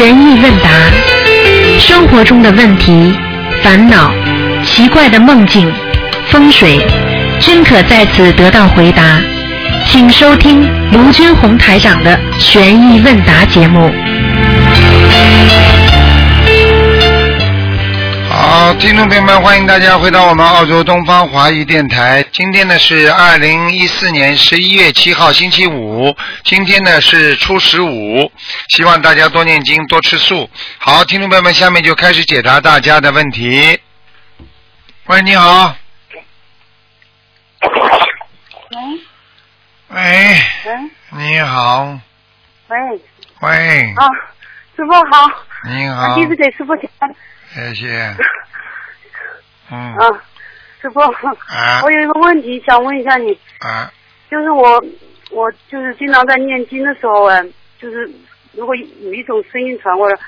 [0.00, 0.70] 悬疑问答，
[1.78, 3.12] 生活中的问题、
[3.62, 4.10] 烦恼、
[4.64, 5.70] 奇怪的梦境、
[6.30, 6.80] 风水，
[7.38, 9.20] 均可在此得到回答。
[9.84, 13.92] 请收听卢军红台长的悬疑问答节目。
[18.30, 22.24] 好，听众朋友们，欢迎大家回到我们澳洲东方华语电台。
[22.40, 26.16] 今天呢是二零一四年十一月七号，星期五。
[26.42, 28.32] 今天呢是初十五，
[28.68, 30.48] 希望大家多念经，多吃素。
[30.78, 33.78] 好，听众朋友们，下面就开始解答大家的问题。
[35.04, 35.76] 喂，你好。
[38.70, 38.78] 喂
[39.88, 40.00] 喂，
[40.64, 42.00] 喂你好。
[42.68, 42.78] 喂
[43.40, 44.08] 喂，啊，
[44.76, 45.30] 师傅好，
[45.66, 46.90] 你好啊，弟子给师傅讲
[47.52, 48.16] 谢谢。
[49.72, 50.08] 嗯啊，
[50.80, 53.92] 师傅，啊 我有一个问题想问一下你，啊，
[54.30, 54.82] 就是我
[55.30, 57.42] 我就是经常在念经的时候啊，
[57.80, 58.10] 就是
[58.52, 60.18] 如果有一种声音传过来，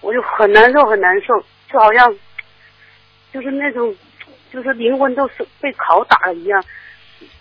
[0.00, 1.34] 我就很难受很难受，
[1.70, 2.12] 就好像
[3.32, 3.94] 就是那种
[4.52, 6.64] 就是灵魂都是被拷打了一样，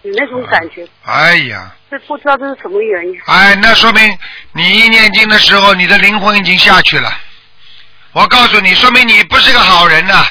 [0.03, 1.75] 有那种感觉，哎呀。
[1.91, 3.19] 这不知道这是什么原因。
[3.25, 4.17] 哎，那说明
[4.53, 7.11] 你一念经的时候，你的灵魂已经下去了。
[8.11, 10.23] 我告诉你，说明你不是个好人呐、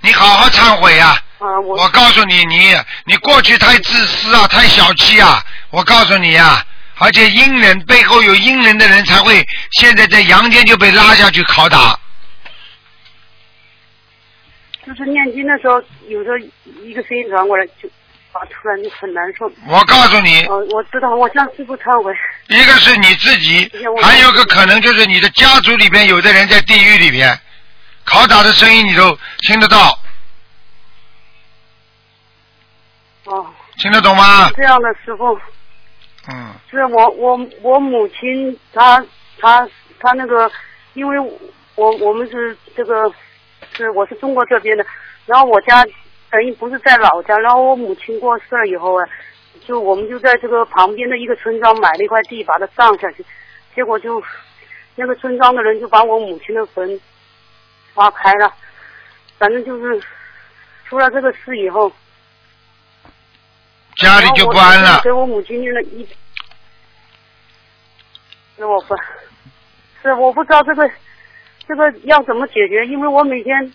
[0.00, 1.23] 你好好忏悔呀、啊，
[1.60, 5.42] 我我告诉你，你你过去太自私啊，太小气啊！
[5.70, 6.64] 我告诉你啊、
[6.98, 11.98] 而且阴人背后有阴人的人才会现在在阳间就被拉下去拷打。
[14.86, 16.36] 就是念经的时候，有时候
[16.84, 17.88] 一个声音传过来，就
[18.32, 19.50] 啊，突然就很难受。
[19.66, 22.12] 我告诉你，哦，我知道，我向师傅忏悔。
[22.48, 23.70] 一个是你自己
[24.02, 27.40] 还有个可能就是你的家族里边有的人在地狱里边，
[28.06, 29.98] 拷打的声音你都听得到，
[33.26, 33.46] 哦，
[33.78, 34.50] 听得懂吗？
[34.56, 35.38] 这样的师傅，
[36.28, 36.52] 嗯。
[36.70, 39.04] 是我我我母亲，她
[39.40, 39.66] 她
[39.98, 40.50] 她那个，
[40.94, 41.18] 因为
[41.76, 43.10] 我我们是这个
[43.72, 44.84] 是我是中国这边的，
[45.26, 45.84] 然后我家
[46.30, 49.08] 等于不是在老家，然后我母亲过世了以后啊，
[49.66, 53.24] 就我们就在这个旁边的一个村庄买了一块地，把它葬下去，
[53.74, 54.22] 结果就
[54.96, 57.00] 那个村庄的人就把我母亲的坟
[57.94, 58.52] 挖开了，
[59.38, 60.02] 反正就是
[60.84, 61.90] 出了这个事以后，
[63.96, 65.10] 家里就不安了给。
[65.12, 66.06] 我母亲念了一，
[68.56, 68.96] 是我不，
[70.02, 70.90] 是我不知道这个
[71.68, 73.72] 这个要怎么解决，因为我每天，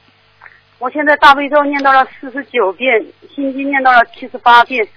[0.78, 4.88] 我现在大悲咒念到了四十九遍，心经念到了七十八遍，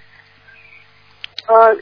[1.47, 1.75] 呃，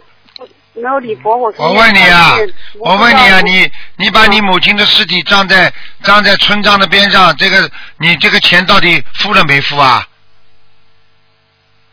[0.74, 2.38] 没有礼佛我我问你啊
[2.80, 5.74] 我问你啊，你你把你母亲的尸体葬在
[6.04, 10.08] 葬在村庄的边上，这个你这个钱到底付了没付啊？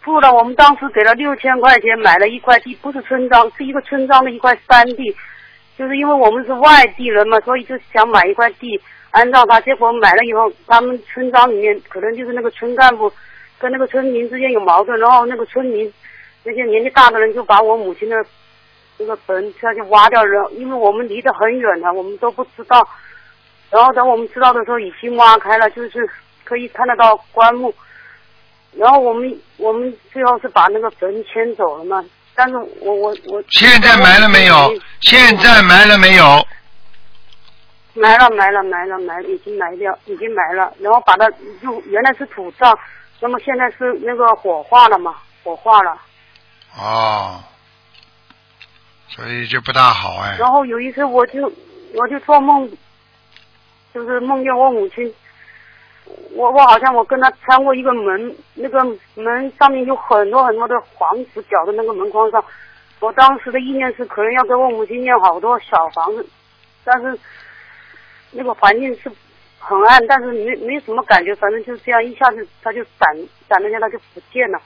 [0.08, 5.14] 付了，我们当时给了六千块钱买了一块地，不是村庄，是一个村庄的一块山地，
[5.76, 8.80] 就是因为我们是外地人嘛，所以就想买一块地
[9.10, 9.60] 安葬他。
[9.60, 13.12] 结果买了以后，他们村庄里面可能就是那个村干部
[13.58, 15.92] 跟那个村民之间有矛盾，然后那个村民
[16.44, 18.16] 那些年纪大的人就把我母亲的
[18.96, 22.88] 那个坟下去挖掉了，因为我们离得很远的，我们都不知道。
[23.70, 26.08] 然后等我们知道的时候，已经挖开了，就是
[26.44, 27.74] 可以看得到棺木。
[28.72, 34.72] 然后我们我们最后是把那个坟迁走了嘛，但是我我我现在埋了没有？
[35.00, 36.46] 现在埋了没有？
[37.94, 41.28] 埋了埋了埋了埋了，已经埋掉，已经埋了，然后把它
[41.60, 42.78] 就原来是土葬，
[43.18, 46.00] 那么现在是那个火化了嘛，火化了。
[46.76, 47.42] 哦，
[49.08, 50.36] 所以就不大好哎。
[50.38, 51.52] 然后有一次我就
[51.94, 52.70] 我就做梦，
[53.92, 55.12] 就是梦见我母亲，
[56.32, 62.44] 我我好像我跟他穿过一个门，那个门上面有很多很多的黄纸裱在那个门框上。
[63.00, 66.28] 我当时的意念是可能要给我母亲念好多小房子，
[66.84, 67.18] 但是
[68.32, 69.10] 那个环境是
[69.58, 73.08] 很暗，但是没没什么感觉，反正就是这样一下子他就闪
[73.48, 74.60] 闪了一下，他就不见了。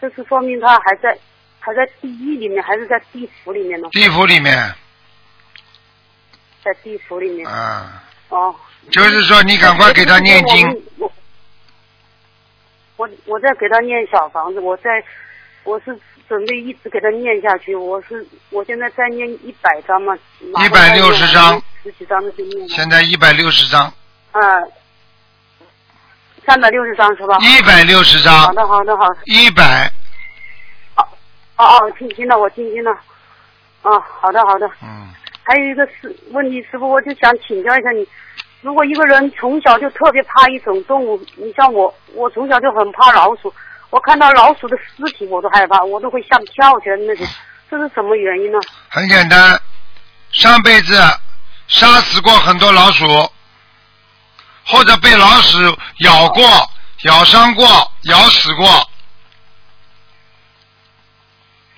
[0.00, 1.16] 这是说明他还在
[1.60, 3.88] 还在地狱里面，还是在地府里面呢？
[3.92, 4.54] 地府里面，
[6.62, 7.46] 在地府里面。
[7.46, 8.54] 啊，哦。
[8.90, 10.68] 就是说你赶快给他念经。
[10.98, 11.10] 我
[12.96, 15.02] 我我在给他念小房子，我在
[15.64, 15.98] 我是
[16.28, 17.74] 准备一直给他念下去。
[17.74, 22.68] 我是我现在在念一百张嘛，一百六十张，十几张的就念。
[22.68, 23.92] 现在一百六十张，
[24.32, 24.40] 啊，
[26.46, 27.38] 三百六十张是吧？
[27.40, 29.16] 一百六十张好，的好的好的。
[29.24, 29.90] 一百，
[30.96, 31.06] 哦
[31.56, 32.90] 哦，听清了，我听清了。
[33.82, 34.66] 哦，好的好的。
[34.82, 35.08] 嗯，
[35.42, 38.06] 还有一个是问题，师傅，我就想请教一下你，
[38.62, 43.52] 如果一个人从小就特别怕一种动物，你像我，我从小就很怕老鼠，
[43.90, 47.26] 我看到老鼠的尸体我都害怕，我都会像跳起来的那种，
[47.70, 48.58] 这是什么原因呢？
[48.88, 49.60] 很简单，
[50.30, 50.94] 上辈子
[51.66, 53.04] 杀死过很多老鼠，
[54.64, 55.58] 或者被老鼠
[55.98, 56.44] 咬过、
[57.02, 57.66] 咬伤过、
[58.04, 58.68] 咬死过。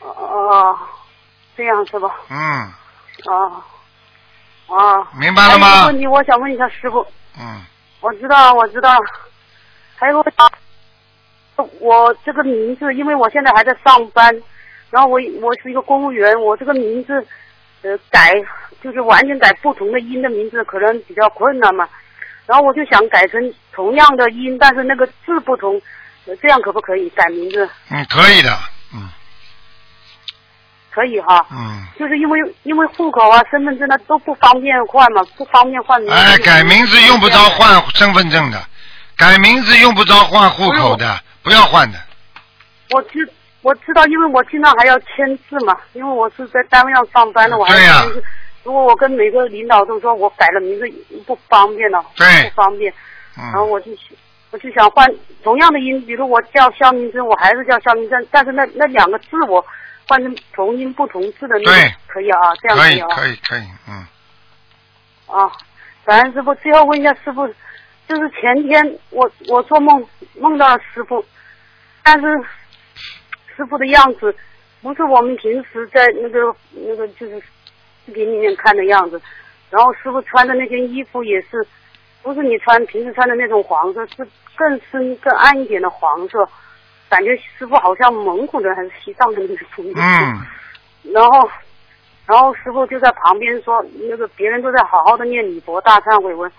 [0.01, 0.79] 哦哦，
[1.57, 2.11] 这样是吧？
[2.29, 2.73] 嗯，
[3.25, 3.63] 哦，
[4.66, 5.06] 哦。
[5.19, 7.06] 明白了吗还有一个问题，我想问一下师傅，
[7.38, 7.62] 嗯，
[8.00, 8.96] 我知道，我知道。
[9.96, 10.32] 还有个，
[11.81, 14.34] 我这个名字，因为我现在还在上班，
[14.90, 17.26] 然后我我是一个公务员，我这个名字
[17.82, 18.34] 呃改
[18.82, 21.88] 就是完全改不同的音的名字，可能比较困难嘛。
[22.46, 23.40] 然后我就想改成
[23.72, 25.81] 同样的音，但是那个字不同，
[26.26, 27.66] 呃这样可不可以改名字？
[27.90, 28.50] 嗯，可以的，
[28.93, 29.08] 嗯
[30.94, 31.44] 可以哈。
[31.50, 31.82] 嗯。
[31.99, 36.14] 就是因为因为户口啊、身份证啊都不方便换嘛，不方便换名字。
[36.14, 38.61] 哎，改名字用不着换身份证的，
[39.17, 41.99] 改名字用不着换户口的，不要换的。
[42.91, 43.29] 我知
[43.62, 48.25] 我知道，因为我经常还要签字嘛，因为我是在单位上上班的，我还要签字。
[48.64, 50.87] 如果我跟每个领导都说我改了名字
[51.26, 52.93] 不方便了，对不方便，
[53.37, 53.93] 然后嗯，我就
[54.50, 55.08] 我就想换
[55.43, 59.64] 同样的音，比如我叫肖明珍，我还是叫肖明珍，但是那那两个字我
[60.06, 63.09] 换成同音不同字的那对个可以啊，这样可以啊。
[63.17, 64.06] 可以可以，嗯，
[65.27, 65.51] 啊，
[66.05, 66.55] 感恩师傅。
[66.56, 67.47] 最后问一下师傅，
[68.09, 70.06] 就是前天我我做梦
[70.39, 71.25] 梦到了师傅，
[72.03, 72.27] 但是
[73.56, 74.35] 师傅的样子
[74.83, 77.41] 不是我们平时在那个那个就是
[78.05, 79.21] 视频里面看的样子，
[79.71, 81.67] 然后师傅穿的那件衣服也是
[82.23, 86.49] 不是你穿平时穿的那种黄色，是更深更暗一点的黄色，
[87.09, 89.85] 感觉师傅好像蒙古人还是西藏的那种。
[89.95, 91.49] 嗯，然后，
[92.27, 96.51] 然后师傅就在旁边说，那个别人都在好好的念礼佛大忏悔文，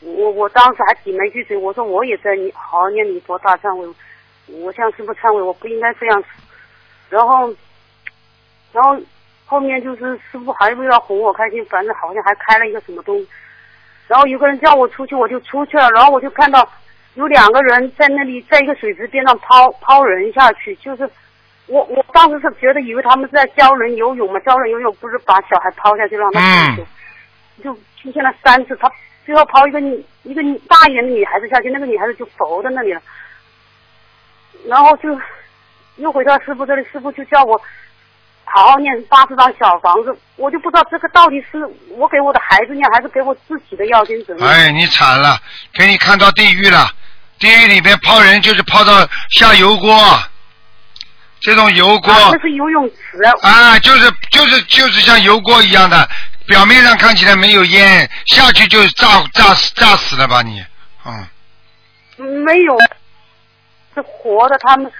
[0.00, 3.94] 我我当时还顶了一句嘴，我说我也在念好好念礼佛大忏悔文，
[4.64, 6.22] 我向师傅忏悔，我不应该这样。
[7.08, 7.52] 然后，
[8.72, 8.96] 然后
[9.46, 13.28] 后面就是师傅还为了哄我开心，反正好像还开了一个什么东西，
[14.08, 16.68] 然后有个人叫我出去，我就出去了，然后我就看到
[17.16, 21.10] 有两个人在那里，在一个水池边上抛抛人下去，就是。
[21.68, 26.86] 我我当时是觉得以为他们是在教人游泳嘛，教人游泳不是把小孩抛下去让他嗯下去，
[27.64, 28.88] 就出现了三次，他
[29.24, 33.02] 最后抛一个女一个大一点的女孩子下去，那个女孩子就浮在那里了，
[34.68, 35.20] 然后就
[35.96, 37.60] 又回到师傅这里，师傅就叫我
[38.48, 41.58] 好好念八十张小房子，我就不知道这个到底是
[41.90, 44.48] 我给我的孩子念，还是给我自己的要经者念。
[44.48, 45.38] 哎，你惨了，
[45.74, 46.88] 给你看到地狱了，
[47.38, 50.18] 地狱里边泡人就是泡到下油锅，
[51.40, 52.12] 这种油锅。
[52.12, 56.08] 啊，那是游泳池，啊，就是就是就是像油锅一样的，
[56.46, 60.64] 表面上看起来没有烟，下去就炸炸死炸死了吧你，
[61.04, 62.78] 嗯，没有，
[63.94, 64.90] 是活的，他们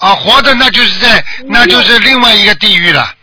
[0.00, 3.14] 啊，活的那就是在那就是另外一个地狱了，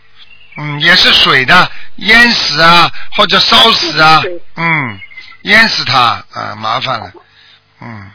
[0.56, 4.22] 嗯，也是水的，淹死啊或者烧死啊，
[4.56, 5.00] 嗯，
[5.42, 7.12] 淹死他啊，麻烦了，
[7.80, 8.10] 嗯，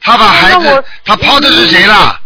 [0.00, 2.18] 他把孩子他抛的是谁啦？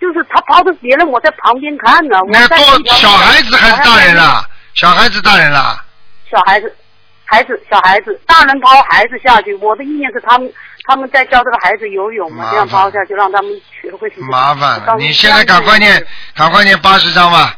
[0.00, 2.16] 就是他抛的别人，我在旁边看呢。
[2.28, 2.58] 那多
[2.96, 4.16] 小孩子还是大人？
[4.16, 4.44] 啦？
[4.74, 5.82] 小孩子大人啦？
[6.28, 6.76] 小孩子，
[7.24, 9.54] 孩子，小孩子，大人抛孩子下去。
[9.54, 10.52] 我的意念是他们
[10.84, 13.50] 他们在教这个孩子游泳嘛，这样抛下就，让他们
[13.80, 14.12] 学会。
[14.30, 17.56] 麻烦了，我当时你现在赶快念，赶快念八十章吧。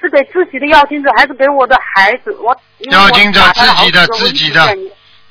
[0.00, 2.30] 是给自己的要经者，还是给我的孩子？
[2.40, 2.54] 我
[2.90, 4.76] 要经者自己的自己的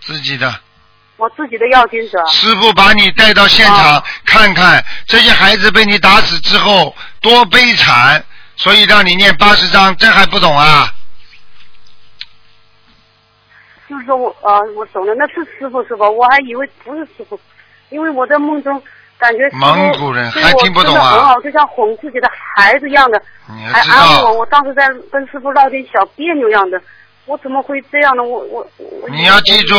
[0.02, 0.54] 自己的
[1.18, 2.26] 我自己的要经者。
[2.28, 8.24] 师傅把你带到现场、啊看看，这些孩子被你打死之后多悲惨，
[8.56, 10.90] 所以让你念八十章，这还不懂啊？
[13.88, 16.10] 就是说我呃，我懂了，那是师傅是吧？
[16.10, 17.40] 我还以为不是师傅，
[17.90, 18.82] 因为我在梦中
[19.18, 24.40] 感觉蒙古人还听不懂啊很好，就像哄自己的孩子一样的，你还安慰我。
[24.40, 26.82] 我当时在跟师傅闹点小别扭样的，
[27.26, 28.24] 我怎么会这样呢？
[28.24, 29.10] 我我我。
[29.10, 29.76] 你要记住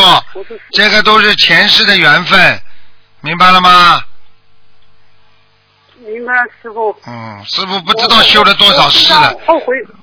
[0.70, 2.60] 这个都是前世的缘分，
[3.20, 4.00] 明白了吗？
[5.98, 6.94] 明白了，师傅。
[7.06, 9.34] 嗯，师傅不知道修了多少世了。
[9.46, 9.94] 后悔，嗯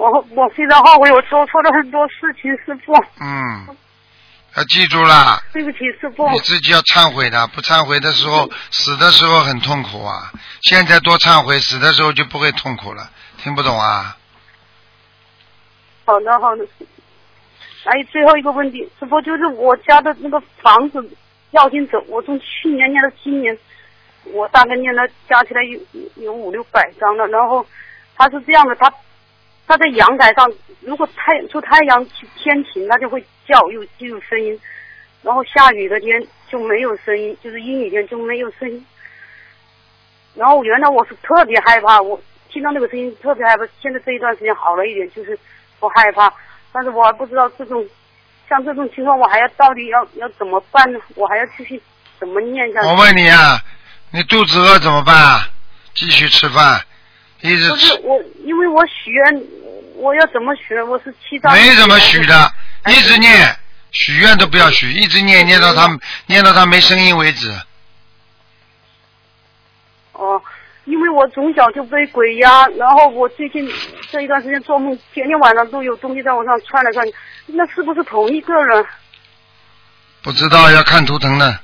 [0.00, 3.76] 我我非常后悔，我做错了很多事情，师傅，嗯，
[4.56, 5.42] 要记住了。
[5.52, 6.26] 对不起，师傅。
[6.30, 10.32] 你自己要忏悔的，不忏悔的时候，死的时候很痛苦啊。
[10.62, 13.10] 现在多忏悔，死的时候就不会痛苦了。
[13.36, 14.16] 听不懂啊？
[16.06, 16.66] 好的，好的。
[17.84, 21.16] 还有最后一个问题，师傅就是我家的那个房子
[21.50, 23.56] 要经走，我从去年念到今年，
[24.32, 25.78] 我大概念了加起来有
[26.22, 27.26] 有五六百张了。
[27.28, 27.66] 然后
[28.16, 28.92] 他是这样的，它
[29.70, 32.04] 它在阳台上，如果太出太阳
[32.36, 34.52] 天晴，它就会叫，又就有声音；
[35.22, 38.84] 然后下雨的天就没有声音，就是阴雨天就没有声音。
[40.34, 43.64] 然后原来我是特别害怕，我听到那个声音特别害怕。
[43.80, 45.38] 现在这一段时间好了一点，就是
[45.78, 46.34] 不害怕，
[46.72, 47.86] 但是我还不知道这种
[48.48, 50.98] 像这种情况，我还要到底要要怎么办呢？
[51.14, 51.80] 我还要继续
[52.18, 52.88] 怎么念下去？
[52.88, 53.56] 我问你啊，
[54.10, 55.46] 你肚子饿怎么办啊？
[55.94, 56.80] 继续吃饭，
[57.42, 59.42] 一直，不是我，因为我许愿，
[59.96, 60.74] 我要怎么许？
[60.82, 61.52] 我是七张。
[61.52, 62.52] 没怎么许的，
[62.88, 63.56] 一直念，
[63.92, 65.88] 许愿都不要许，一直念念到他
[66.26, 67.50] 念到他没声音为止。
[70.12, 70.42] 哦，
[70.84, 73.66] 因为我从小就被鬼压，然后我最近
[74.10, 77.14] 这一段时间做梦，天天晚上都有东西在我上窜来窜去，
[77.46, 78.86] 那是不是同一个人？
[80.22, 81.58] 不知道要看图腾的，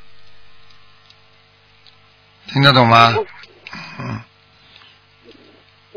[2.46, 3.14] 听得懂吗？
[3.98, 4.20] 嗯，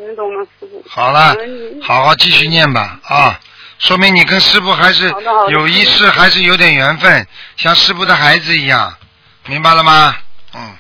[0.06, 0.84] 听懂吗，师傅？
[0.88, 3.40] 好了嗯，好好继续念吧啊，
[3.80, 5.14] 说明你跟师傅还是
[5.50, 7.28] 有一世，还是有点缘分，
[7.58, 8.94] 像师傅的孩子一样，
[9.48, 10.16] 明白了吗？
[10.56, 10.76] 嗯，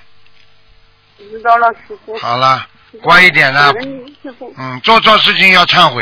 [1.31, 2.17] 知道了，师傅。
[2.17, 2.65] 好了，
[3.01, 3.73] 乖一点了。
[4.57, 6.01] 嗯，做错事情要忏悔。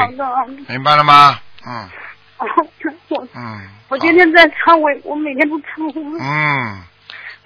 [0.67, 1.39] 明白了吗？
[1.65, 1.89] 嗯
[2.37, 2.45] 哦，
[3.09, 6.01] 我嗯，我天天在忏悔，我每天都忏悔。
[6.19, 6.83] 嗯，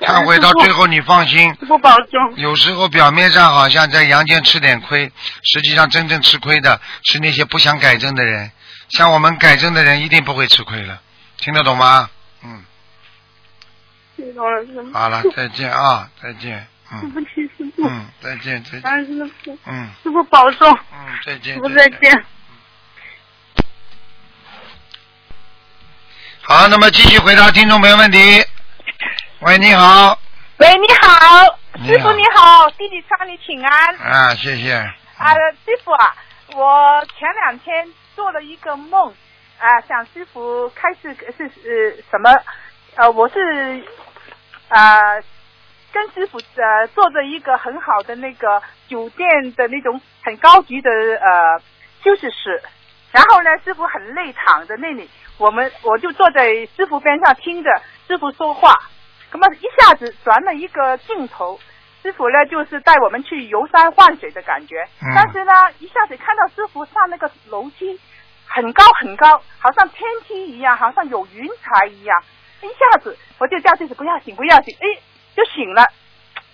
[0.01, 2.36] 忏悔到最后你放心，师傅保重。
[2.36, 5.12] 有时候表面上好像在阳间吃点亏，
[5.43, 8.51] 实际上真正吃亏的是那些不想改正的人。
[8.89, 11.00] 像我们改正的人一定不会吃亏了，
[11.38, 12.10] 听得懂吗？
[12.43, 12.63] 嗯，
[14.17, 14.91] 听懂了，师傅。
[14.91, 17.27] 好了，再见啊，再见，嗯对不起，
[17.58, 17.88] 师傅。
[17.88, 20.67] 嗯，再见，再见，师傅，嗯师傅保重。
[20.93, 22.25] 嗯，再见，师傅再见。
[26.41, 28.43] 好，那么继续回答听众朋友问题。
[29.43, 30.15] 喂，你好，
[30.60, 33.95] 喂，你好，师傅你好，弟弟向你请安。
[33.95, 34.71] 啊，谢谢。
[34.74, 35.33] 啊，
[35.65, 36.15] 师傅啊，
[36.53, 39.12] 我前两天做了一个梦，
[39.57, 42.29] 啊，想师傅开始是呃什么？
[42.95, 43.83] 呃，我是
[44.69, 45.24] 呃
[45.91, 51.60] 跟师傅呃坐着一个很好的那个酒店的那种很高级的呃
[52.03, 52.62] 休息室，
[53.12, 56.43] 然后呢，师傅很累躺在那里，我们我就坐在
[56.77, 58.77] 师傅边上听着师傅说话，
[59.31, 61.59] 那么一下子转了一个镜头，
[62.03, 68.00] 师傅呢就是带我们去游山玩水的感觉，嗯但是呢一下子看到师傅上那个楼梯
[68.45, 72.23] 很高很高，好像天梯一样，好像有云彩一样，
[72.61, 74.85] 一下子我就叫自己不要醒不要醒，哎
[75.35, 75.85] 就醒了，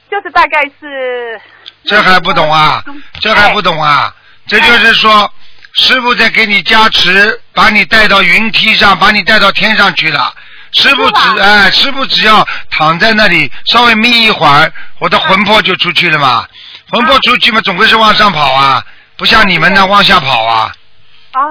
[0.10, 1.42] 就是大概是
[1.84, 2.84] 这还不懂啊？
[3.20, 4.14] 这还不懂啊？
[4.46, 5.30] 这就是说，
[5.74, 10.34] 师傅在给你加持，把你带到云梯上，把你带到天上去了。
[10.78, 16.46] 师傅只哎，师傅只要躺在那里稍微眯一会儿，我的魂魄就出去了嘛。
[16.92, 18.84] 魂魄出去嘛，总归是往上跑啊，
[19.18, 20.72] 不像你们那往下跑啊。
[21.32, 21.42] 啊，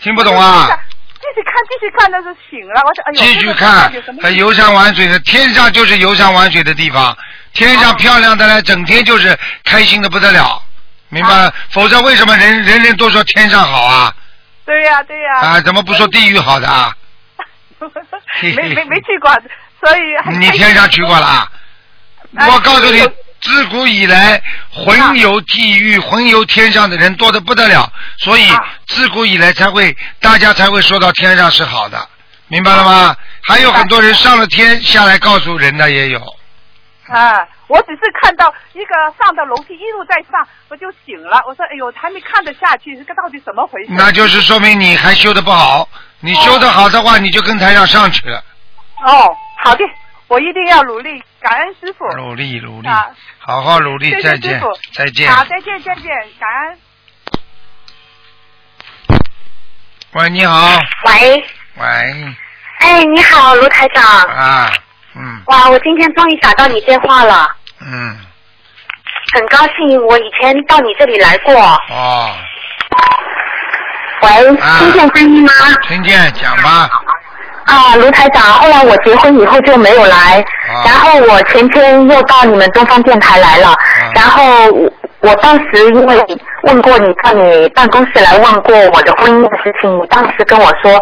[0.00, 0.68] 听不懂啊？
[1.18, 2.80] 继续看，继续看，那是醒了。
[2.86, 7.16] 我说，哎呦，继续看有什么，呃游山玩水的天上就是游山玩水的地方，
[7.52, 10.62] 天上漂亮的嘞，整天就是开心的不得了，
[11.08, 11.52] 明白吗？
[11.70, 14.14] 否则为什么人人人都说天上好啊？
[14.64, 16.94] 对呀、对呀、啊，怎么不说地狱好的啊？
[18.56, 19.30] 没没没去过，
[19.80, 21.48] 所以很你天上去过了
[22.32, 23.00] 我告诉你，
[23.40, 32.08] 自古以来，魂游地狱、魂游天上的人多的不得了，所以啊自古以来才会大家才会说到天上是好的，
[32.48, 33.16] 明白了吗？
[33.42, 36.18] 还有很多人上了天下来告诉人的也有。
[37.08, 41.40] 啊，我只是看到一个上的楼梯一路在上，我就醒了。
[41.46, 43.92] 我说，哎呦，还没看得下去，这个到底怎么回事？
[43.92, 45.88] 那就是说明你还修的不好。
[46.20, 48.42] 你修得好的话，你就跟台上上去了。
[49.04, 49.84] 哦，好的，
[50.28, 52.06] 我一定要努力，感恩师傅。
[52.16, 53.06] 努力努力啊，
[53.38, 55.30] 好好努力谢，谢再见师傅，再见。
[55.30, 56.04] 好，再见，再见，
[56.40, 56.78] 感恩。
[60.12, 61.44] 喂，你好，喂，
[61.74, 61.84] 喂，
[62.78, 64.02] 哎，你好，卢台长。
[64.04, 64.72] 啊，
[65.14, 68.18] 嗯哇，我今天终于打到你电话了，嗯，
[69.34, 70.02] 很高兴。
[70.06, 71.54] 我以前到你这里来过。
[71.54, 72.34] 哦，
[74.22, 75.52] 喂，啊听见声音吗？
[75.86, 76.88] 听见讲吧，
[77.66, 80.84] 啊，卢台长，后来我结婚以后就没有来，啊。
[80.84, 83.74] 然后我前天又到你们东方电台来了，
[84.14, 84.42] 然后
[84.72, 86.26] 我我当时因为
[86.62, 90.98] 问过你，到你办公室来问过我的婚姻的事情，你当时跟我说，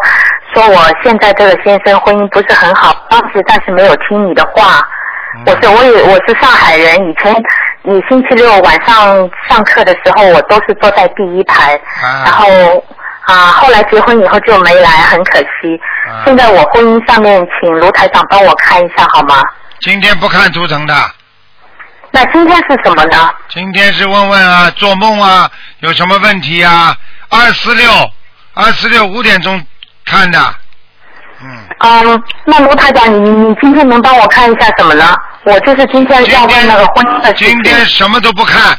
[0.54, 4.80] 说我现在这个先生婚姻不是很好，当时暂时没有听你的话。
[5.46, 7.34] 我是我也我是上海人，以前
[7.82, 12.22] 你星期六晚上上课的时候，我都是坐在第一排，啊。
[12.24, 12.46] 然后
[13.26, 15.80] 啊后来结婚以后就没来，很可惜。
[16.08, 19.40] 啊现在我婚姻上面，请卢台长帮我看一下好吗？
[19.80, 20.94] 今天不看图腾的，
[22.10, 23.30] 那今天是什么呢？
[23.48, 25.50] 今天是问问啊，做梦啊，
[25.80, 26.96] 有什么问题啊？
[27.28, 27.90] 二四六，
[28.54, 29.60] 二四六五点钟
[30.04, 30.38] 看的，
[31.42, 35.14] 嗯，嗯，那卢台长，你你今天能帮我看一下什么呢？
[35.44, 37.32] 我就是今天要问那个婚姻的。
[37.34, 38.78] 今天什么都不看，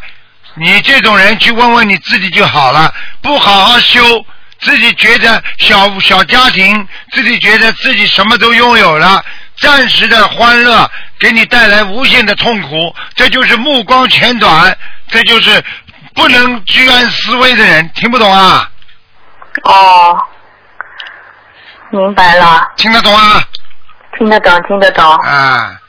[0.55, 4.01] 你这种人去问问你自己就好了，不好好修，
[4.65, 9.23] 自己觉得小小家庭，自己觉得自己什么都拥有了，
[9.59, 14.75] 暂时的欢乐给你带来无限的痛苦，这就是目光浅短，
[15.07, 15.63] 这就是
[16.15, 18.67] 不能居安思危的人，听不懂啊？
[19.63, 20.19] 哦，
[21.91, 23.43] 明白了，听得懂啊？
[24.17, 25.05] 听得懂，听得懂。
[25.17, 25.79] 啊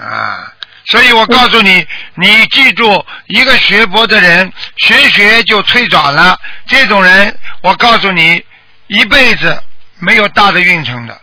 [0.00, 0.49] 啊！
[0.90, 6.36] 所以我告诉你，你记住，一个学佛的人，学学就退转了。
[6.66, 8.44] 这种人，我告诉你，
[8.88, 9.62] 一辈子
[10.00, 11.16] 没有大的运程的。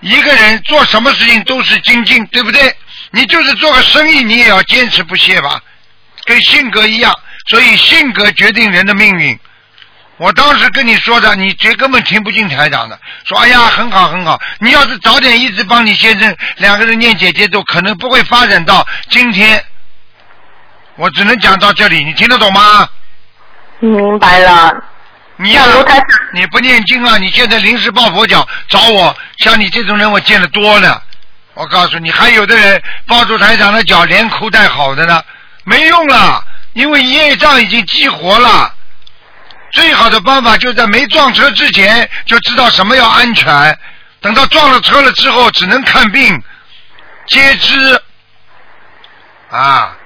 [0.00, 2.76] 一个人做什么事情都是精进，对不对？
[3.10, 5.58] 你就是做个生意，你也要坚持不懈吧，
[6.24, 7.10] 跟性格一样。
[7.46, 9.40] 所以性格决定人的命运。
[10.18, 19.64] 我当时跟你说的，你绝根本听不进台长的，说哎呀很好很好，你要是早点一直帮你先生两个人念姐姐咒，可能不会发展到今天。
[20.96, 22.88] 我只能讲到这里，你听得懂吗？
[23.78, 24.74] 明白了。
[25.36, 27.16] 你呀、那卢台长你不念经啊？
[27.16, 31.00] 你现在临时抱佛脚找我，像你这种人我见得多了。
[31.54, 35.22] 我告诉你，还有的人抱住台长的脚连哭带好的呢，
[35.62, 38.74] 没用了，因为业障已经激活了。
[39.70, 43.78] 最好的办法就在没撞车之前就知道什么要安全，
[44.20, 46.42] 等到撞了车了之后，只能看病
[47.26, 48.02] 截肢
[49.50, 49.96] 啊，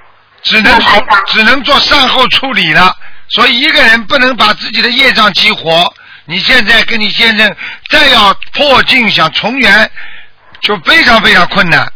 [0.42, 0.80] 只能
[1.26, 2.94] 只能做善后处理了。
[3.28, 5.94] 所以一个人不能把自己的业障激活。
[6.24, 7.56] 你现在跟你先生
[7.88, 9.90] 再要破镜想重圆，
[10.60, 11.92] 就非常非常困难。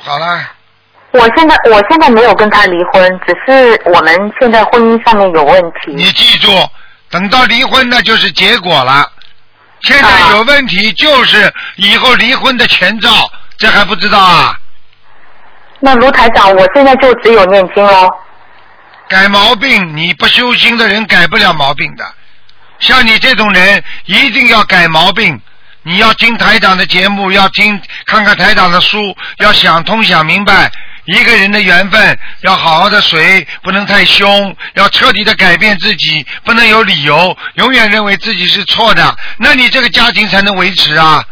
[0.00, 0.50] 好了。
[1.14, 5.92] 我现在我现在没有跟他离婚，只是我们现在婚姻上面有问题。
[5.94, 6.50] 你记住，
[7.08, 9.08] 等到离婚那就是结果了。
[9.82, 14.58] 现在啊有问题就是以后离婚的前兆，这还不知道啊？
[15.78, 18.10] 那卢台长，我现在就只有念经哦。
[19.06, 22.04] 改毛病，你不修心的人改不了毛病的。
[22.80, 25.40] 像你这种人，一定要改毛病。
[25.86, 30.72] 你要听台长的节目，要听看看台长的书，要想通想明白。
[31.06, 41.22] 一个人的缘分要好好的随，不能太凶，要彻底的改变自己，不能有理由，永远认为自己是错的，那你这个家庭才能维持啊。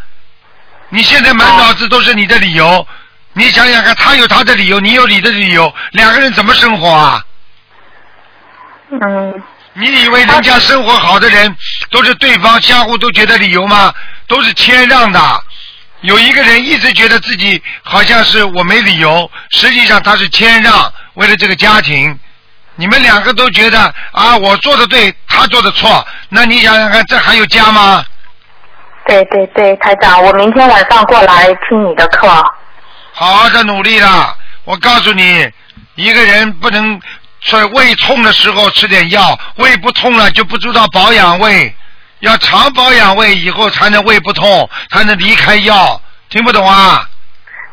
[0.91, 2.87] 你现在满脑子都是你的理由，
[3.33, 7.25] 你想想看，他有他的理由，你有你的理由，两个人怎么生活啊？
[8.91, 11.57] 嗯，你以为人家生活好的人
[11.91, 13.95] 都是对方相互都觉得理由吗？
[14.27, 15.45] 都是谦让的。
[16.03, 22.19] 有一个人一直觉得自己好像是我没理由，实际上他是谦让，为了这个家庭。
[22.75, 28.05] 你们两个都觉得啊，我做的对，他做的错，那你想想看，这还有家吗？
[29.07, 32.27] 对对对，台长，我明天晚上过来听你的课。
[33.12, 34.35] 好好的努力啦！
[34.65, 35.51] 我告诉你，
[35.97, 36.99] 一个人不能
[37.51, 41.75] 在胃痛的时候吃点药，胃不痛了就不知道保养胃，
[42.23, 46.01] 要常保养胃，以后才能胃不痛，才能离开药。
[46.29, 47.05] 听不懂啊？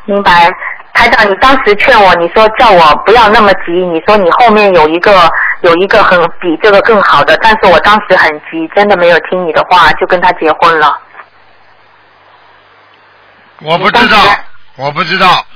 [0.04, 0.50] 明白。
[0.92, 5.30] 台长，你当时劝我，你说叫我不要那么急，你说你后面有一个
[5.62, 10.98] 有一个很比这个更好的，但是我当时很急，真的没有听你的话，就跟他结婚了。
[13.60, 14.18] 我不知道，
[14.76, 15.46] 我不知道。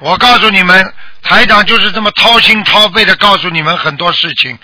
[0.00, 4.56] 我告诉你们，台长就是这么掏心掏肺的告诉你们很多事情，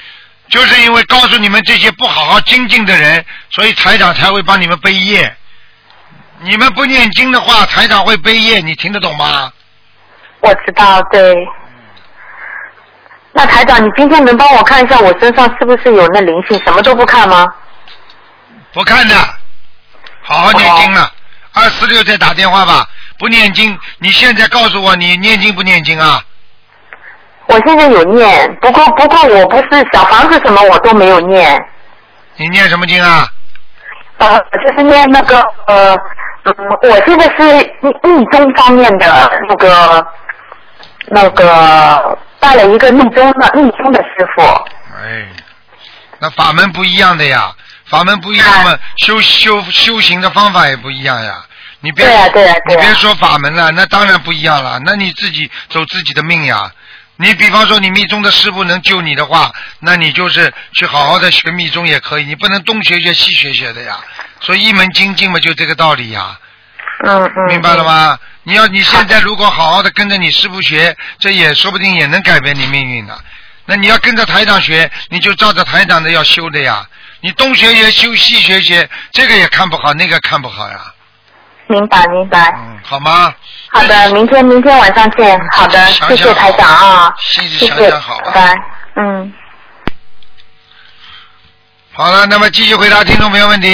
[0.49, 5.35] 就是因为告诉你们这些不好好精进的人，所以台长才会帮你们背业。
[6.41, 9.51] 你们不念经的话，台长会背业，你听得懂吗？
[10.41, 11.35] 我知道，对。
[13.33, 16.61] 那台长，你今天能帮我看一下我身上是不是有那灵性？
[16.65, 17.47] 什么都不看吗？
[18.73, 19.17] 不看的，
[20.23, 21.11] 好好念经了。
[21.53, 22.87] 二四六再打电话吧。
[23.19, 26.23] 不念经，你现在告诉我你念经不念经啊？
[27.47, 31.63] 我现在有念，不过不过我不是小房子什么我都没有念，
[32.37, 33.29] 你念什么经啊？
[34.19, 35.95] 呃，就是念那个呃，
[36.45, 37.43] 嗯，我现在是
[37.81, 40.07] 密密宗方面的那个
[41.09, 44.43] 那个拜了一个密宗的密宗的师傅，
[44.97, 45.27] 哎，
[46.21, 47.53] 那法门不一样的呀，
[47.87, 51.45] 法门不一样嘛，修修修行的方法也不一样呀。
[51.81, 54.81] 你别对呀对呀你别说法门了，那当然不一样了。
[54.87, 56.73] 那你自己走自己的命呀。
[57.17, 62.25] 你比方说，你密宗的师傅能救你的话，那你就是去好好的学密宗也可以。
[62.25, 63.99] 你不能东学学西学学的呀。
[64.41, 66.39] 所以一门精进嘛，就这个道理呀。
[67.05, 68.19] 嗯嗯，明白了吗？
[68.43, 73.19] 你要你现在如果好好的跟着你师傅学，这也说不定也能改变你命运的。
[73.67, 76.87] 那你要跟着台长学，你就照着台长的要修的呀。
[77.21, 80.81] 你东学学修，西学学，这个也看不好，那个看不好呀。
[81.69, 82.53] 明白明白。
[82.55, 83.35] 嗯，好吗？
[83.75, 85.39] 好的，明天明天晚上见。
[85.51, 88.55] 好的，想想谢谢台长啊，谢谢，好拜拜。
[88.95, 89.35] 嗯。
[91.93, 93.69] 好了，那么继续回答听众朋友问题。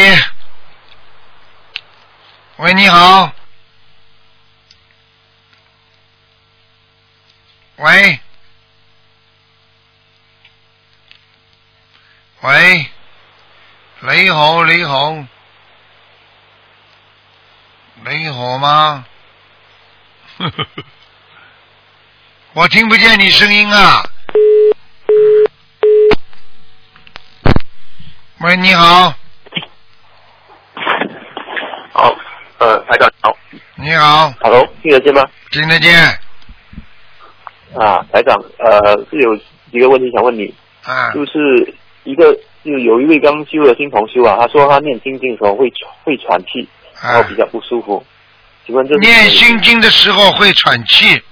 [2.56, 3.30] 喂，你好。
[7.76, 8.18] 喂。
[12.40, 12.86] 喂。
[14.00, 15.12] 你好，你好。
[18.02, 19.04] 你好吗？
[22.54, 24.02] 我听不见你声音啊。
[28.40, 29.12] 喂，你好，
[31.92, 32.16] 好，
[32.58, 33.36] 呃，台长好。
[33.74, 35.22] 你好，，Hello，听得见吗？
[35.50, 35.94] 听得见。
[37.78, 39.38] 啊，台长，呃，是有
[39.72, 41.12] 一个问题想问你，啊？
[41.12, 41.74] 就是
[42.04, 42.32] 一个
[42.64, 46.66] 就有一位刚修的新同修啊，他说他念经经的时候会喘会喘气，
[47.02, 48.02] 然后啊比较不舒服，
[49.00, 51.22] 念心经的时候会喘气，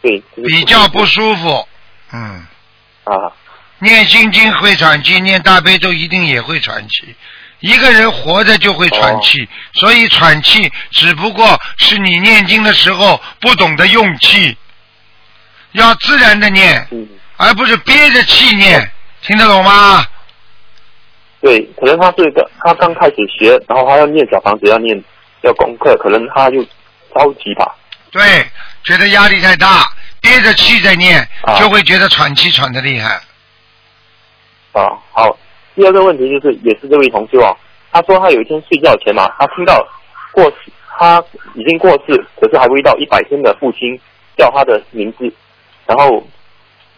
[0.00, 1.68] 对比较不舒服。
[2.12, 2.46] 嗯，
[3.04, 3.32] 啊
[3.80, 7.14] 念心经会喘气，念大悲咒一定也会喘气。
[7.60, 14.56] 一个人活着就会喘气，哦所以喘气只不过是你念经的时候不懂得用气，
[15.72, 18.90] 要自然的念，嗯而不是憋着气念，
[19.22, 20.04] 听得懂吗？
[21.40, 25.04] 对，可能他是个他刚开始学，然后他要念小房子要念
[25.42, 26.62] 要功课，可能他就
[27.14, 27.74] 着急吧。
[28.10, 28.22] 对，
[28.84, 33.20] 觉得压力太大，憋着气在念，啊就会觉得喘气喘的厉害。
[34.72, 35.38] 啊，好。
[35.74, 37.54] 第二个问题就是，也是这位同修啊，
[37.92, 39.86] 他说他有一天睡觉前嘛，他听到
[40.32, 41.22] 过世，他
[41.54, 43.96] 已经过世，可是还未到一百天的父亲
[44.36, 45.32] 叫他的名字，
[45.86, 46.26] 然后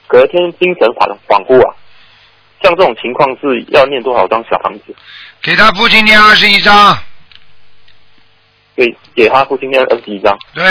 [0.06, 1.76] 隔天精神恍恍惚啊，
[2.62, 4.96] 像这种情况是要念多少张小房子？
[5.42, 6.58] 给他父亲念二十一
[8.80, 10.36] 章，对，给他父亲念二十一张。
[10.54, 10.64] 对，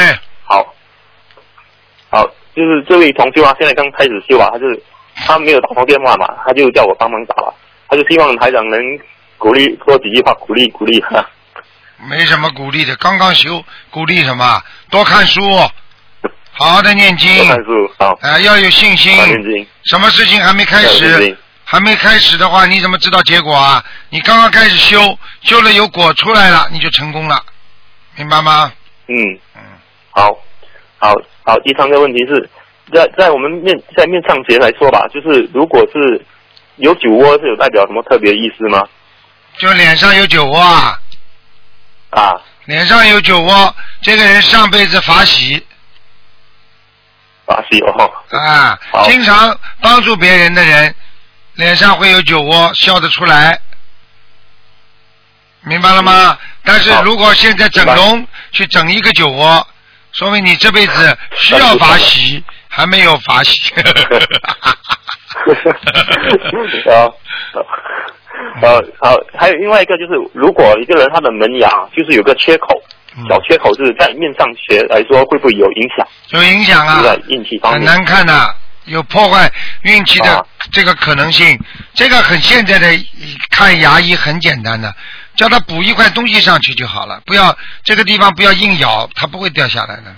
[0.44, 0.74] 好，
[2.10, 4.82] 好，就是这位同修啊，现在刚开始修啊，他就是
[5.16, 7.54] 他没有打通电话嘛，他就叫我帮忙打了，
[7.88, 8.80] 他就希望台长能
[9.38, 11.26] 鼓励说几句话，鼓励鼓励他。
[12.10, 14.64] 没什么鼓励的，刚刚修，鼓励什么？
[14.90, 15.42] 多看书，
[16.54, 19.26] 好好的念经多，看书，好，啊、要有信心多。
[19.26, 23.84] 念经，什么事情还没开始，还没开始的话，你怎么知道结果啊？
[24.10, 27.44] 你刚刚开始修，修了有果出来了，你就成功了，
[28.20, 28.70] 明白吗？
[29.08, 29.16] 嗯，
[29.56, 29.62] 嗯，
[30.12, 30.28] 好，
[30.98, 31.14] 好，
[31.46, 31.58] 好。
[31.62, 32.50] 第三个问题是
[32.94, 36.22] 在在我们面在面上节来说吧，就是如果是
[36.76, 38.86] 有酒窝，是有代表什么特别意思吗？
[39.58, 41.00] 就脸上有酒窝啊，
[42.10, 45.66] 啊，脸上有酒窝，这个人上辈子法喜
[47.46, 50.94] 法喜哦，啊，经常帮助别人的人，
[51.54, 53.58] 脸上会有酒窝，笑得出来，
[55.62, 56.38] 明白了吗？
[56.70, 59.66] 但是如果现在整容去整一个酒窝，
[60.12, 63.74] 说明你这辈子 需要法喜，还没有法喜。
[66.86, 67.16] 好，
[68.62, 72.80] 呃，好，还有另外一个就是，如果一个人他的门牙就是有个缺口，
[73.18, 76.08] 嗯小缺口，就是在面上学来说会不会有影响？
[76.30, 77.84] 有影响啊，在运气方很。
[77.84, 78.56] 难看的，
[78.86, 79.52] 有破坏
[79.82, 81.60] 运气的啊这个可能性。
[81.96, 82.88] 这个很现在的
[83.50, 84.94] 看牙医很简单的，
[85.40, 90.14] 叫他补一块东西上去就好了，不要这个地方不要硬咬，它不会掉下来的。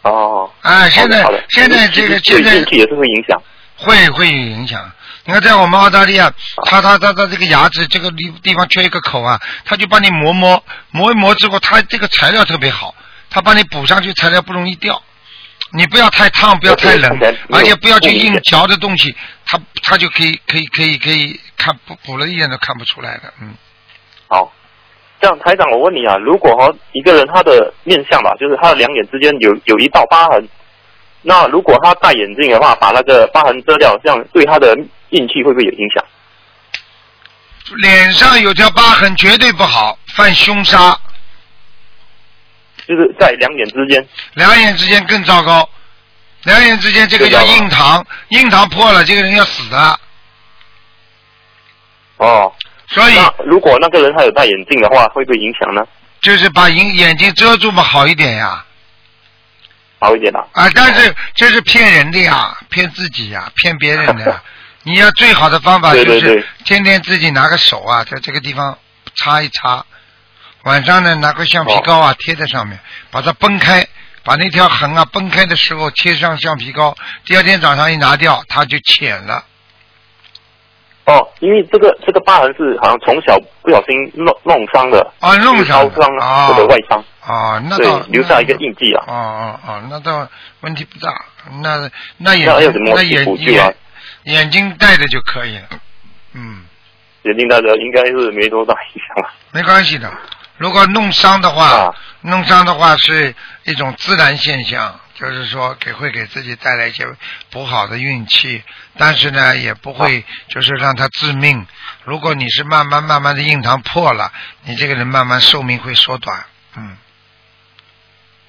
[0.00, 3.42] 哦，啊，现在现在这个现在也是会影响。
[3.76, 4.90] 会会有影响。
[5.26, 6.32] 你看，在我们澳大利亚，
[6.64, 12.94] 他他他他这个牙齿这个地地方缺一个口啊，他就帮你磨磨磨一磨之后，他这个材料特别好，
[13.28, 15.02] 他帮你补上去，材料不容易掉。
[15.76, 17.18] 你不要太烫，不要太冷
[17.50, 23.54] 而且不要去硬嚼的东西，它它就可以可以可以可以看补补了一眼都看不出来的，嗯。
[24.28, 24.52] 好，
[25.20, 30.48] 这样台长，我问你啊，如果哈一个人他的面相吧，就是他的两眼之间有有一道疤痕，
[31.22, 34.76] 那如果他戴眼镜的话，把那个疤痕遮掉，这样对他的
[35.10, 36.04] 运气会不会有影响？
[37.82, 40.96] 脸上有条疤痕绝对不好，犯凶杀，
[42.86, 44.06] 就是在两眼之间。
[44.34, 45.68] 两眼之间更糟糕，
[46.44, 50.00] 两眼之间这个叫印堂，印堂破了，这个人要死的。
[52.16, 52.52] 哦，
[52.88, 55.82] 所以如果那个人他有戴眼镜的话，会不会影响呢？
[56.20, 58.64] 就是把眼眼睛遮住嘛，好一点呀。
[59.98, 60.46] 好一点啊。
[60.52, 64.42] 啊，但是这是骗人的呀，骗自己呀，骗别人的呀。
[64.86, 68.78] 你要最好的方法就是天天自己拿个手啊，在这个地方
[69.16, 69.84] 擦一擦，
[70.64, 72.78] 晚上呢拿块橡皮膏啊、哦贴在上面，
[73.10, 73.86] 把它崩开，
[74.24, 79.44] 把那条痕啊崩开的时候贴上橡皮膏，第二天早上一拿掉，它就浅了。
[81.06, 89.04] 哦，因为这个这个疤痕是好像从小不小心弄弄伤的，啊，弄就是伤烧伤啊或者外伤，啊，那倒，留下一个印记啊。
[89.06, 90.26] 哦哦哦，那倒
[90.62, 91.26] 问题不大，
[91.62, 95.68] 那那眼那有什么睛那眼睛戴着就可以了，
[96.32, 96.64] 嗯，
[97.24, 99.30] 眼睛大家应该是没多大影响了。
[99.52, 100.10] 没关系的。
[100.56, 107.06] 如果弄伤的话，啊弄伤的话是一种自然现象，就是说给会给自己带来一些
[107.50, 108.62] 不好的运气，
[108.96, 111.66] 但是呢也不会就是让它致命。
[112.04, 114.32] 如果你是慢慢慢慢的印堂破了，
[114.64, 116.44] 你这个人慢慢寿命会缩短，
[116.76, 116.96] 嗯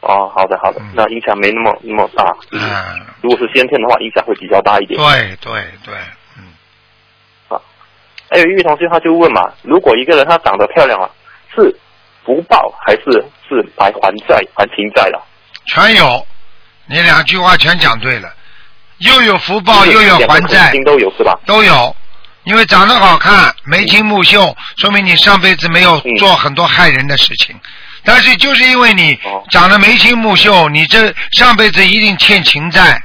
[0.01, 2.23] 哦，好的好的嗯，那影响没那么那么大。
[2.51, 4.99] 就是啊，如果是先天的话，影响会比较大一点。
[4.99, 5.95] 对对对，
[6.37, 7.59] 嗯。
[8.29, 11.09] 还有一位同学他就问嘛，如果一个人他长得漂亮啊，
[11.55, 11.75] 是
[12.25, 13.03] 福报还是
[13.47, 15.23] 是来还债还情债了？
[15.67, 16.25] 全有，
[16.87, 18.33] 你两句话全讲对了，
[18.99, 21.39] 又有福报又有还债都有是吧？
[21.45, 21.95] 都有。
[22.43, 27.59] 因为长得好看、眉清目秀，说明你上辈子没有嗯做很多害人的事情。
[28.03, 33.01] 但是就是因为你哦长得眉清目秀，你这上辈子一定欠情债。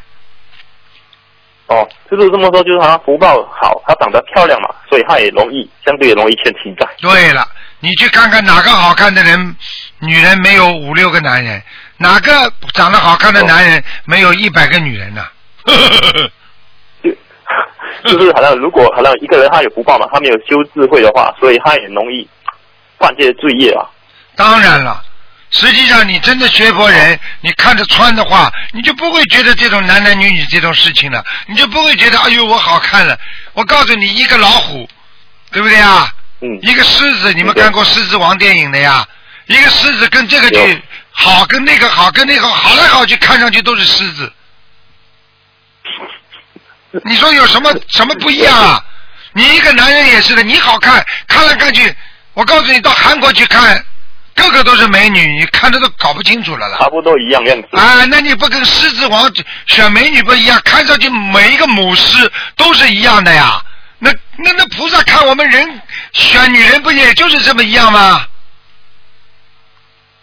[1.68, 6.86] 哦，就是这么说，就是他福报好，他长得漂亮嘛，所以他也容易相对也容易欠情债。
[7.00, 7.48] 对了，
[7.80, 9.56] 你去看看哪个好看的人，
[9.98, 11.62] 女人没有五六个男人，
[11.96, 15.26] 哪个长得好看的男人没有一百个女人呢、
[17.02, 17.10] 就
[18.18, 22.28] 就是好像如果好像一个人他有福报嘛，他没有修智慧的话，所以他也容易
[22.98, 23.84] 犯这些罪业啊。
[24.36, 25.02] 当然了，
[25.50, 33.18] 实际上你真的学佛人，你看着穿的话，你就不会觉得这种男男女女这种事情了，你就不会觉得哎呦我好看了。
[33.54, 34.88] 我告诉你，一个老虎，
[35.50, 36.14] 对不对啊？
[36.42, 39.06] 嗯，一个狮子，你们看过《狮子王》电影的呀？
[39.46, 44.32] 一个狮子跟这个有就好，跟那个好，跟那个好来好去，看上去都是狮子。
[47.04, 48.84] 你说有什么 什么不一样啊？
[49.32, 51.94] 你一个男人也是的，你好看，看来看去，
[52.34, 53.84] 我告诉你，到韩国去看，
[54.34, 56.78] 个个都是美女，你看的都搞不清楚了啦。
[56.78, 57.76] 差不多一样样子。
[57.76, 59.30] 啊，那你不跟狮子王
[59.66, 60.60] 选美女不一样？
[60.64, 63.62] 看上去每一个母狮都是一样的呀。
[64.00, 65.80] 那那那菩萨看我们人
[66.12, 68.26] 选女人不也就是这么一样吗？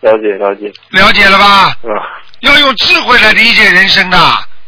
[0.02, 1.76] 了解了解，了解了吧？
[1.84, 1.90] 嗯
[2.42, 4.18] 要用智慧来理解人生的。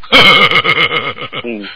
[1.46, 1.68] 嗯，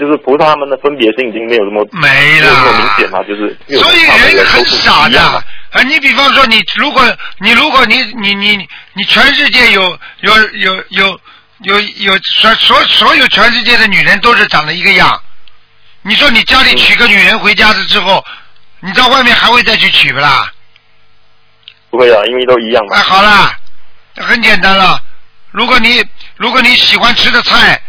[0.00, 4.00] 就是菩萨他们的分别心已经没有那么没没有那么明了显了，就是所以
[4.34, 5.22] 人很傻的。
[5.22, 5.82] 啊！
[5.86, 9.82] 你比方说，你如果你如果你你你你全世界有
[10.22, 11.20] 有有有
[11.60, 15.22] 有有所所所有全世界的女人都是长得一个样，
[16.02, 18.24] 你说你家里娶个女人回家了之后，
[18.80, 20.50] 你到外面还会再去娶不啦？
[21.90, 23.02] 不会啊，因为都一样嘛哎，。
[23.02, 23.58] 好啦，
[24.16, 25.02] 很简单了。
[25.50, 26.04] 如果你
[26.36, 27.80] 如果你喜欢吃的菜，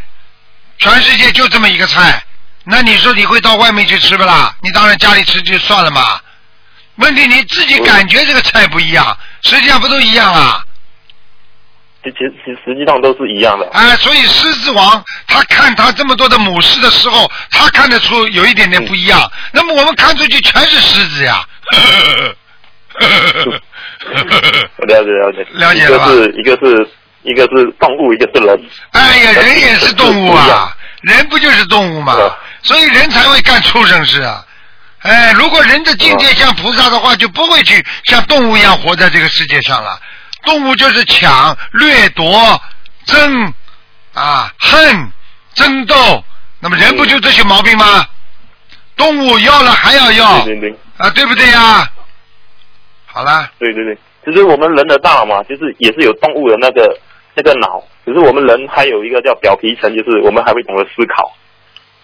[0.80, 2.24] 全世界就这么一个菜，
[2.64, 4.56] 那你说你会到外面去吃不啦？
[4.62, 6.20] 你当然家里吃就算了嘛。
[6.96, 10.66] 问题你自己感觉这个菜不一样，实际上不都一样啊？
[12.04, 13.70] 其其实实际上都是一样的。
[13.74, 19.32] 哎，所以狮子王他看他这么多的母狮的时候，他看得出有一点点不一样。
[19.52, 21.46] 那么我们看出去全是狮子呀。
[24.78, 26.90] 我 了解了解，了解了吧一个是一个是
[27.24, 28.60] 一个是动物，一个是人。
[28.94, 32.16] 哎呀，人也是动物啊，人不就是动物吗？
[32.64, 34.44] 所以人才会干畜生事啊。
[35.04, 40.00] 哎，如果人的境界像菩萨的话，就不会去像动物一样活在这个世界上了。
[40.44, 42.62] 动物就是抢、掠夺、
[43.06, 43.54] 争
[44.14, 45.12] 啊、恨、
[45.54, 46.24] 争斗，
[46.60, 48.06] 那么人不就这些毛病吗？
[48.98, 51.90] 动物要了还要要对对对啊，对不对呀？
[53.06, 56.98] 好啦，对对对，其实我们人的大脑嘛，就是也是有动物的那个
[57.34, 61.34] 那个脑，只是我们人还有一个叫表皮层，就是我们还会懂得思考。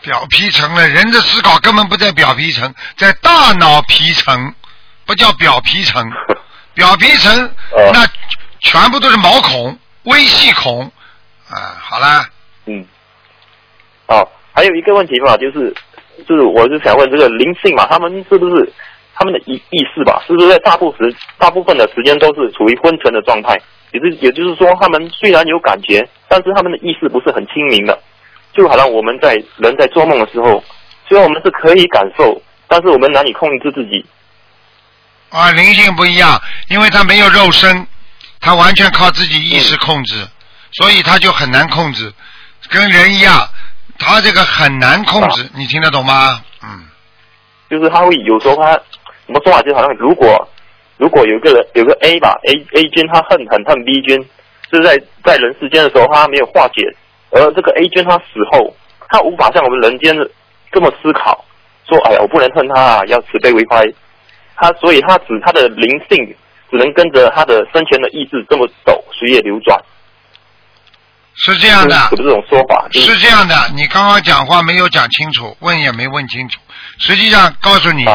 [0.01, 4.53] 表皮层了，人的思考根本不在表皮层，在大脑皮层，
[5.05, 6.03] 不叫表皮层。
[6.77, 8.05] 表皮层、哦那
[8.59, 10.81] 全部都是毛孔、微细孔
[11.49, 11.75] 啊。
[11.79, 12.29] 好啦，
[12.67, 12.85] 嗯，
[14.07, 15.73] 哦，还有一个问题吧，就是
[16.27, 18.71] 就是我是想问这个灵性嘛，他们是不是
[19.15, 23.59] 他们的意意识吧，是不是在大部时大部分的时间都是处于昏沉的状态？
[23.91, 27.97] 也是也就是说，他们虽然有感觉，但是他们的意识不是很清明的，
[28.53, 30.63] 就好像我们在人在做梦的时候，
[31.07, 34.05] 虽然我们是可以感受，但是我们难以控制自己。
[35.29, 37.85] 啊，灵性不一样，因为他没有肉身，
[38.39, 40.25] 他完全靠自己意识控制，
[40.71, 42.13] 所以他就很难控制，
[42.69, 43.49] 跟人一样，
[43.99, 46.41] 他这个很难控制，你听得懂吗？
[46.63, 46.85] 嗯，
[47.69, 48.73] 就是他会有时候他
[49.25, 49.61] 怎么说啊？
[49.63, 50.47] 就好像如果
[50.97, 54.17] 如果有个人有个 A 吧，A A 君他恨很恨 B 君，
[54.71, 56.81] 是在在人世间的时候他没有化解，
[57.31, 58.73] 而这个 A 君他死后，
[59.09, 60.29] 他无法像我们人间的
[60.71, 61.43] 这么思考，
[61.87, 63.85] 说，哎呀，我不能恨他啊，要慈悲为怀。
[64.57, 66.35] 他所以他只他的灵性
[66.69, 69.79] 只能跟着他的生前的意志这么走，随业流转。
[71.35, 72.87] 是这样的，是这种说法。
[72.91, 76.59] 是这样的，你刚刚讲话没有讲清楚，问也没问清楚。
[76.97, 78.05] 实际上告诉你，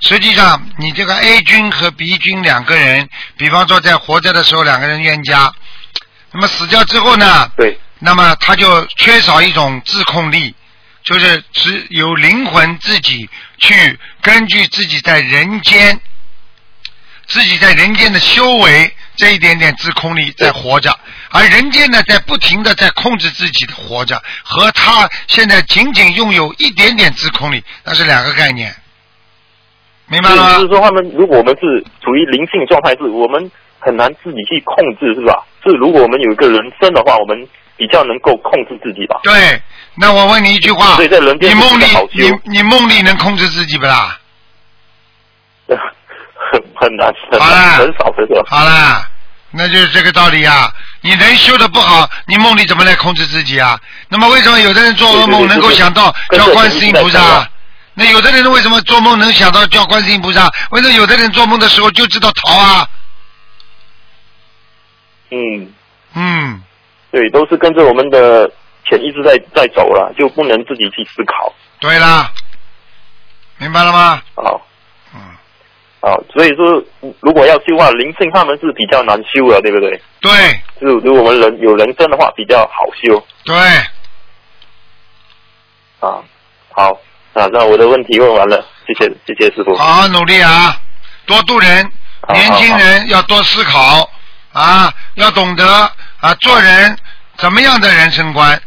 [0.00, 5.52] 实际上你这个 A 君和 B 君两个人，比方说在活着的时候两个人冤家，
[6.32, 7.48] 那么死掉之后呢？
[7.56, 7.78] 对。
[8.04, 10.52] 那么他就缺少一种自控力，
[11.04, 16.00] 就是只有灵魂自己去根据自己在人间，
[17.26, 20.96] 自己在人间的修为这一点点自控力在活着，
[21.30, 28.72] 而人间呢在不停的在控制自己的活着，和他现在仅仅拥有一点点自控力，那是两个概念，
[30.06, 30.54] 明白了吗？
[30.58, 35.44] 就是说，他们如果我们是处于灵性状态，是我们很难自己去控制，是吧？
[35.64, 37.48] 是如果我们有一个人生的话，我们。
[37.82, 39.18] 比较能够控制自己吧。
[39.24, 39.60] 对，
[39.96, 44.16] 那我问你一句话，所以在人你梦里，你你梦里能控制自己不啦？
[45.66, 45.76] 很
[46.78, 47.12] 很难，
[47.76, 48.40] 很少很少。
[48.46, 49.04] 好啦，
[49.50, 50.72] 那就是这个道理啊！
[51.00, 53.76] 你人修的不好，你梦里怎么来控制自己啊？
[54.08, 57.48] 那么为什么有的人做噩梦能够想到叫观世音菩萨？
[57.94, 60.48] 那有的人为什么做梦能想到叫观世音菩萨？
[60.70, 62.88] 为什么有的人做梦的时候就知道逃啊？
[65.30, 65.72] 嗯
[66.14, 66.62] 嗯。
[67.12, 68.50] 对，都是跟着我们的
[68.88, 71.52] 潜意识在在走了，就不能自己去思考。
[71.78, 72.32] 对啦，
[73.58, 74.22] 明白了吗？
[74.34, 74.60] 好，
[75.14, 75.20] 嗯，
[76.00, 76.82] 好，所以说，
[77.20, 80.02] 如果要修话，灵性他们是比较难修的，对不对？
[80.20, 80.32] 对。
[80.80, 83.22] 就是如果我们人有人生的话，比较好修。
[83.44, 83.54] 对。
[86.00, 86.24] 啊，
[86.70, 86.90] 好，
[87.34, 89.76] 啊，那我的问题问完了，谢谢，谢谢师傅。
[89.76, 90.74] 好好努力啊，
[91.26, 91.92] 多度人，
[92.32, 94.08] 年轻人要多思考
[94.52, 95.92] 啊，要懂得。
[96.20, 96.96] 啊，做人
[97.36, 98.62] 怎么样的人生观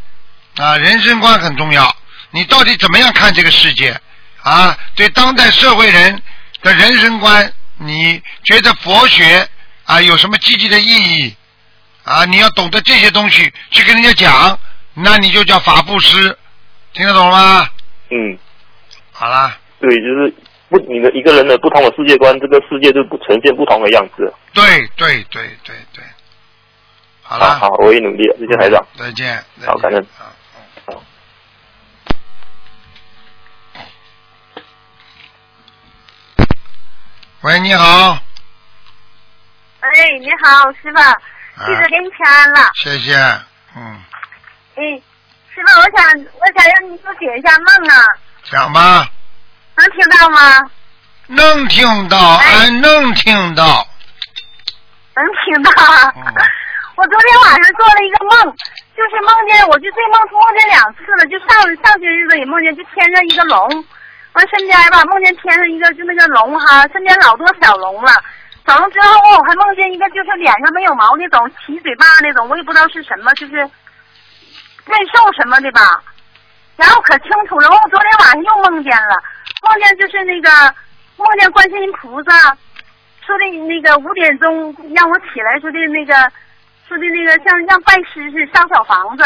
[0.58, 0.76] 啊？
[0.76, 1.96] 人生观很重要。
[2.32, 3.98] 你到底怎么样看这个世界
[4.42, 4.76] 啊？
[4.94, 6.22] 对当代社会人
[6.60, 9.48] 的人生观，你觉得佛学
[9.84, 11.34] 啊有什么积极的意义
[12.04, 12.26] 啊？
[12.26, 14.58] 你要懂得这些东西去跟人家讲，
[14.92, 16.36] 那你就叫法布施，
[16.92, 17.66] 听得懂吗？
[18.10, 18.38] 嗯，
[19.12, 19.56] 好啦。
[19.80, 20.34] 对，就是
[20.68, 24.32] 不你的一个人的不同的世界观，这个世界就不呈现不同的样子。
[24.52, 24.64] 对
[24.96, 26.04] 对对对对。
[27.22, 28.86] 好了，好，我也努力了，谢谢台长。
[28.96, 29.42] 再见。
[29.66, 30.06] 好，感恩。
[30.86, 31.02] 好。
[37.42, 38.18] 喂，你好。
[39.80, 40.98] 哎，你好，师傅，
[41.64, 42.70] 记得给你请安了。
[42.74, 43.14] 谢谢，
[43.76, 44.02] 嗯。
[44.74, 44.82] 哎，
[45.54, 48.04] 师傅，我想，我想让你给我解一下梦啊。
[48.44, 49.08] 讲吧。
[49.76, 50.70] 能听到吗？
[51.28, 53.86] 能听到，俺能听到。
[55.14, 55.70] 能听到。
[56.16, 56.22] 嗯。
[56.96, 58.56] 我昨天晚上做了一个梦，
[58.96, 63.84] 就是梦见我就这梦梦见两次了，就上上些日子也梦见，就天上一个龙，
[64.32, 68.12] 完身边吧梦见天上一个就那个龙哈，身边老多小龙了，
[68.66, 76.00] 小龙之后我还梦见一个就是脸上没有毛那种，起嘴巴那种，我也不知道是什么，就是瑞兽什么的吧，
[76.76, 79.14] 然后可清楚了，我昨天晚上又梦见了，
[79.62, 80.74] 梦见就是那个
[81.16, 82.56] 梦见观世音菩萨
[83.26, 86.32] 说的那个五点钟让我起来说的那个。
[86.88, 89.24] 说的那个像像拜师似的上小房子，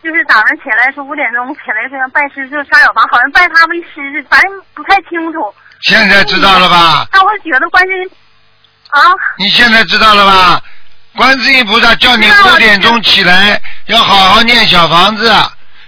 [0.00, 5.52] 就是早上起来说五点钟起来说拜师就上小房，好像拜他为师似的，反正不太清楚。
[5.80, 7.04] 现在知道了吧？
[7.10, 8.08] 那我觉得观世音
[8.90, 9.10] 啊。
[9.38, 10.62] 你现在知道了吧？
[11.16, 15.28] 观世音菩萨叫你五点钟起来，要好好念小房子，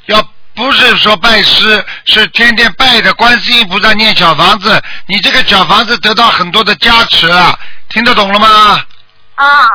[0.07, 0.21] 要
[0.57, 7.57] 不是说拜师，是天天拜着观世音菩萨念小房子，你这个小房子得到很多的加持了，
[7.91, 8.83] 听得懂了吗？
[9.37, 9.69] 啊。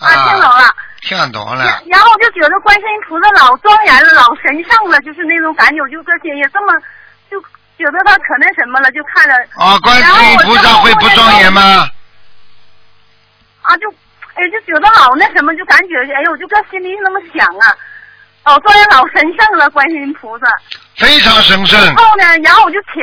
[0.00, 1.64] 啊，听懂了，听懂了。
[1.90, 6.74] 然后我就觉得观世音菩萨老庄严了，老神圣了，就是那种感觉，就这些也这么，
[7.30, 7.40] 就
[7.78, 9.34] 觉得他可那什么了，就看着。
[9.56, 11.88] 啊，观世音菩萨会不庄严吗？
[13.62, 13.88] 啊，就
[14.34, 17.76] 哎，就觉得老那什么，就感觉哎呦，我就搁心里那么想啊，
[18.44, 20.46] 老庄严，老神圣了，观世音菩萨。
[20.96, 21.80] 非常神圣。
[21.80, 23.00] 然后呢，然后我就起，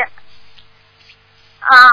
[1.59, 1.91] 啊。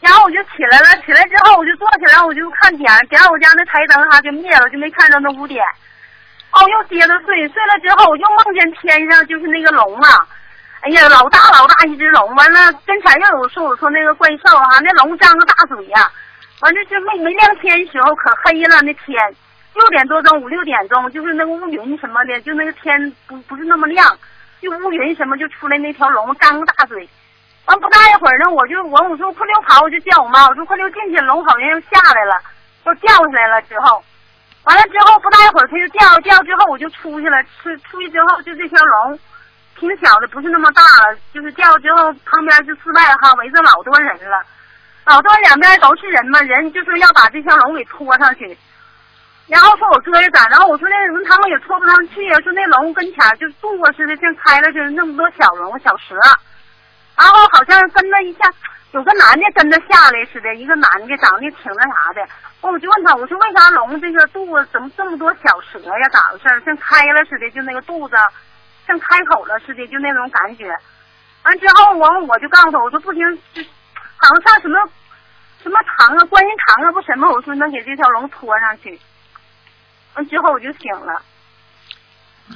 [0.00, 5.64] 然后我就起来了，起来之后我就坐起来，我就看点，点我家那台灯哈就灭了，就没看着那五点。
[6.52, 10.26] 哦，又接着睡，睡了之后我又梦见天上就是那个龙啊，
[10.80, 16.10] 哎呀，老大老大一只龙，完了跟前又有说我说那个怪兽哈，那龙张个大嘴呀，
[16.60, 19.34] 完了就没没亮天的时候可黑了那天，
[19.76, 24.18] 六点多钟五六点钟就是那个乌云什么的，就那个天不不是那么亮，
[24.60, 27.08] 就乌云什么就出来那条龙张个大嘴。
[27.66, 32.40] 完不大一会儿呢，我就我我说快溜跑，我就叫我妈，我说快溜进去，龙好像又下来了，
[32.84, 33.60] 又掉下来了。
[33.62, 34.02] 之后，
[34.64, 37.42] 完了之后不大一会儿，它就掉掉之后，我就出去了。
[37.44, 39.18] 出出去之后，就这条龙，
[39.78, 41.18] 挺小的，不是那么大了。
[41.34, 44.40] 就是掉之后，旁边是室外哈，围着老多人了，
[45.04, 48.56] 老多两边都是人嘛，人就是要把这条龙给拖上去。
[49.48, 50.48] 然后说我哥哥咋？
[50.48, 52.40] 然后我说那龙他们也拖不上去啊。
[52.40, 56.16] 说那龙跟前就渡过似的，像开了似的，那么多小龙小蛇。
[57.16, 58.40] 然后好像跟了一下，
[58.92, 62.26] 有个男的跟着下来似的，一个男的长得挺那啥的。
[62.60, 66.08] 我就问他，我说为啥龙这个肚子怎么这么多小蛇呀？
[66.10, 66.62] 咋回事？
[66.64, 68.16] 像开了似的，就那个肚子
[68.86, 70.76] 像开口了似的，就那种感觉。
[71.44, 73.22] 完之后，完我就告诉他，我说不行，
[73.54, 73.62] 就
[74.16, 74.76] 好像上什么
[75.62, 78.98] 什么堂啊，观音堂啊，不什么，我说能给这条龙拖上去。
[80.16, 81.22] 完之后我就醒了。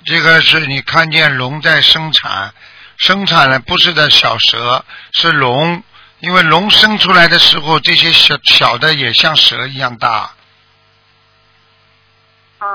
[0.05, 2.53] 这个是你看见龙在生产，
[2.97, 5.83] 生产了不是的小蛇，是龙，
[6.21, 10.31] 因为龙生出来的时候，这些小小的也像蛇一样大，
[12.61, 12.67] 嗯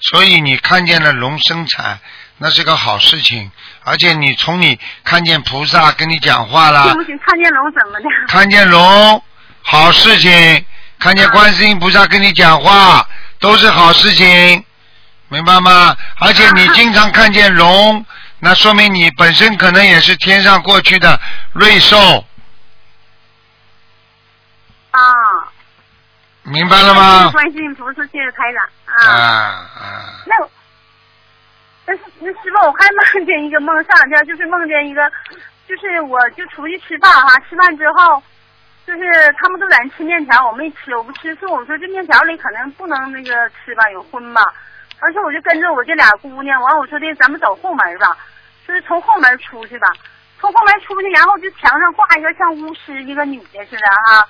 [0.00, 1.98] 所以你看见了龙生产，
[2.38, 3.50] 那是个好事情，
[3.84, 7.18] 而且你从你看见菩萨跟你讲话啦行，不行？
[7.24, 8.08] 看见龙怎么的？
[8.28, 9.24] 看见龙，
[9.62, 10.62] 好事情；
[10.98, 13.08] 看见观世音菩萨跟你讲话，
[13.40, 14.64] 都是好事情，
[15.28, 15.96] 明白吗？
[16.20, 18.04] 而且你经常看见龙，
[18.38, 21.18] 那说明你本身可能也是天上过去的
[21.52, 22.24] 瑞兽，
[24.90, 25.00] 啊。
[26.42, 27.30] 明白了吗？
[27.32, 29.14] 观世音菩萨，谢谢台长啊啊。
[29.76, 30.24] 啊！
[30.24, 30.34] 那
[31.86, 35.02] 那师傅，我还梦见一个梦，上两天就是梦见一个，
[35.68, 38.22] 就是我就出去吃饭哈，吃饭之后，
[38.90, 44.42] 就是他们都在那吃面条，我没吃，我不吃所以，我说这面条里可能不能那个吃吧，有荤吧，
[44.98, 48.16] 而且我就跟着我这俩姑娘，完我说的咱们走后门吧，
[48.66, 49.86] 就是从后门出去吧，
[50.40, 54.26] 从后门出去，然后就墙上挂一个像巫师一个女的似的哈。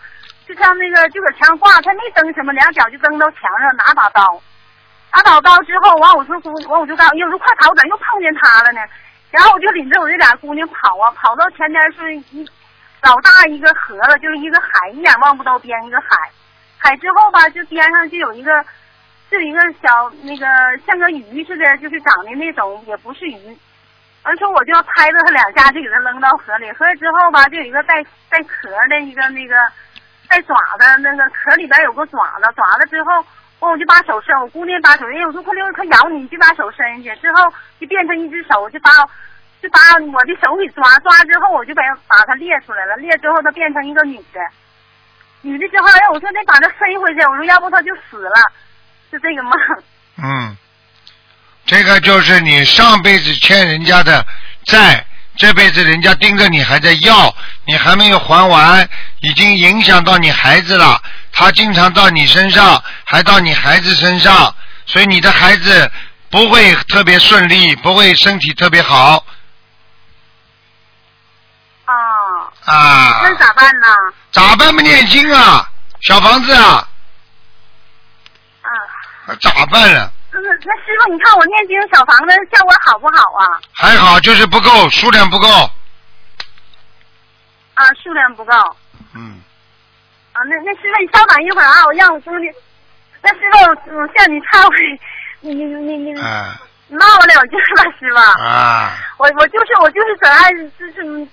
[0.47, 4.21] 就像那个就搁墙上挂，他没蹬什么，两脚就蹬到墙上，拿把刀，
[5.15, 8.81] 拿把刀之后，完我说姑，完我就告，哎呦，我说快跑，咋又碰见他了呢？
[9.31, 12.47] 然后我就领着我这俩姑娘跑啊，跑到前边是一
[13.03, 16.09] 老大一个河了，就是一个海，一眼望不到边一个海。
[16.79, 18.65] 海之后吧，就边上就有一个，
[19.31, 20.47] 就一个小那个
[20.87, 23.59] 像个鱼似的，就是长的那种，也不是鱼。
[24.25, 26.71] 完说我就要拍着他两下，就给他扔到河里。
[26.73, 29.57] 河里之后吧，就有一个带带壳的一个那个。
[30.31, 33.27] 带爪子，那个壳里边有个爪子，爪子之后，
[33.59, 38.93] 我我就把手伸，我姑娘把手，哎，我说快溜，它咬你，你就把手伸进去，之后就变成一只手，就把
[39.63, 44.41] 就把我的手给抓，抓之后我就把把它裂出来了，裂之后它变成一个女的，
[45.43, 48.35] 女的之后，哎，我说得把它塞回去，我说要不它就死了，
[49.11, 49.53] 是这个梦。
[50.23, 50.57] 嗯，
[51.67, 54.25] 这个就是你上辈子欠人家的
[54.65, 55.07] 债。
[55.37, 57.35] 这辈子人家盯着你还在要，
[57.65, 58.87] 你还没有还完，
[59.21, 61.01] 已经影响到你孩子了。
[61.33, 64.55] 他经常到你身上，还到你孩子身上，
[64.85, 65.91] 所以你的孩子
[66.29, 69.25] 不会特别顺利，不会身体特别好。
[72.71, 73.21] 啊。
[73.23, 73.87] 那咋办呢？
[74.33, 75.67] 咋办不念经啊，
[76.01, 76.87] 小房子啊。
[78.63, 79.35] 啊。
[79.41, 80.13] 咋办了？
[80.33, 83.61] 那那师傅，你看我念经小房子效果好不好啊？
[83.73, 85.49] 还好，就是不够，数量不够。
[87.75, 88.53] 啊，数量不够。
[89.15, 89.41] 嗯。
[90.33, 92.55] 啊，那那师傅你稍等一会儿啊，我让我姑娘。
[93.23, 93.59] 那师傅，
[93.97, 95.01] 我向你忏悔，
[95.41, 96.15] 你你你你。
[96.93, 98.17] 骂我两句吧，师傅。
[98.43, 98.93] 啊。
[99.19, 101.29] 我我就是我就是整爱就是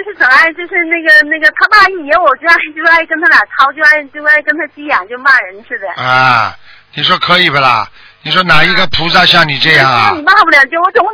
[0.00, 6.02] 就是整爱就是那个那个他爸一爷，我就爱就爱跟他俩吵，就爱就爱跟他急眼，就骂人似的。
[6.02, 6.56] 啊。
[6.94, 7.86] 你说可以不啦？
[8.22, 10.12] 你说哪一个菩萨像你这样啊？
[10.14, 11.06] 你骂不了，就我总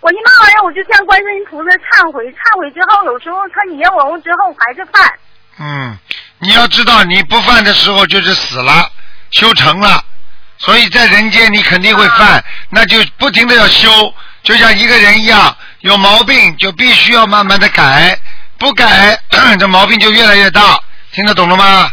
[0.00, 5.12] 我一骂完人，我就向观世音菩萨忏悔，忏悔之后，有时候他惹我之后还是犯。
[5.60, 5.98] 嗯，
[6.38, 8.90] 你要知道，你不犯的时候就是死了，
[9.30, 10.02] 修成了，
[10.58, 14.12] 所以在人间你肯定会犯，啊、那就不停的要修，
[14.42, 18.18] 就像一个人一样，有毛病就必须要慢慢的改，
[18.58, 19.18] 不改
[19.58, 20.80] 这毛病就越来越大，
[21.12, 21.90] 听得懂了吗？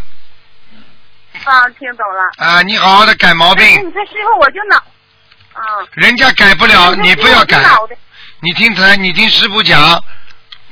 [1.43, 2.21] 啊，听懂了。
[2.37, 3.65] 啊，你好好的改毛病。
[3.65, 4.77] 你看师傅我就脑。
[5.53, 5.61] 啊。
[5.93, 7.63] 人家改不了，你不要改。
[8.41, 10.03] 你听台，你听师傅讲，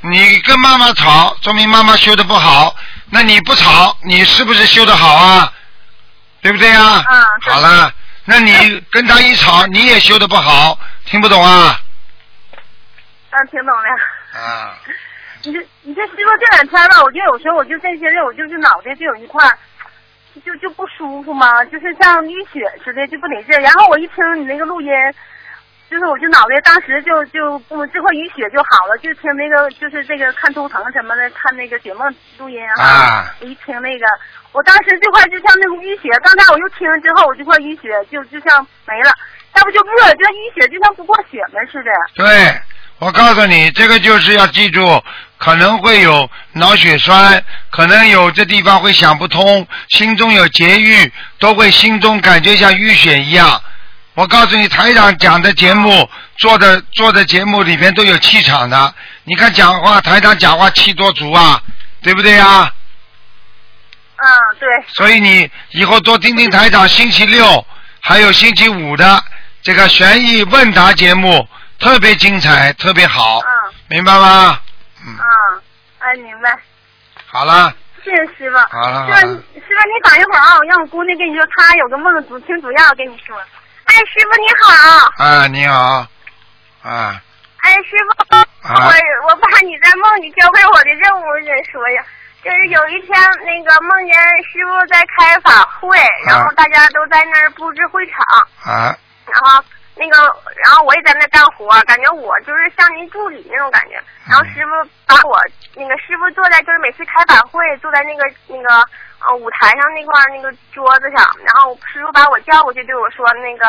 [0.02, 2.76] 你跟妈妈吵，说明妈妈修的不好。
[3.10, 5.52] 那你不吵，你是不是修的好啊？
[6.40, 6.82] 对不对呀？
[6.82, 7.26] 啊。
[7.50, 7.92] 好了，
[8.26, 11.80] 那你 跟他一吵，你也修的不好，听不懂啊？
[13.30, 14.40] 啊，听懂了。
[14.40, 14.76] 啊。
[15.44, 19.42] 你这你这师傅这两天吧，我就有时候我就这些日，我就是脑袋就有一块。
[20.44, 23.60] 就就不舒服嘛，就是像淤血似的，就不得劲。
[23.60, 24.88] 然后我一听你那个录音，
[25.90, 34.06] 就是我就脑袋当时就就我这块淤血就好了，就听那个就是这个看图腾什么的，看那个解梦录音啊我一听那个，
[34.52, 39.10] 我当时这块就像那个淤血，刚才我又听之后，我这块淤血就就像没了，
[39.56, 41.90] 要不就不就像淤血就像不过血了似的。
[42.14, 42.24] 对，
[42.98, 45.02] 我告诉你，这个就是要记住，
[45.36, 53.62] 可能会有脑血栓，可能有这地方会想不通，心中有结郁，都会心中感觉像淤血一样。
[54.14, 58.94] 我告诉你，台长讲的节目做的做的节目里面都有气场的。
[59.22, 61.62] 你看讲话，台长讲话气多足啊，
[62.02, 62.72] 对不对啊？
[64.16, 64.26] 嗯，
[64.58, 64.68] 对。
[64.92, 67.64] 所以你以后多听听台长星期六
[68.00, 69.22] 还有星期五的
[69.62, 71.48] 这个悬疑问答节目，
[71.78, 74.58] 特别精彩，特别好，嗯明白吗？
[75.06, 75.16] 嗯，
[76.00, 76.58] 哎，明白。
[77.26, 77.72] 好了，
[78.04, 78.58] 谢谢师傅。
[78.70, 83.36] 好了师傅，师傅你等一会儿啊，我让我姑娘跟你说，她有个梦主挺主要跟你说。
[83.84, 85.10] 哎，师傅你好。
[85.18, 86.06] 哎，你好，
[86.82, 87.22] 啊，
[87.62, 92.04] 哎，师傅，啊我我把你在梦里交给我的任务再说呀。
[92.44, 94.14] 就是有一天，那个梦见
[94.46, 98.22] 师傅在开法会，然后大家都在那儿布置会场，
[98.72, 99.64] 啊，然后
[99.98, 100.16] 那个，
[100.64, 104.00] 然后我也在那干活，感觉我就是像您助理那种感觉。
[104.28, 105.38] 然后师傅把我
[105.74, 108.68] 那个师傅坐在就是每次开法会坐在那个那个
[109.26, 113.66] 呃舞台上那块那个桌子上，然后师傅把我叫过去对我说那个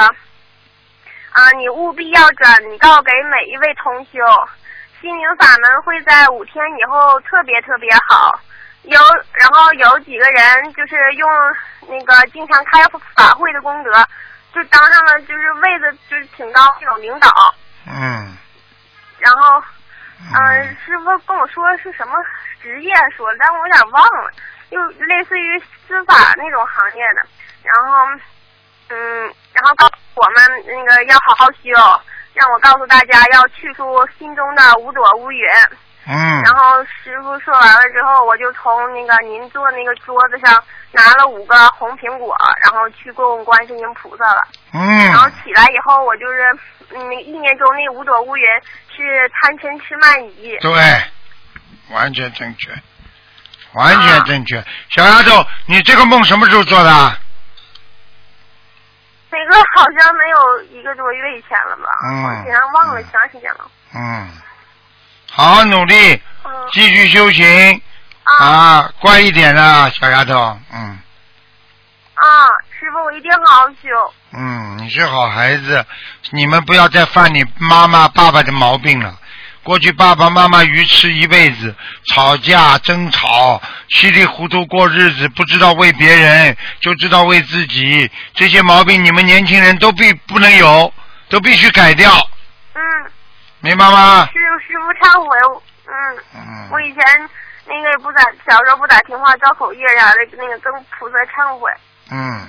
[1.32, 4.20] 啊、你务必要转告给每一位同修，
[5.00, 8.40] 心灵法门会在五天以后特别特别好。
[8.84, 9.00] 有，
[9.34, 11.30] 然后有几个人就是用
[11.88, 12.84] 那个经常开
[13.16, 13.92] 法会的功德，
[14.54, 17.30] 就当上了就是位子就是挺高那种领导。
[17.88, 18.38] 嗯，
[19.20, 19.64] 然后，
[20.34, 22.14] 嗯、师傅跟我说是什么
[22.62, 24.32] 职业说，但我有点忘了，
[24.70, 27.26] 就类似于司法那种行业的。
[27.64, 28.06] 然后，
[28.90, 29.24] 嗯，
[29.54, 31.70] 然后告诉我们那个要好好修，
[32.34, 35.48] 让我告诉大家要去除心中的五朵乌云。
[36.12, 42.36] 嗯然后师傅说完了之后，我就从那个您坐那个桌子上拿了五个红苹果，
[42.66, 44.48] 然后去供观世音菩萨了。
[44.74, 46.42] 嗯然后嗯，起来以后，我就是
[46.96, 48.44] 嗯，一年中那五朵乌云
[48.96, 50.58] 是贪嗔痴慢疑。
[50.62, 50.74] 对，
[51.92, 52.72] 完全正确，
[53.74, 54.64] 完全正确。
[54.90, 57.16] 小丫头，你这个梦什么时候做的啊？
[59.30, 61.90] 那个好像没有一个多月以前了吧？
[62.10, 63.70] 嗯我竟然忘了长时间了。
[63.94, 64.28] 嗯，
[65.32, 66.14] 好好努力，
[66.44, 67.82] 嗯继续修行
[68.24, 71.00] 啊啊，乖一点啊，小丫头，嗯。
[72.16, 72.26] 啊，
[72.78, 74.14] 师傅，我一定好好修。
[74.34, 75.86] 嗯，你是好孩子，
[76.32, 79.16] 你们不要再犯你妈妈、爸爸的毛病了。
[79.64, 81.76] 过去爸爸妈妈愚痴一辈子，
[82.14, 88.10] 吵架、争吵，稀里糊涂过日子，不知道为别人，就知道为自己。
[88.34, 90.94] 这些毛病你们年轻人都必不能有，
[91.30, 92.12] 都必须改掉，
[92.74, 92.82] 嗯，
[93.62, 94.26] 明白吗？
[94.28, 95.38] 师傅，师傅忏悔。
[95.86, 97.04] 嗯，嗯我以前
[97.66, 101.72] 那个也不咋，小时候不咋听话，造口业啥的，那个跟菩萨忏悔。
[102.12, 102.48] 嗯，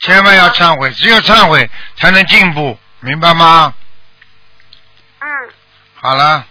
[0.00, 3.72] 千万要忏悔，只有忏悔才能进步，明白吗？
[5.20, 5.28] 嗯
[5.94, 6.44] 好了，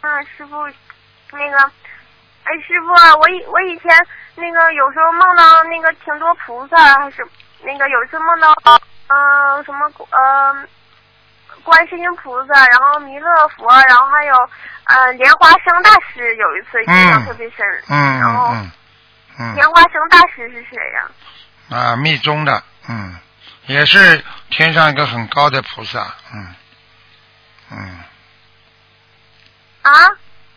[0.00, 0.56] 嗯，师傅，
[1.32, 1.58] 那个，
[2.44, 3.92] 哎，师傅啊，我以我以前
[4.36, 7.26] 那个有时候梦到那个挺多菩萨，还是
[7.62, 8.80] 那个有一次梦到嗯、
[9.56, 10.56] 呃什么呃
[11.68, 14.34] 观世音菩萨，然后弥勒佛，然后还有
[14.84, 17.58] 呃莲花生大师，有一次印象特别深。
[17.88, 18.70] 嗯然后嗯
[19.38, 21.08] 嗯莲花生大师是谁呀、
[21.68, 23.16] 嗯，啊，密宗的，嗯，
[23.66, 26.54] 也是天上一个很高的菩萨，嗯
[27.70, 28.00] 嗯，
[29.82, 29.92] 啊？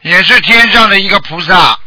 [0.01, 1.77] 也是天上的一个菩萨，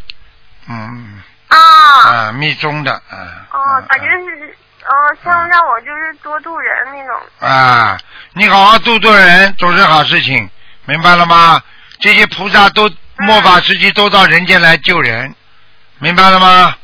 [0.68, 1.59] 嗯啊。
[1.59, 3.18] 啊，密宗的，嗯。
[3.51, 7.20] 哦，嗯感觉是，呃，像让我就是多度人那种。
[7.41, 7.99] 啊，
[8.37, 10.51] 你好好度度人，总是好事情，
[10.87, 11.62] 明白了吗？
[12.01, 15.32] 这些菩萨都末法时期都到人间来救人，
[16.01, 16.74] 明白了吗？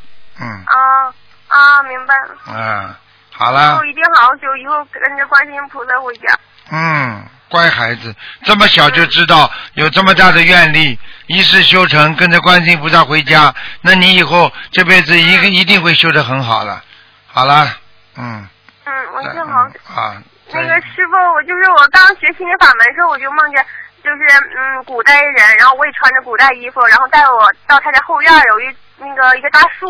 [0.41, 1.11] 嗯啊
[1.49, 2.37] 啊，明白了。
[2.47, 2.95] 嗯，
[3.33, 6.39] 好了我，一定好好修，以后跟着观世音菩萨回家。
[6.71, 10.97] 嗯，乖孩子，这么小就知道有这么大的愿力，
[11.27, 16.81] 一世修成，跟着观世音菩萨回家，那你以后这辈子一个一定会修得很好的。
[17.27, 17.77] 好了，
[18.15, 18.49] 嗯，
[18.85, 20.23] 嗯，我一定好好啊，
[20.53, 23.65] 那个师傅，我就是我刚学心灵法门的时候，我就梦见
[24.03, 24.19] 就是
[24.57, 28.65] 嗯古代人，然后我也穿着古代衣服，然后带我到他家后院有一
[28.99, 29.87] 那个一个大树，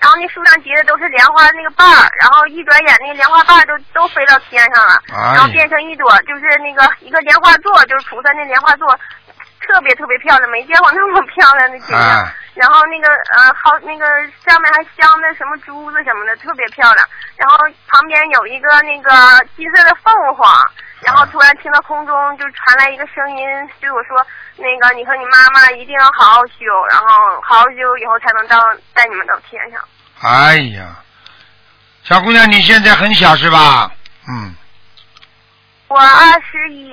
[0.00, 8.86] 然后那树上结的都是莲花那个瓣儿，然后一转眼那个莲花瓣儿都都飞到天上了，哎然后变成一朵就是那个一个莲花座，就是菩萨那莲花座，
[9.66, 11.98] 特别特别漂亮，没见过那么漂亮的景象。
[11.98, 14.04] 啊然后那个呃好那个
[14.44, 17.08] 上面还镶的什么珠子什么的，特别漂亮。
[17.34, 17.56] 然后
[17.88, 19.10] 旁边有一个那个
[19.56, 20.60] 金色的凤凰，
[21.00, 23.46] 然后突然听到空中就传来一个声音
[23.80, 24.20] 对我说
[24.60, 27.06] ：“那个你和你妈妈一定要好好修，然后
[27.42, 28.58] 好好修以后才能到
[28.92, 29.80] 带你们到天上。
[30.20, 30.94] 哎呀，
[32.02, 33.90] 小姑娘，你现在很小是吧？
[34.28, 34.54] 嗯，”
[35.88, 36.92] 我二十一，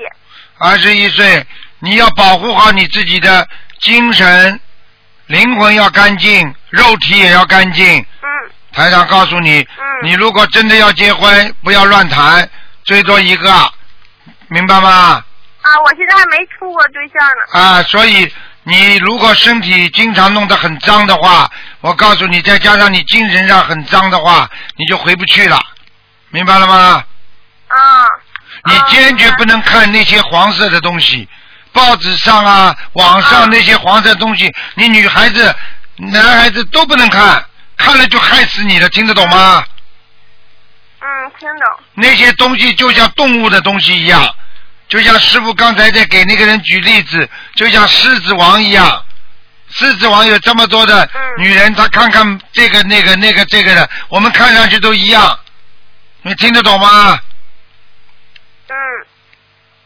[0.57, 1.45] 二十一岁，
[1.80, 3.47] 你要保护好你自己的
[3.80, 4.59] 精神、
[5.27, 7.99] 灵魂要干净，肉体也要干净。
[7.99, 8.05] 嗯
[8.71, 9.67] 台长告诉你，嗯
[10.03, 12.47] 你如果真的要结婚，不要乱谈，
[12.84, 13.73] 最多一个，
[14.47, 15.23] 明白吗？
[15.61, 17.59] 啊，我现在还没处过对象呢。
[17.59, 18.32] 啊，所以
[18.63, 21.49] 你如果身体经常弄得很脏的话，
[21.82, 25.59] 我告诉你，再加上你精神上很脏的话，你就回不去了，
[26.30, 27.03] 明白了吗？
[27.69, 28.05] 啊。
[28.65, 31.27] 你坚决不能看那些黄色的东西，
[31.72, 35.55] 报纸上啊、网上那些黄色东西，你女孩子、
[35.97, 37.45] 男孩子都不能看，
[37.78, 39.63] 看了就害死你了，听得懂吗？
[41.01, 41.84] 嗯，听懂。
[41.93, 44.36] 那些东西就像动物的东西一样，
[44.88, 49.05] 就像师傅刚才在给那个人举例子，就像狮子王一样。
[49.72, 51.07] 狮子王有这么多的
[51.38, 55.39] 女人，她看看这个那个那个这个的，我们看上去都一样，
[56.24, 57.20] 你听得懂吗？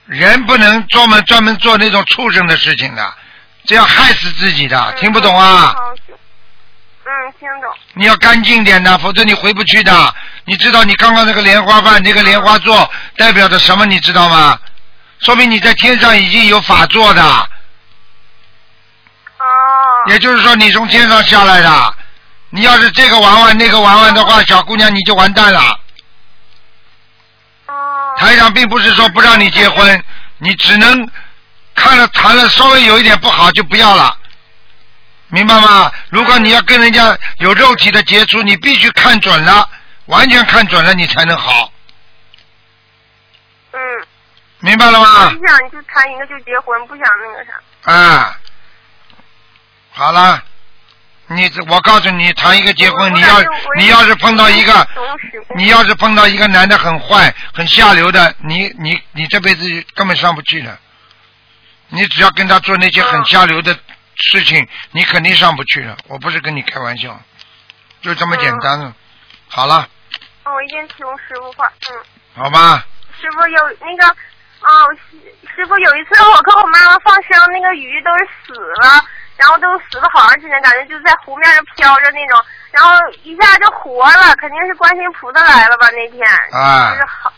[0.07, 0.17] 嗯。
[0.17, 3.13] 人不能专门专门做那种畜生的事情的，
[3.65, 5.75] 这样害死自己的，听不懂啊？
[7.05, 7.73] 嗯，听懂。
[7.93, 10.15] 你要干净点的，否则你回不去的。
[10.45, 13.85] 你知道你刚刚那个莲花瓣、那个莲花座代表着什么？
[13.85, 14.59] 你知道吗？
[15.19, 17.23] 说明你在天上已经有法座的。
[17.23, 17.47] 哦。
[20.07, 21.95] 也就是说，你从天上下来的。
[22.49, 25.79] 你要是这个玩玩那个玩玩的话，小姑娘你就完蛋了。
[28.24, 28.28] 哦。
[28.28, 30.03] 台长并不是说不让你结婚，
[30.38, 31.09] 你只能
[31.76, 34.17] 看了谈了稍微有一点不好就不要了。
[35.28, 35.91] 明白吗？
[36.09, 39.67] 如果你要跟人家有肉体的接触，你必须看准了，
[40.05, 41.71] 完全看准了，你才能好。
[43.71, 43.80] 嗯。
[44.59, 45.30] 明白了吗？
[45.32, 47.91] 不想就谈一个就结婚，不想那个啥。
[47.91, 48.38] 啊，
[49.91, 50.41] 好了，
[51.36, 53.41] 你我告诉你，谈一个结婚，你要
[53.77, 54.88] 你要是碰到一个，
[55.55, 60.77] 你要是碰到一个男的很坏、很下流的，你你你这辈子根本上不去的。
[61.89, 63.77] 你只要跟他做那些很下流的
[64.15, 65.95] 事情，你肯定上不去的。
[66.07, 67.21] 我不是跟你开玩笑，
[68.01, 68.93] 就这么简单了。
[69.47, 69.88] 好了，
[70.43, 72.43] 哦，我一定听师傅话，嗯。
[72.43, 72.84] 好吧，
[73.21, 79.05] 师傅有那个，哦，师师傅有一次我跟我妈妈放生，那个鱼都是死了，
[79.43, 82.41] 然后都死了好长时间，感觉就在湖面上飘着那种，
[82.71, 87.33] 然后一下就活了，肯定是观世音菩萨来了吧那天，啊就是好，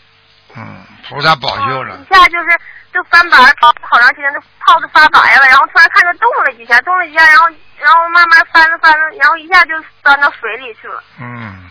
[0.56, 1.98] 嗯，菩萨保佑了。
[1.98, 2.46] 一下就是
[2.94, 11.02] 就翻白泡好长时间，都泡的发白了，然后突然看着动了几下，动了几下，然后然后慢慢翻着翻着，然后一下就钻到水里去了。
[11.18, 11.68] 嗯，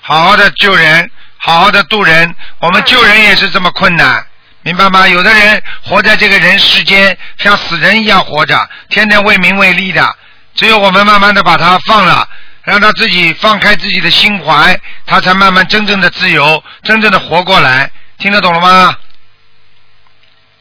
[0.00, 4.26] 好好的救人，好好的渡人，我们救人也是这么困难，
[4.68, 5.08] 明白吗？
[5.08, 10.14] 有的人活在这个人世间，像死人一样活着，天天为名为利的，
[10.54, 12.28] 只有我们慢慢的把他放了，
[12.64, 18.94] 让他自己放开自己的心怀，他才慢慢真正的自由，真正的活过来，听得懂了吗？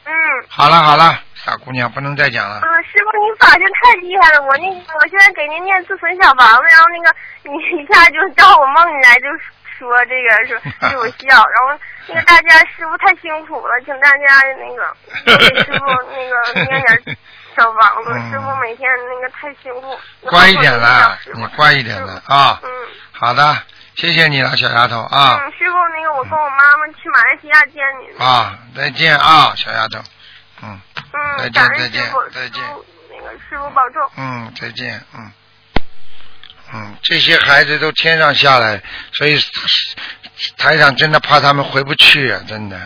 [0.05, 0.13] 嗯。
[0.47, 2.61] 好了好了，傻姑娘不能再讲了。
[2.63, 4.41] 嗯，师傅，你法身太厉害了！
[4.43, 9.27] 我那个，我现在给您念自焚小房子，然后那个你一下就到我梦里来，就
[9.77, 11.77] 说这个说对我笑，然后
[12.07, 14.25] 那个大家师傅太辛苦了，请大家
[14.57, 14.95] 那个
[15.37, 17.17] 给师傅那个念点
[17.57, 19.99] 小房子，师傅每天那个太辛苦。
[20.21, 22.59] 乖一点了，你乖一点了啊。
[22.63, 22.69] 嗯。
[23.11, 23.57] 好的，
[23.95, 25.39] 谢谢你了，小丫头啊。
[25.41, 28.23] 嗯，师傅，那个我跟我妈妈去马来西亚见你。
[28.23, 29.99] 啊，再见啊，小丫头。
[30.63, 30.79] 嗯。
[31.13, 32.63] 嗯，再见再见恩师傅，再见。
[33.09, 34.07] 那个师傅保重。
[34.17, 35.31] 嗯，再见，嗯，
[36.73, 38.81] 嗯，这些孩子都天上下来，
[39.13, 39.39] 所以
[40.57, 42.77] 台长真的怕他们回不去啊，真的，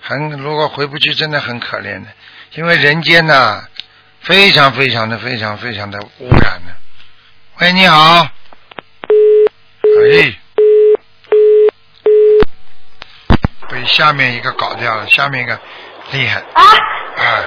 [0.00, 2.08] 很如果回不去，真的很可怜的，
[2.54, 3.64] 因为人间呐，
[4.20, 6.72] 非常非常的非常非常的污染的。
[7.60, 8.28] 喂，你好。
[9.82, 10.38] 哎，
[13.68, 15.58] 被下面一个搞掉了，下面一个
[16.12, 16.40] 厉害。
[16.54, 16.62] 啊。
[16.62, 17.44] 啊。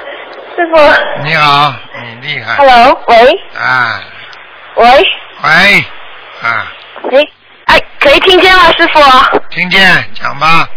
[0.56, 1.24] 师傅。
[1.24, 2.56] 你好，你厉害。
[2.58, 3.40] Hello，喂。
[3.58, 4.04] 啊，
[4.76, 5.04] 喂。
[5.44, 5.86] 喂，
[6.42, 6.72] 啊，
[7.12, 7.30] 喂，
[7.66, 9.00] 哎，可以听见吗，师傅？
[9.50, 9.82] 听见，
[10.14, 10.68] 讲吧。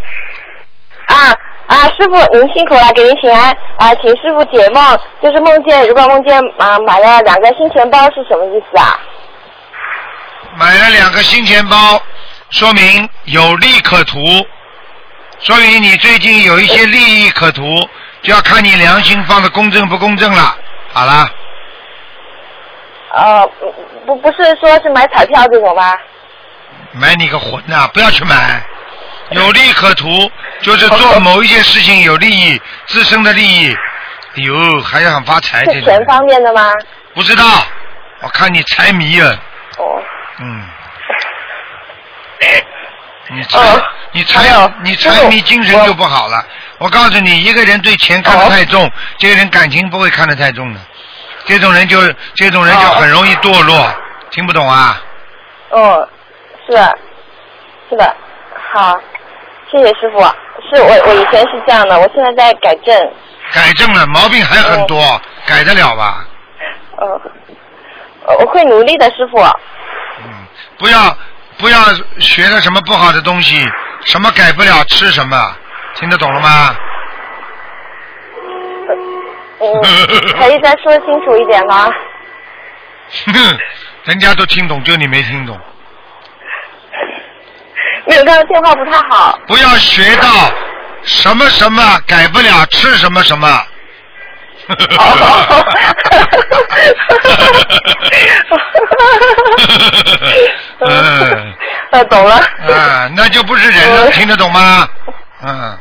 [1.07, 1.35] 啊
[1.69, 8.99] 啊，师傅您辛苦了，给您请安啊，请师傅解梦，就是梦见如果梦见啊买了两个新钱包是什么意思啊？
[10.57, 12.03] 买了两个新钱包，
[12.51, 14.19] 说明有利可图，
[15.41, 17.63] 说明你最近有一些利益可图，
[18.23, 20.57] 就要看你良心放的公正不公正了。
[20.93, 21.31] 好了，
[23.13, 23.51] 呃，
[24.09, 25.95] 不不是说是买彩票这种吗？
[26.93, 28.63] 买你个混呐、不要去买，
[29.33, 30.09] 有利可图，
[30.63, 33.71] 就是做某一件事情有利益，自身的利益。
[33.71, 35.81] 哎呦，还想发财这种。
[35.81, 36.73] 是钱方面的吗？
[37.13, 37.45] 不知道，
[38.23, 39.33] 我看你财迷了。
[39.77, 40.03] 哦。
[40.41, 40.67] 嗯。
[43.37, 46.43] 你财、哦你财你财迷精神就不好了。
[46.79, 50.81] 我告诉你，一个人对钱看得太重，哦这个人感情不会看得太重的。
[51.49, 51.99] 这种人就
[52.35, 53.91] 这种人就哦很容易堕落，
[54.31, 55.01] 听不懂啊？
[55.71, 56.07] 哦，
[56.67, 56.77] 是
[57.89, 58.15] 是的，
[58.73, 58.95] 好，
[59.73, 60.21] 谢谢师傅。
[60.71, 62.95] 是我我以前是这样的，我现在在改正。
[63.55, 66.27] 改正了，毛病还很多，哦改得了吧？
[67.01, 67.09] 嗯，
[68.27, 69.43] 呃我会努力的，师傅。
[70.79, 71.17] 不要
[71.57, 71.79] 不要
[72.19, 73.67] 学了什么不好的东西，
[74.05, 75.57] 什么改不了吃什么，
[75.95, 76.77] 听得懂了吗？
[79.61, 79.83] 嗯，
[80.41, 81.91] 可以再说清楚一点吗？
[83.27, 83.33] 哼，
[84.05, 85.59] 人家都听懂，就你没听懂。
[88.07, 89.39] 没有，刚刚电话不太好。
[89.47, 90.29] 不要学到
[91.03, 93.49] 什么什么改不了，吃什么什么。
[100.81, 101.55] 嗯，
[101.91, 102.35] 呃，懂了。
[102.35, 104.89] 啊，那就不是人了，听得懂吗？
[105.47, 105.79] 嗯，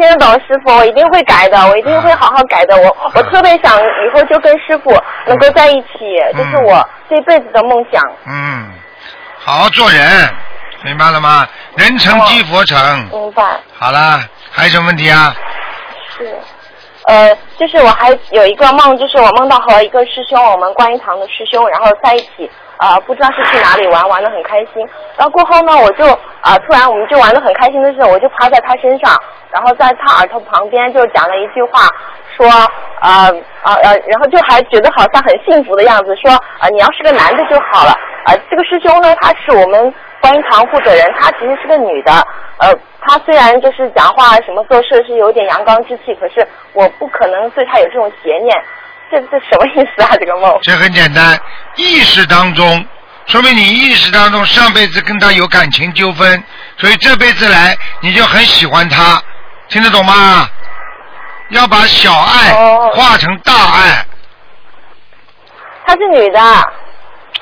[0.00, 2.74] 听得懂，师傅，我一定会改的，我一定会好好改的。
[2.74, 4.90] 我我特别想以后就跟师傅
[5.26, 5.88] 能够在一起，
[6.34, 8.02] 这是我这辈子的梦想。
[8.26, 8.72] 嗯，
[9.38, 10.34] 好好做人，
[10.84, 11.46] 明白了吗？
[11.76, 12.78] 人成即佛成。
[13.10, 13.42] 明白。
[13.76, 14.20] 好了，
[14.50, 15.34] 还有什么问题啊？
[16.16, 16.34] 是，
[17.06, 24.88] 呃，就是我还有一个梦，就是我梦到和一个师兄，我们观音堂的师兄，然后在一起，啊、不知道是去哪里玩，玩的很开心。
[25.18, 26.04] 然后过后呢，我就
[26.40, 29.12] 啊、突然我们就玩的很开心的时候，我就趴在他身上，
[29.52, 31.86] 然后在他耳朵旁边就讲了一句话，
[32.34, 33.28] 说啊
[33.62, 37.92] 啊呃，然后就还觉得好像很幸福的样子，说啊、你要是个男的就好了。
[38.24, 42.12] 啊、这个师兄呢，他是我们观音堂负责人，她其实是个女的，
[42.58, 48.54] 呃，她虽然就是讲话什么做事是有点阳刚之气，可是我不可能对她有这种邪念，
[49.10, 50.16] 这这什么意思啊？
[50.18, 50.58] 这个梦？
[50.62, 51.38] 这很简单，
[51.76, 52.86] 意识当中，
[53.26, 56.42] 说明你意识当中上辈子跟他有感情纠纷，
[56.78, 59.22] 所以这辈子来你就很喜欢他，
[59.68, 60.48] 听得懂吗？
[61.50, 62.54] 要把小爱
[62.94, 64.06] 化成大爱。
[65.84, 66.40] 她是女的。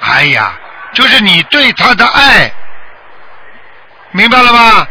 [0.00, 0.54] 哎呀，
[0.94, 2.50] 就是你对她的爱，
[4.12, 4.86] 明白了吗？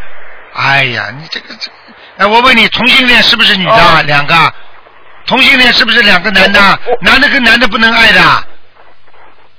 [0.54, 1.72] 哎呀，你这个这，
[2.18, 3.72] 哎，我问你，同性恋是不是女的？
[3.72, 4.54] 哦两个，
[5.28, 6.60] 同性恋是不是两个男的？
[7.02, 8.22] 男的跟男的不能爱的。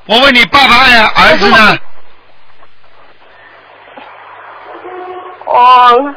[0.06, 1.78] 我问你，爸爸爱儿子呢？
[5.44, 6.14] 哦，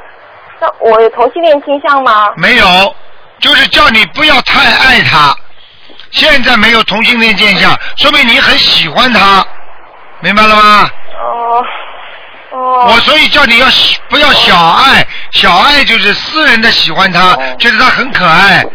[0.60, 2.32] 那我有同性恋倾向吗？
[2.38, 2.96] 没有，
[3.40, 5.36] 就是叫你不要太爱他。
[6.12, 9.46] 现在没有同性恋现象，说明你很喜欢他，
[10.22, 10.90] 明白了吗？
[11.20, 11.66] 哦。
[12.52, 12.86] 哦。
[12.90, 13.68] 我所以叫你要
[14.10, 18.66] 不要小爱，小爱就是私人的喜欢他，哦觉得他很可爱。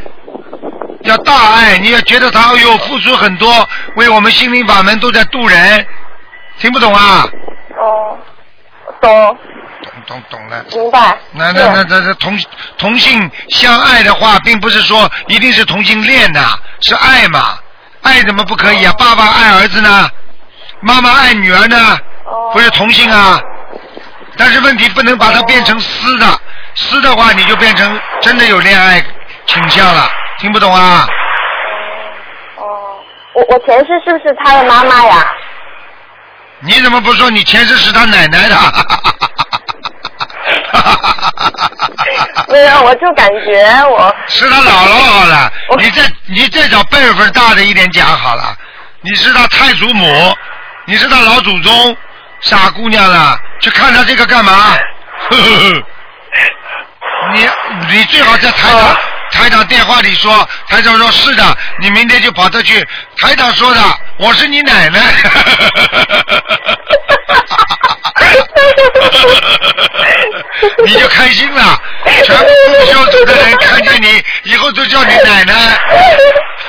[1.06, 5.86] 要大爱，你要觉得他哎呦付出很多，为我们心灵法门都在渡人，
[6.58, 7.26] 听不懂啊？
[7.78, 8.18] 哦，
[9.00, 9.38] 懂，
[10.06, 10.64] 懂懂了。
[10.72, 11.16] 明白。
[11.32, 12.38] 那那那那那同
[12.78, 16.40] 同性相爱的话，并不是说一定是同性恋的，
[16.80, 17.58] 是爱嘛？
[18.02, 18.92] 爱怎么不可以啊？
[18.98, 20.08] 爸爸爱儿子呢，
[20.80, 21.98] 妈妈爱女儿呢，
[22.52, 23.40] 不是同性啊？
[24.38, 26.40] 但是问题不能把它变成私的，
[26.74, 29.02] 私的话你就变成真的有恋爱
[29.46, 31.06] 倾向了，听不懂啊？
[32.56, 32.98] 哦
[33.34, 35.26] 我我前世是不是他的妈妈呀？
[36.60, 38.56] 你怎么不说你前世是他奶奶的？
[42.48, 48.56] 没有，我就感觉我是他姥姥好了，你再你再找辈分大的一点讲好了。
[49.02, 50.34] 你是他太祖母，
[50.86, 51.96] 你是他老祖宗，
[52.40, 54.52] 傻姑娘了，去看他这个干嘛？
[55.28, 55.82] 呵呵呵
[57.34, 57.48] 你
[57.90, 58.96] 你最好在台长、
[59.36, 62.82] 台长电话里说，台长说是的，你明天就跑他去。
[63.20, 63.80] 台长说的，
[64.18, 64.98] 我是你奶奶。
[70.84, 71.80] 你就开心了，
[72.24, 75.54] 全部不修图的人看见你，以后都叫你奶奶。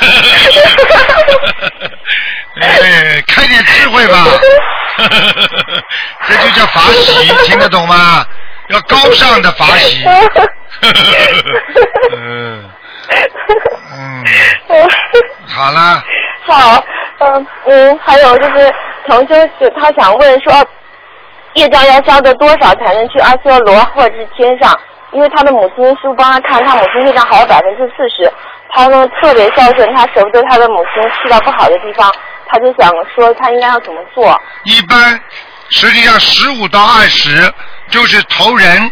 [2.61, 4.25] 哎，开点智慧吧，
[6.27, 8.25] 这就叫法喜，听得懂吗？
[8.67, 10.05] 要高尚的法喜。
[12.15, 12.63] 嗯
[13.93, 14.25] 嗯，
[15.47, 16.03] 好了，
[16.45, 16.83] 好，
[17.19, 18.73] 嗯嗯，还有就是
[19.07, 20.53] 同修是他想问说，
[21.53, 24.77] 业障要消的多少才能去阿修罗或者是天上？
[25.13, 28.29] 因为他的母亲师傅帮他看，他母亲业障还有百分之四十，
[28.69, 32.13] 他呢特别孝顺，他舍不得他的母亲去到不好的地方，
[32.45, 34.37] 他就想说他应该要怎么做？
[34.65, 35.17] 一般
[35.69, 37.53] 实际上十五到二十
[37.89, 38.91] 就是投人，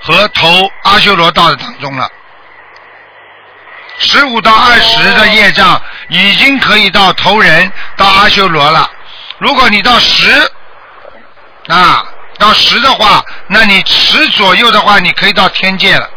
[0.00, 2.08] 和投阿修罗道的当中了。
[3.98, 8.90] 十五到二十的业障已经可以到投人到阿修罗了。
[9.38, 10.30] 如果你到十
[11.68, 12.04] 啊，
[12.38, 16.10] 到十的话，那你十左右的话，你可以到天界了。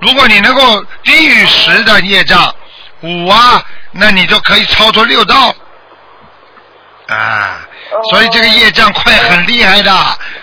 [0.00, 2.54] 如果你能够低于十的业障
[3.02, 3.62] 五啊，
[3.92, 5.54] 那你就可以超脱六道
[7.08, 7.60] 啊。
[8.10, 9.90] 所以这个业障快很厉害的，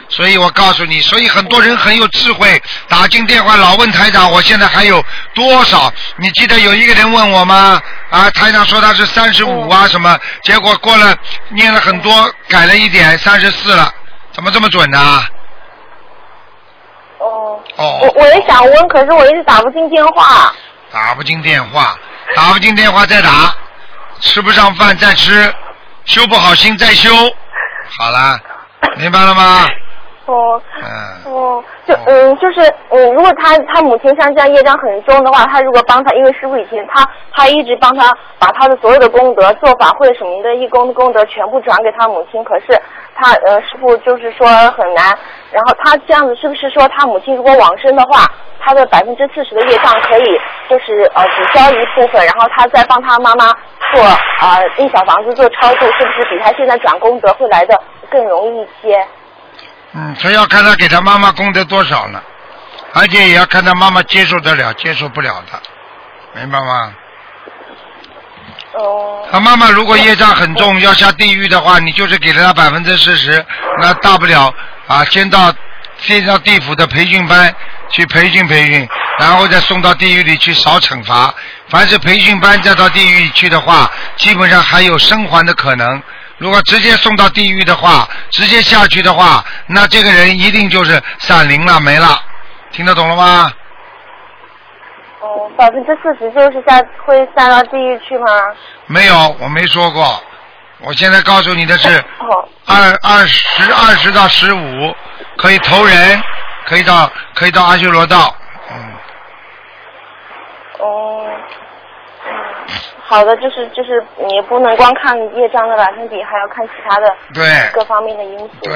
[0.10, 5.04] 所以我告诉你，所以很多人很有智慧，打进电话老问台长，我现在还有
[5.36, 5.94] 多少？
[6.18, 7.80] 你记得有一个人问我吗？
[8.10, 11.16] 啊，台长说他是三十五啊什么，结果过了
[11.50, 13.94] 念了很多，改了一点，三十四了，
[14.32, 15.24] 怎么这么准呢？
[17.20, 17.60] 哦。
[17.76, 18.00] 哦。
[18.02, 20.52] 我我也想问，可是我一直打不进电话。
[20.92, 21.96] 打不进电话，
[22.36, 23.54] 打不进电话再打，
[24.20, 25.54] 吃不上饭再吃。
[26.06, 27.10] 修不好心再修，
[27.98, 28.40] 好啦，
[28.98, 29.66] 明白了吗？
[30.26, 30.62] 哦。
[30.82, 31.34] 嗯。
[31.34, 42.80] 哦，就嗯，就是嗯，如果他他母亲像这样业障很重的话，他如果帮他，因为师傅以前他他一直帮他把他的所有的功德、做法会什么的义工的功德全部转给他母亲，可是
[43.16, 45.18] 他呃师傅就是说很难，
[45.52, 48.26] 然后他这样子是不是说他母亲如果往生的话，
[48.60, 53.52] 他的百分之四十的业障可以就是呃抵消一部分，然后他再帮他妈妈
[53.94, 54.04] 做
[54.40, 59.06] 啊印小房子做超度，是不是比他现在转功德会来的更容易一些？
[59.96, 62.22] 嗯，他要看他给他妈妈功德多少了，
[62.94, 65.62] 而且也要看他妈妈接受得了，接受不了的，
[66.40, 66.94] 明白吗？
[68.74, 69.26] 哦。
[69.32, 73.44] 他妈妈如果业障很重，要下地狱的话，你就是给了他百分之四十，
[73.80, 74.54] 那大不了
[74.88, 75.54] 啊，先到
[75.98, 77.56] 先到地府的培训班
[77.90, 78.88] 去培训培训，
[79.20, 81.34] 然后再送到地狱里去少惩罚。
[81.70, 86.04] 凡是培训班再到地狱去的话，基本上还有生还的可能。
[86.38, 92.08] 如果直接送到地狱的话，直接下去的话，那这个人一定就是散灵了，没了。
[92.72, 93.52] 听得懂了吗？
[95.22, 98.28] 哦，百分之四十就是下会下到地狱去吗？
[98.86, 100.22] 没有，我没说过。
[100.82, 101.88] 我现在告诉你的是，
[102.20, 104.96] 哦二二十二十到十五
[105.38, 106.22] 可以投人，
[106.66, 108.36] 可以到可以到阿修罗道。
[110.80, 111.34] 哦，嗯，
[113.08, 118.50] 好的，就是就是你不能光看业障的百分比，还要看其他的对各方面的因素。
[118.64, 118.74] 对，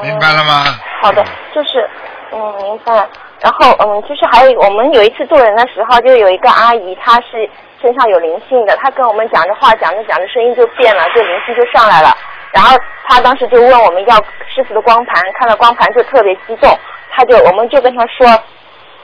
[0.00, 0.64] 明白了吗？
[1.02, 1.88] 好的，就是
[2.30, 2.94] 嗯，明白。
[3.40, 7.50] 然后嗯，就是还有我们有一次做人的时候，就有一个阿姨，她是
[7.82, 12.16] 身上有灵性的，她跟我们讲着话，讲着讲着声音就变了，就灵性就上来了。
[12.52, 14.16] 然后她当时就问我们要
[14.54, 16.78] 师傅的光盘，看到光盘就特别激动，
[17.10, 18.26] 她就我们就跟她说，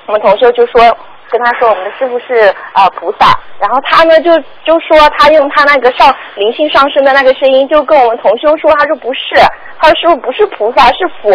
[0.06, 0.96] 我们同学就说
[1.32, 4.30] 跟他说我们的师傅是呃菩萨，然后他呢就
[4.62, 9.34] 就说他用他那个上灵性上升的那个声音，就跟我们同修说，他说不是，
[9.80, 11.32] 他说师傅不是菩萨是佛。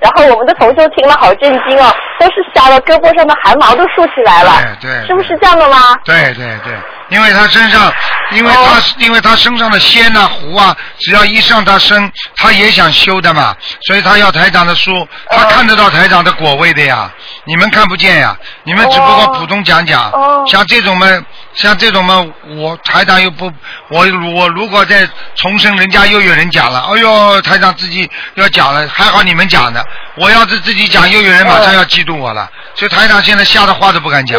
[0.00, 5.06] 然后我们的同修听了好震惊哦，都是吓得胳膊上的汗毛都竖起来了，对对。
[5.08, 5.76] 是不是这样的吗？
[6.04, 6.72] 对对对，
[7.10, 7.92] 因为他身上，
[8.32, 8.82] 因为他、哦。
[8.98, 13.54] 因为他身上的仙呐、湖啊，只要一上他身，他也想修的嘛，
[13.86, 17.10] 所以他要台长的书，他看得到台长的果位的呀，
[17.44, 20.44] 你们看不见呀，你们只不过普通讲讲，哦。
[20.48, 21.06] 像这种嘛，
[21.54, 22.24] 像这种嘛，
[22.56, 23.50] 我台长又不，
[23.90, 29.84] 我我如果再重生，人家又有人讲了，哎呦，台长自己要讲了，还好你们讲的，
[30.16, 34.38] 我要是自己讲，又有人马上要嫉妒我了，所以台长现在吓得话都不敢讲，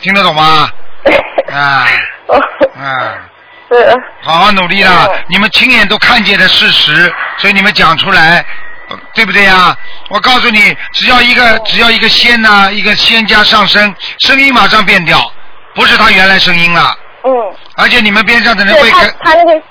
[0.00, 0.70] 听得懂吗？
[1.52, 1.86] 啊
[2.78, 3.14] 啊，
[3.70, 4.00] 是。
[4.22, 5.08] 好好努力啦！
[5.28, 8.44] 你们亲眼都看见的事实，所以你们讲出来，
[8.88, 9.76] 呃对不对呀？
[10.10, 15.18] 我告诉你，只要一个只要一个仙呐、一个仙家上升，声音马上变掉，
[15.74, 16.94] 不是他原来声音了。
[17.24, 17.30] 嗯。
[17.76, 19.62] 而且你们边上的人会跟他那个，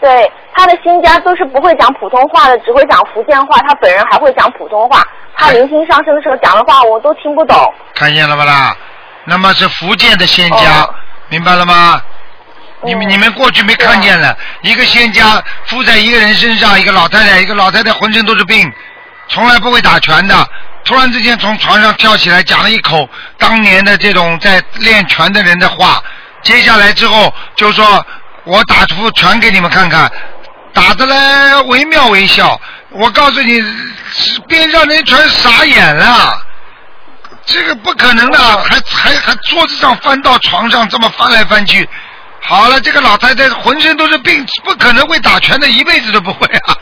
[0.00, 3.58] 对他的新家都是不会讲普通话的，只会讲福建话。
[3.66, 5.02] 他本人还会讲普通话。
[5.36, 7.74] 他灵性上升的时候讲的话我都听不懂。
[7.94, 8.76] 看见了吧啦？
[9.26, 10.88] 那么是福建的仙家，
[11.28, 12.02] 明白了吗？
[12.82, 18.70] 你们你们过去没看见了，一个仙家附在一个人身上，一个老太太，一个老太太浑身都是病，
[19.28, 20.46] 从来不会打拳的，
[20.84, 23.08] 突然之间从床上跳起来，讲了一口
[23.38, 26.02] 当年的这种在练拳的人的话，
[26.42, 28.04] 接下来之后就说
[28.44, 30.12] 我打出拳给你们看看，
[30.74, 32.60] 打的嘞惟妙惟肖，
[32.90, 33.64] 我告诉你，
[34.46, 36.43] 边上人全傻眼了。
[37.46, 41.88] 这个不可能的，还还还桌子上翻到床上，这么翻来翻去。
[42.40, 46.76] 好了，这个老太太浑身都是病，不可能会打拳的，一辈子都不会啊。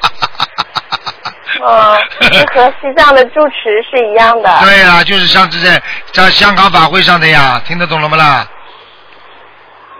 [1.62, 4.58] 哦，这和西藏的住持是一样的。
[4.62, 5.80] 对啊，就是上次在
[6.12, 8.46] 在香港法会上的呀，听得懂了吗啦？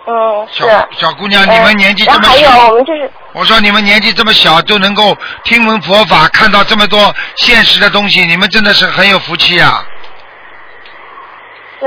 [0.05, 0.65] 嗯，是。
[0.65, 9.85] 小小姑娘，你们年纪这么然后还有小，我们就是我说你们年纪这么小就能够听闻佛法，看到这么多现实的东西，你们真的是很有福气啊！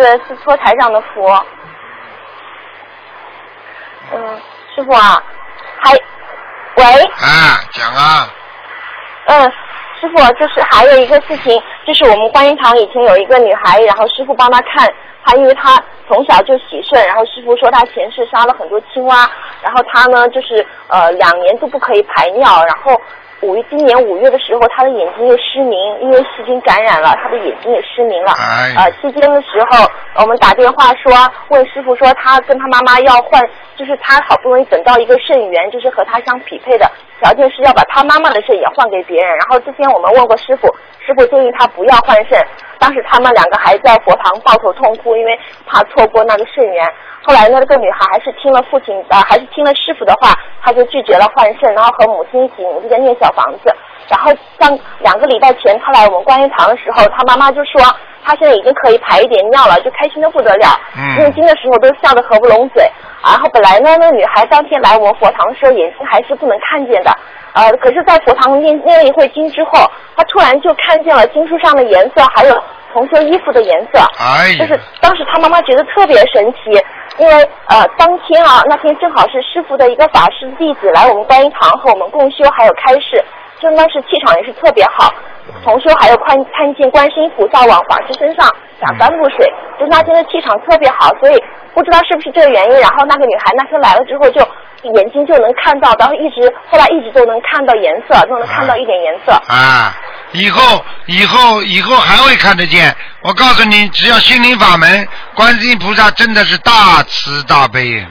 [0.02, 1.28] 是是托台上的福。
[4.14, 4.42] 嗯，
[4.76, 5.24] 师傅啊，
[5.80, 5.94] 还
[6.76, 8.30] 喂，啊，讲啊，
[9.28, 9.52] 嗯，
[10.00, 14.88] 师傅，就是还有一个事情，就是我们观音堂以前有一个女孩，然后师傅帮她看，
[15.24, 19.28] 她因为她从小就喜顺，然后师傅说她前世杀了很多青蛙，
[19.64, 23.02] 然后她呢就是呃两年都不可以排尿，然后
[23.42, 28.32] 五月今年五月的时候，他的眼睛又失明，因为细菌感染了，他的眼睛也失明了。
[28.32, 29.86] 哎呃，期间的时候，
[30.22, 31.12] 我们打电话说
[31.50, 33.42] 问师傅说，他跟他妈妈要换，
[33.76, 39.36] 就是他好不容易等到一个肾源，就是和他相匹配的条件是要把他妈妈的肾也换给别人。
[39.38, 40.68] 然后之前我们问过师傅，
[41.06, 42.42] 师傅建议他不要换肾，
[42.80, 46.88] 当时他们两个还在佛堂抱头痛哭，因为怕错过那个肾源。
[47.26, 53.74] 后来呢，这个女孩还是听了父亲呃，还是听了师傅的话，她就拒绝了换肾，然后和母亲一起努力在念小房子。
[54.08, 57.82] 然后上两个礼拜前，她来我们观音堂的时候，她妈妈就说
[58.24, 60.68] 她现在已经可以排一点尿了，就开心的不得了。
[60.96, 62.88] 嗯念经的时候都笑得合不拢嘴。
[63.24, 67.10] 然后本来呢，那个女孩当天来我们佛堂的时候，眼睛还是不能看见的。
[67.54, 72.54] 呃，可是，在佛堂念念了一会经之后，她突然就看见了经书上的颜色，还有
[72.96, 74.00] 同修衣服的颜色。
[74.18, 76.82] 哎呀就是当时他妈妈觉得特别神奇，
[77.18, 77.34] 因为
[77.68, 83.22] 呃当天啊那天正好是师傅的一个法师弟子来我们观音堂和我们共修，还有开示，
[83.60, 85.14] 真的是气场也是特别好。
[85.64, 88.48] 同修还有看看见观世音菩萨往法师身上
[88.80, 89.46] 洒三步水，
[89.80, 91.44] 就那天的气场特别好，所以
[91.74, 94.42] 不知道是不是这个原因，然后那个女孩那天来了之后就
[94.82, 99.34] 眼睛就能看到，然后一直后来一直都能看到颜色，都能看到一点颜色。
[99.34, 99.94] 啊，
[100.36, 102.96] 以后以后以后还会看得见。
[103.22, 108.06] 我告诉你，只要心灵法门，观世音菩萨真的是大慈大悲。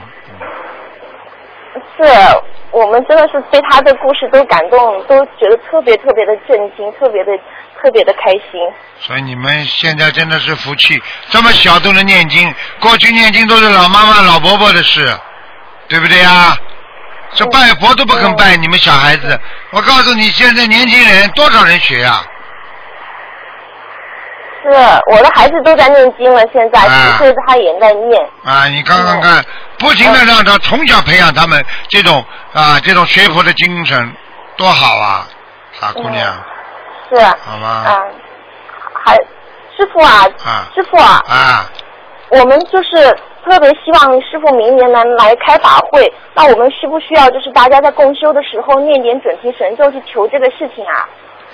[1.97, 2.03] 是
[2.71, 7.31] 我们真的是被他的故事都感动，都觉得特别特别的震惊，特别的
[7.81, 8.59] 特别的开心。
[8.99, 12.53] 所以你们现在真的是福气，这么小都能念经。
[12.81, 15.17] 过去念经都是老妈妈、老伯伯的事，
[15.87, 16.57] 对不对呀？
[17.33, 19.39] 这拜佛都不肯拜，你们小孩子，
[19.71, 22.23] 我告诉你，现在年轻人多少人学呀、
[24.63, 24.71] 是
[25.11, 28.21] 我的孩子都在念经了，现在啊十岁他也在念。
[28.43, 29.43] 啊，你看看看，
[29.77, 32.23] 不停的让他从小培养他们这种
[32.53, 34.15] 啊这种学佛的精神，
[34.55, 35.27] 多好啊，
[35.73, 36.33] 傻姑娘，
[37.09, 37.21] 是。
[37.45, 37.67] 好吗？
[37.85, 37.99] 啊，
[39.03, 39.15] 还
[39.77, 41.69] 师傅啊，啊师傅啊，啊，
[42.29, 43.15] 我们就是
[43.45, 51.07] 特别希望师傅明年能来开法会，那我们需不需要就是大家在共修的时候念点准提神咒去求这个事情啊？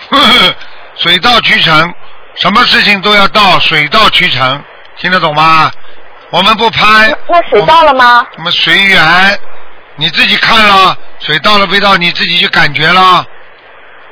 [0.09, 0.55] 呵 呵
[0.95, 1.93] 水到渠成，
[2.35, 4.63] 什么事情都要到水到渠成，
[4.97, 5.69] 听得懂吗？
[6.31, 8.25] 我们不拍，那水到了吗？
[8.37, 9.37] 我们随缘，
[9.97, 13.25] 你自己看了，水到了没到，你自己就感觉了，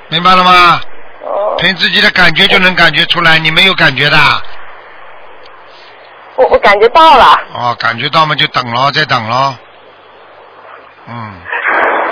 [0.10, 0.82] 明白了吗？
[1.24, 4.18] 哦，凭自己的感觉就能感觉出来，你没有感觉的。
[6.40, 7.40] 我我感觉到了。
[7.54, 9.56] 哦，感觉到嘛就等咯，再等咯。
[11.08, 11.34] 嗯。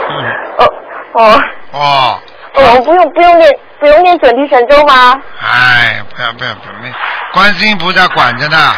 [0.09, 0.13] 嗯。
[0.57, 0.73] 哦
[1.13, 2.19] 哦，哦。
[2.53, 5.13] 我们不用不用念不用念准提神咒吗？
[5.39, 6.91] 哎，不要不要不要，没
[7.31, 8.73] 观世音菩萨管着呢，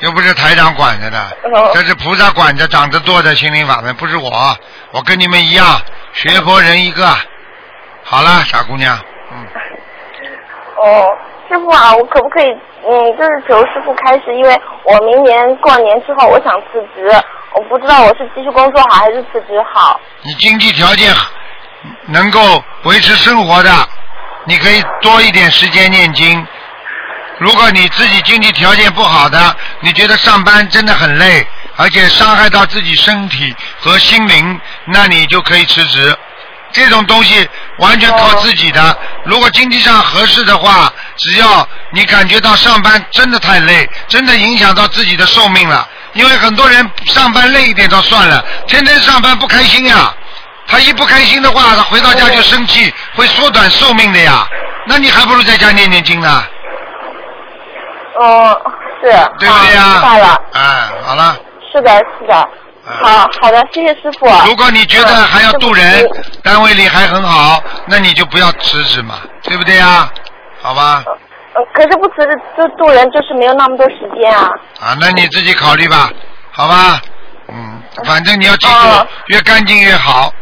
[0.00, 1.18] 又不是台长管着的，
[1.54, 4.56] 哦这是菩萨管着长着做的心灵法门，不是我，
[4.90, 5.80] 我跟你们一样，
[6.12, 7.06] 学佛人一个。
[8.02, 8.98] 好了，傻姑娘，
[9.30, 9.46] 嗯，
[10.76, 11.16] 哦，
[11.50, 12.46] 师傅啊，我可不可以
[12.86, 17.10] 嗯，就是求师傅开始，因为我明年过年之后我想辞职，
[17.54, 20.00] 我不知道我是继续工作好还是辞职好。
[20.22, 21.12] 你经济条件
[22.06, 22.40] 能够
[22.84, 23.70] 维持生活的，
[24.44, 26.46] 你可以多一点时间念经。
[27.38, 31.44] 如果你自己经济条件不好的，你觉得上班真的很累，
[31.76, 36.16] 而且伤害到自己身体和心灵，那你就可以辞职。
[36.72, 37.48] 这种东西
[37.78, 38.96] 完全靠自己的。
[39.24, 45.88] 如果经济上合适的话，只要你感觉到上班真的太累，真的影响到自己的寿命了。
[46.12, 50.12] 因为很多人上班累一点倒算了，天天上班不开心呀。
[50.66, 54.46] 他一不开心的话，他回到家就生气，会缩短寿命的呀。
[54.86, 56.44] 那你还不如在家念念经呢，
[58.20, 58.60] 哦，
[59.02, 59.10] 是。
[59.38, 59.82] 对不对呀？
[59.82, 60.42] 好明白了。
[60.52, 61.36] 哎，好了。
[61.72, 62.48] 是的，是的。
[63.02, 64.26] 好好的，谢谢师傅。
[64.46, 66.08] 如果你觉得还要渡人
[66.42, 70.10] 单位里还很好，那你就不要辞职嘛，对不对呀？
[70.62, 71.02] 好吧，
[71.54, 74.50] 呃，可是不辞职就渡人，就是没有那么多时间啊。
[74.80, 76.10] 啊，那你自己考虑吧，
[76.52, 77.00] 好吧？
[77.48, 80.32] 嗯，反正你要记住哦，越干净越好。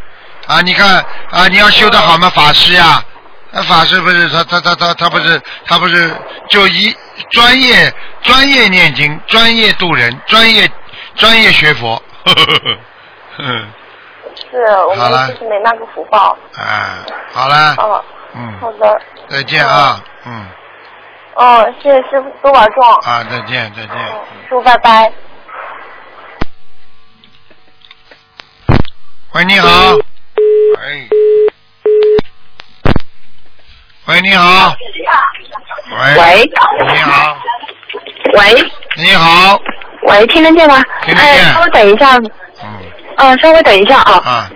[0.46, 3.02] 啊，你看啊，你要修得好嘛，法师呀，
[3.50, 6.10] 那法师不是他他他他他不是他不是
[6.48, 6.94] 就一
[7.30, 7.92] 专业
[8.22, 10.70] 专业念经，专业渡人，专业
[11.14, 12.02] 专业学佛，
[14.50, 14.56] 是
[14.86, 16.36] 我好了们就是没那个福报。
[16.56, 18.04] 啊，好了，哦，
[18.34, 19.00] 嗯，好的。
[19.28, 20.46] 再见啊，嗯，
[21.34, 22.84] 哦，谢谢师傅，多保重。
[23.02, 23.96] 啊，再见，再见。
[24.48, 25.12] 师傅，拜拜。
[29.34, 29.68] 喂，你好。
[30.78, 31.08] 喂。
[34.06, 34.72] 喂，你好。
[35.90, 36.16] 喂。
[36.16, 36.50] 喂。
[36.92, 37.36] 你好。
[38.34, 38.72] 喂。
[38.96, 39.60] 你好。
[40.02, 40.82] 喂，听得见吗？
[41.02, 42.16] 听得见哎，稍微等一下。
[42.16, 42.30] 嗯。
[43.16, 44.12] 嗯、稍微等一下啊。
[44.24, 44.50] 啊。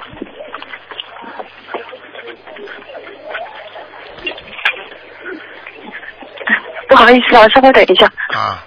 [6.88, 8.07] 不好意思啊，稍微等一下。
[8.34, 8.64] 啊。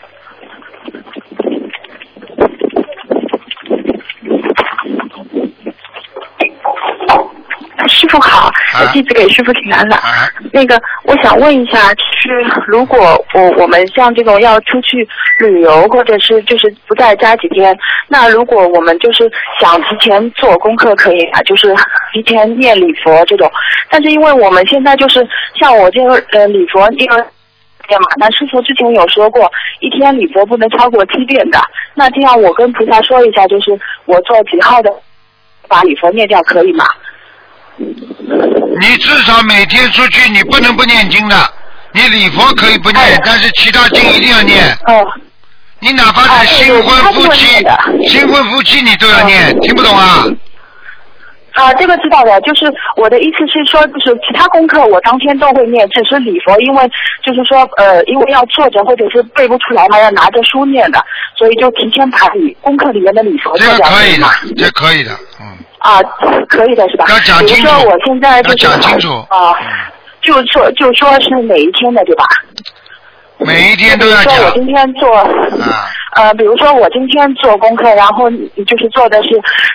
[7.87, 9.97] 师傅好，啊弟子给师傅请安了。
[10.51, 12.99] 那个，我想问一下，就是如果
[13.33, 15.07] 我我们像这种要出去
[15.39, 21.41] 旅游，或者是就是不在家几天，那如果我们就是想提前做功课，可以吗？
[21.43, 21.75] 就是
[22.13, 23.51] 提前念礼佛这种。
[23.89, 25.27] 但是因为我们现在就是
[25.59, 27.23] 像我这个呃礼佛因为。
[27.87, 28.05] 对嘛？
[28.17, 29.47] 那师傅之前有说过，
[29.79, 31.59] 一天礼佛不能超过七遍的。
[31.93, 34.91] 那这样我跟菩萨说一下，就是我做几号的，
[35.67, 36.83] 把礼佛念掉，可以吗？
[37.77, 41.35] 你至少每天出去，你不能不念经的。
[41.93, 44.71] 你礼佛可以不念，但是其他经一定要念。
[44.87, 45.05] 哦。
[45.79, 47.45] 你哪怕是新婚夫妻，
[48.07, 50.25] 新婚夫妻你都要念，听不懂啊？
[51.51, 52.65] 啊，这个知道的，就是
[52.97, 56.89] 我的意思是说，就是其他功课我当天都会念，只是礼佛，因为
[57.23, 61.01] 就是说，呃，因为要坐着或者是背不出来嘛，要拿着书念的，
[61.37, 63.89] 所以就提前把礼功课里面的礼佛这个做掉。
[63.89, 65.57] 可以的，这可以的，嗯。
[65.85, 66.01] 啊，
[66.49, 67.05] 可以的是吧？
[67.09, 69.55] 要讲清楚比如说我现在就是要讲清楚嗯啊，
[70.21, 72.25] 就说就说是哪一天的对吧？
[73.37, 74.51] 每一天都要比如说我。
[74.51, 75.27] 今天做，啊，
[76.15, 79.29] 呃，比如说我今天做功课，然后就是做的是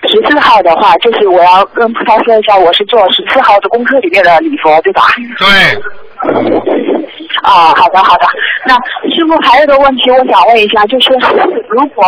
[0.09, 5.03] 十四号的话，就是我要跟菩萨说一下，我是做十四号的功课里面的礼佛，对吧？
[5.39, 5.47] 对。
[7.43, 8.27] 啊，好的好的。
[8.67, 8.75] 那
[9.11, 11.11] 师傅还有个问题，我想问一下，就是
[11.69, 12.05] 如果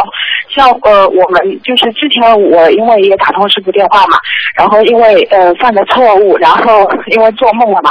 [0.55, 4.18] 像呃我们就是之前我因为也打通师傅电话嘛，
[4.55, 7.91] 然后因为呃犯了错误，然后因为做梦了嘛，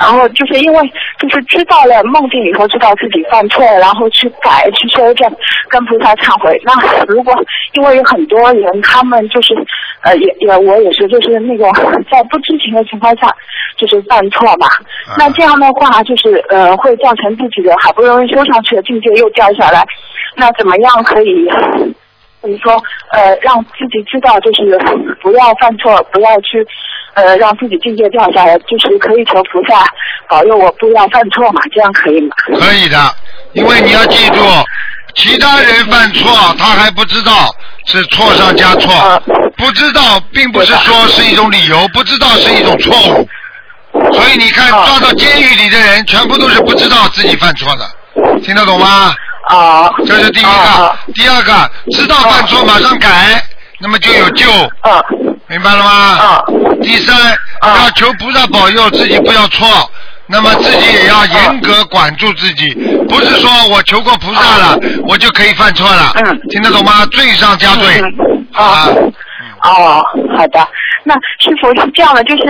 [0.00, 5.30] 然后就是因为就是知道了梦境以后知道自己犯错了，然后去改去修正，
[5.68, 6.60] 跟菩萨忏悔。
[6.64, 7.34] 那如果
[7.72, 9.54] 因为有很多人他们就是
[10.02, 11.70] 呃也也我也是就是那种
[12.10, 13.28] 在不知情的情况下
[13.76, 14.66] 就是犯错嘛，
[15.18, 19.84] 那这样的话就是呃会造成自己的好不容易修上去的境界又掉下来，
[20.36, 21.48] 那怎么样可以？
[22.40, 22.72] 怎么说？
[23.10, 24.78] 呃，让自己知道，就是
[25.20, 26.64] 不要犯错，不要去，
[27.14, 29.84] 呃，让自己境界掉下来，就是可以求菩萨
[30.28, 32.36] 保佑我不要犯错嘛，这样可以吗？
[32.46, 32.96] 可以的，
[33.54, 34.40] 因为你要记住，
[35.14, 37.32] 其他人犯错，他还不知道
[37.86, 39.20] 是错上加错，
[39.56, 40.00] 不知道
[40.32, 43.28] 并不是说是一种理由，不知道是一种错误。
[44.12, 49.14] 所以你看，抓到监狱里的人，全部都是不知道自己犯错的，听得懂吗？
[49.48, 50.96] 啊，这是第一个。
[51.14, 53.42] 第二个，知道犯错马上改，
[53.80, 54.50] 那么就有救。
[54.82, 55.00] 啊，
[55.48, 55.90] 明白了吗？
[55.90, 56.42] 啊。
[56.82, 57.16] 第三，
[57.62, 59.90] 要求菩萨保佑自己不要错，
[60.26, 62.68] 那么自己也要严格管住自己，
[63.08, 66.12] 不是说我求过菩萨了，我就可以犯错了。
[66.16, 66.40] 嗯。
[66.50, 67.06] 听得懂吗？
[67.06, 68.02] 罪上加罪。
[68.52, 68.88] 啊。
[69.62, 70.04] 哦，
[70.36, 70.60] 好的。
[71.04, 72.42] 那师傅是这样的，就是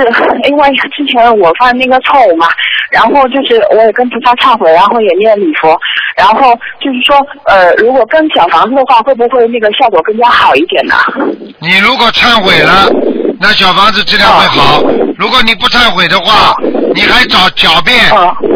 [0.48, 2.48] 因为之前我犯那个错误嘛，
[2.90, 5.78] 然后就是我也跟菩萨忏悔，然后也念礼佛，
[6.16, 10.94] 然后就是说，呃，如果跟小房子的话，会不会那个效果更加好一点呢？
[11.60, 12.90] 你如果忏悔了，
[13.40, 14.82] 那小房子质量会好；
[15.18, 16.54] 如果你不忏悔的话，
[16.94, 17.98] 你还找狡辩，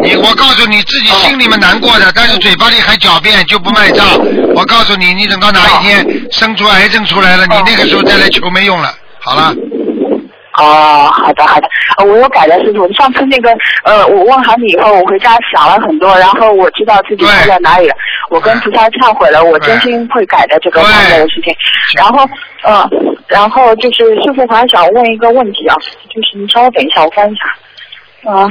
[0.00, 4.06] 你我告诉你自己心里面难过的，但是嘴巴里还狡辩就不卖账。
[4.54, 8.94] 我告诉你，你等到哪一天生出癌症出来了，你那个时候再来求没用了。
[9.18, 9.52] 好了。
[10.54, 11.66] 哦，好的好的，
[11.96, 12.86] 呃我有改的师傅。
[12.92, 13.50] 上次那个
[13.84, 17.94] 呃，我问好你以后，我回家想了很多，然后我知道自己错在哪里了，
[18.28, 21.52] 我跟菩萨忏悔了，我真心会改的这个方面的事情。
[21.96, 22.28] 然后
[22.64, 22.86] 呃，
[23.32, 25.74] 然后就是师傅还想问一个问题啊，
[26.10, 28.30] 就是你稍微等一下，我翻一下。
[28.30, 28.46] 啊、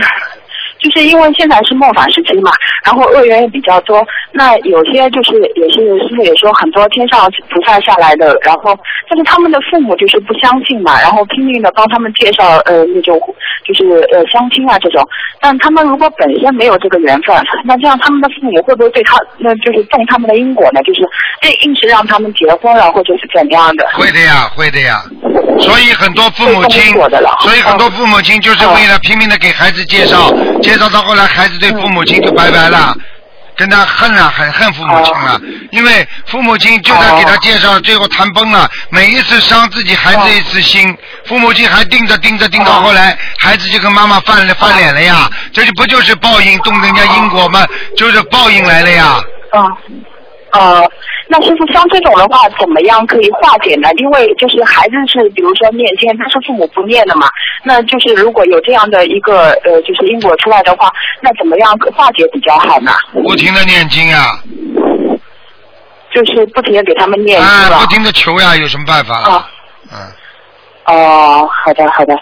[0.81, 2.51] 就是因为现在是末法时期嘛，
[2.83, 8.77] 然后恶缘也比较多，那有些就是也是师傅也说很多天上菩萨下来的，然后
[9.07, 13.19] 但是他们的父母就是不相信嘛，然后拼命的帮他们介绍呃那种
[13.65, 15.07] 就是呃相亲啊这种，
[15.39, 17.35] 但他们如果本身没有这个缘分，
[17.65, 20.81] 那这样他们的父母会不会对他那就是动他们的因果呢？
[20.83, 21.01] 就是
[21.41, 23.87] 这硬是让他们结婚了，或者是怎样的？
[23.93, 25.03] 会的呀，会的呀。
[25.59, 26.81] 所以很多父母亲，
[27.41, 30.31] 所以很多父母亲就是为了拼命的给孩子介绍，
[30.61, 32.95] 介绍到后来孩子对父母亲就拜拜了。
[33.53, 35.39] 跟他恨啊，很恨父母亲啊，
[35.71, 47.63] 因为父母亲就在给他介绍，最后谈崩了，每一次伤自己孩子一次心，父母亲还盯着盯着盯到后来，孩子就跟妈妈翻了翻脸了呀，这就不就是报应，动人家因果吗？
[47.95, 49.05] 就是报应来了呀。
[49.51, 49.61] 啊。
[50.51, 50.89] 呃，
[51.27, 53.89] 那师傅像这种的话，怎么样可以化解呢？
[53.97, 57.29] 因为就是孩子是比如说念经，但是父母不念的嘛，
[57.63, 60.91] 那就是如果有这样的一个呃，就是因果出来的话，
[61.21, 62.91] 那怎么样化解比较好呢？
[63.13, 64.39] 不停的念经啊。
[66.13, 69.29] 就是不停的给他们念啊，不停的求呀，有什么办法了？
[69.29, 69.47] 啊
[69.93, 69.97] 嗯。
[70.93, 72.13] 哦，好的好的。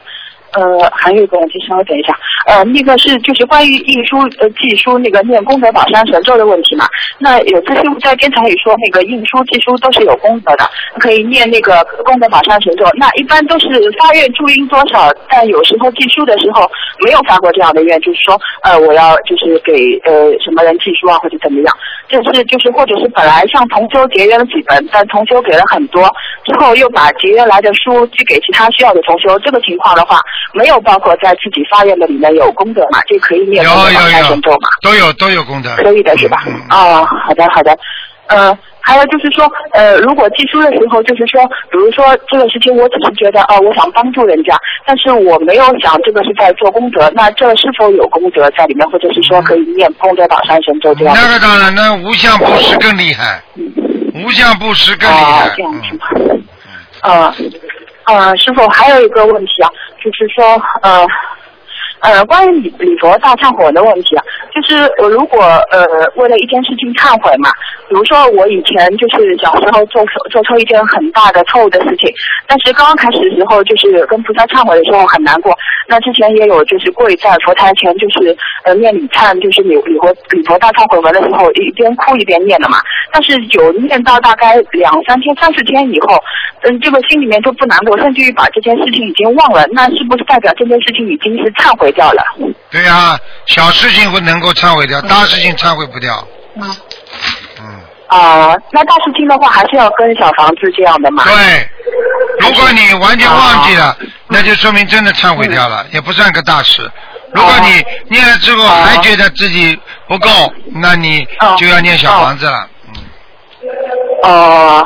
[0.54, 2.18] 呃，还有一个问题，稍微等一下。
[2.48, 6.88] 呃，那个是就是关于印书呃寄书那个念功德宝山神咒的问题嘛。
[7.20, 10.70] 那有次师傅在电台里说，那个印书寄书都是有功德的，
[11.00, 12.86] 可以念那个功德宝山神咒。
[12.96, 13.68] 那一般都是
[14.00, 16.70] 发愿注音多少，但有时候寄书的时候
[17.06, 19.74] 没有发过这样的愿，就是说呃我要就是给
[20.06, 21.76] 呃什么人寄书啊或者怎么样。
[22.10, 26.02] 就是就是或者是本来向同修节约了几本，但同修给了很多，
[26.44, 30.20] 之后又把节约来的书寄给其他需要的同修，这个情况的话，
[30.54, 33.00] 没有包括在自己发愿的里面有功德嘛？
[33.08, 34.68] 这可以念功德宝山神咒嘛？
[34.82, 35.70] 都有都有功德。
[35.78, 36.44] 可以的是吧？
[36.70, 37.78] 啊、好的好的，
[38.28, 51.16] 呃，还有就是说，呃，如果寄书的时候，就是说，比如说这个事情，我只是觉得，哦、我想帮助人家，但是我没有想这个是在做功德，那这是否有功德在里面，或者是说可以念功德宝山神咒这样？
[51.16, 53.42] 那个当然，那无相布施更厉害，
[54.16, 55.46] 无相布施更厉害。
[55.48, 56.06] 啊，这样是吗？
[57.02, 57.34] 呃
[58.10, 59.70] 呃，师傅还有一个问题啊，
[60.04, 60.44] 就是说
[60.82, 61.08] 呃。
[62.02, 64.24] 呃，关于礼礼佛大忏悔的问题啊，
[64.54, 65.86] 就是我如果呃
[66.16, 67.50] 为了一件事情忏悔嘛，
[67.90, 72.10] 比如说我以前就是小时候做错做错一件很大的错误的事情，
[72.48, 75.54] 但是刚刚开始的时候就是跟菩萨忏悔的时候很难过，
[75.88, 82.78] 那之前也有就是跪在佛台前就是呃念礼忏，就是礼礼佛礼佛大忏悔文的时候一边哭一边念的嘛，
[83.12, 86.16] 但是有念到大概两三天三四天以后，
[86.62, 92.24] 嗯这个心里面就不难过，甚至于把这件事情已经忘了，那是不是代表这件事情已经是忏悔掉了？
[92.70, 93.18] 对呀、
[93.48, 96.28] 小事情会能够忏悔掉，大事情忏悔不掉。
[96.56, 96.70] 嗯
[98.08, 101.24] 啊、那大事情的话还是要跟小房子这样的嘛？
[101.26, 101.70] 对，
[102.40, 103.98] 如果你完全忘记啊了，
[104.28, 106.90] 那就说明真的忏悔掉了，也不算个大事。
[107.34, 112.68] 如果啊你念了之后还觉得自己不够，那你就要念小房子了。
[114.24, 114.84] 哦，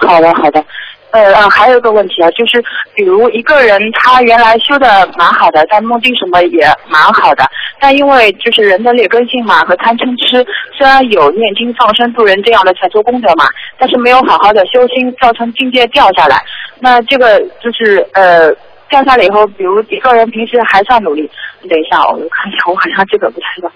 [0.00, 0.64] 好的好的。
[1.12, 2.62] 呃呃，还有一个问题啊，就是
[2.94, 7.44] 比如一个人他原来修的蛮好的，但梦境什么也蛮好的，
[7.80, 10.46] 但因为就是人的劣根性嘛和贪嗔痴，
[10.76, 13.44] 虽然有念经放生度人这样的才做功德嘛，
[13.78, 16.36] 但是没有好好的修心，造成境界掉下来。
[16.78, 18.50] 那这个就是呃
[18.88, 21.28] 掉下来以后，比如一个人平时还算努力，
[21.60, 23.72] 你等一下，我看一下，我好像这个不太知道，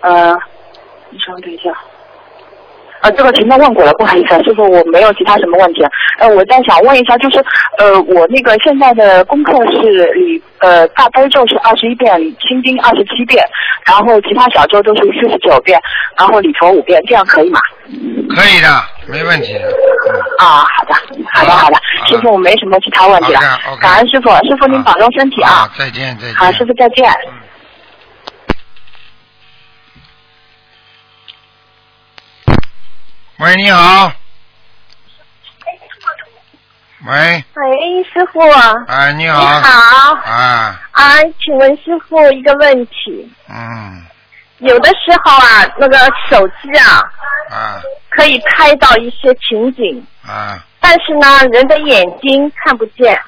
[0.00, 0.38] 呃，
[1.10, 1.72] 你稍等一下。
[3.02, 5.84] 呃，这个前面问过了，不好意思，啊，师傅，我没有其他什么问题。
[6.18, 7.44] 呃，我再想问一下，就是
[7.78, 13.44] 呃，我那个现在的功课是礼呃大悲咒是二十一遍，心经二十七遍，
[13.84, 15.80] 然后其他小咒都是四十九遍，
[16.18, 17.60] 然后礼佛五遍，这样可以吗？
[18.30, 18.68] 可以的，
[19.06, 19.68] 没问题的。
[20.38, 20.94] 啊，好的，
[21.32, 21.76] 好的，好的，
[22.08, 23.40] 师傅，我没什么其他问题了
[23.80, 26.34] 感恩师傅，师傅您保重身体啊好，，再见，再见。
[26.34, 27.06] 好，师傅再见。
[33.38, 34.10] 喂，你好。
[37.04, 38.40] 喂，喂，师傅。
[38.88, 39.42] 哎，你好。
[39.42, 40.14] 你好。
[40.24, 44.02] 啊，啊，请问师傅一个问题，嗯，
[44.60, 45.98] 有的时候啊，那个
[46.30, 47.02] 手机啊，
[47.50, 53.20] 啊可以拍到一些情景，啊，但是呢，人的眼睛看不见，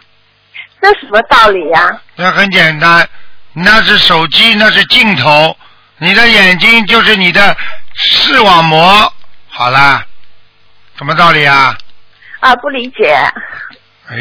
[0.81, 3.07] 这什么道理呀、那很简单，
[3.53, 5.55] 那是手机，那是镜头，
[5.99, 7.55] 你的眼睛就是你的
[7.93, 9.13] 视网膜。
[9.59, 10.05] 好啦，
[10.97, 11.77] 什么道理啊？
[12.39, 12.55] 啊？
[12.63, 13.13] 不理解。
[14.09, 14.17] 哎，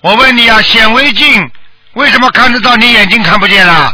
[0.00, 1.50] 我问你啊，显微镜
[1.92, 3.92] 为什么看得到你眼睛看不见啦？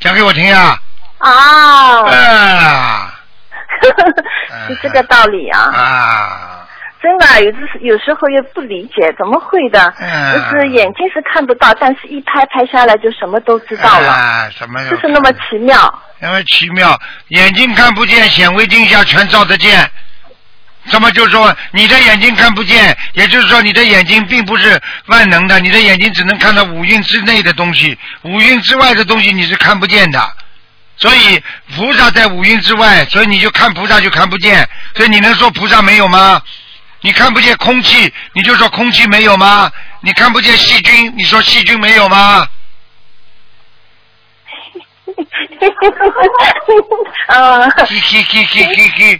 [0.00, 0.78] 讲给我听啊！
[1.16, 3.14] 啊，啊
[4.68, 5.60] 是这个道理啊。
[5.62, 6.68] 啊，
[7.00, 9.94] 真的，有时有时候也不理解，怎么会的？
[9.98, 14.86] 嗯就是眼睛是看不到，但是一拍拍下来就什么都知道了，啊，什么？
[14.90, 16.02] 就是那么奇妙。
[16.22, 19.90] 因为奇妙，眼睛看不见，显微镜下全照得见。
[20.84, 30.36] 那么就说，你的眼睛看不见，也就是说，你的眼睛并不是万能的，你的眼睛只能看到五蕴之内的东西，五蕴之外的东西你是看不见的。
[30.96, 31.42] 所以
[31.74, 36.40] 菩萨在五蕴之外，所以你就看菩萨就看不见，所以你能说菩萨没有吗？
[37.00, 39.70] 你看不见空气，你就说空气没有吗？
[40.02, 42.46] 你看不见细菌，你说细菌没有吗？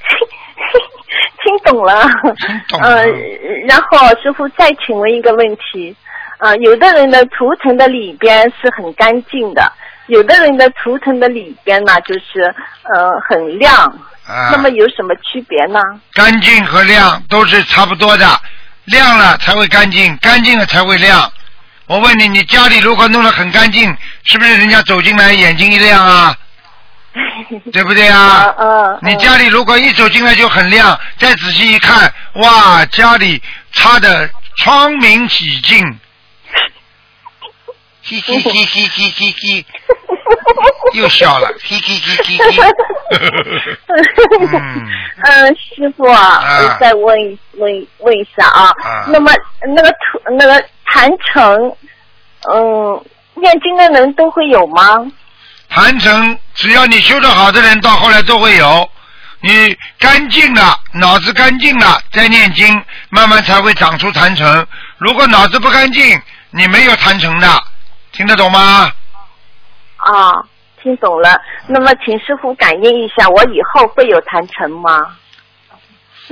[1.43, 2.03] 听懂了。
[2.37, 3.05] 听懂呃，
[3.67, 5.95] 然后师傅再请问一个问题，
[6.39, 9.73] 啊、有的人的图腾的里边是很干净的，
[10.07, 12.43] 有的人的图腾的里边呢就是
[12.95, 13.75] 呃很亮，
[14.27, 15.81] 啊那么有什么区别呢？
[16.15, 18.27] 干净和亮都是差不多的，
[18.85, 21.31] 亮了才会干净，干净了才会亮。
[21.87, 23.95] 我问你，你家里如果弄得很干净，
[24.25, 26.37] 是不是人家走进来眼睛一亮啊？
[27.73, 28.55] 对不对啊？
[28.59, 33.43] 嗯你家里如果一走进来就很亮，再仔细一看，哇，家里
[33.73, 35.99] 擦的窗明几净，
[38.03, 39.67] 嘻嘻嘻嘻嘻嘻嘻，
[40.95, 42.61] 又笑了，嘻嘻嘻嘻嘻。
[44.53, 44.89] 嗯，
[45.23, 49.33] 嗯，师傅啊，再问一问问一下啊，啊那么
[49.75, 51.77] 那个图那个坛城，
[52.53, 53.05] 嗯，
[53.35, 55.07] 念经的人都会有吗？
[55.69, 58.89] 坛城，只要你修得好的人，到后来都会有。
[59.45, 64.67] 你干净了，脑子干净了，再念经，慢慢才会长出坛城。
[64.99, 66.21] 如果脑子不干净，
[66.51, 67.63] 你没有坛城的，
[68.23, 68.89] 听得懂吗？
[69.97, 70.45] 啊，
[70.81, 71.37] 听懂了。
[71.67, 75.09] 那么请师傅感应一下，我以后会有谈成吗？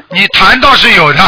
[0.08, 1.18] 你痰倒是有的，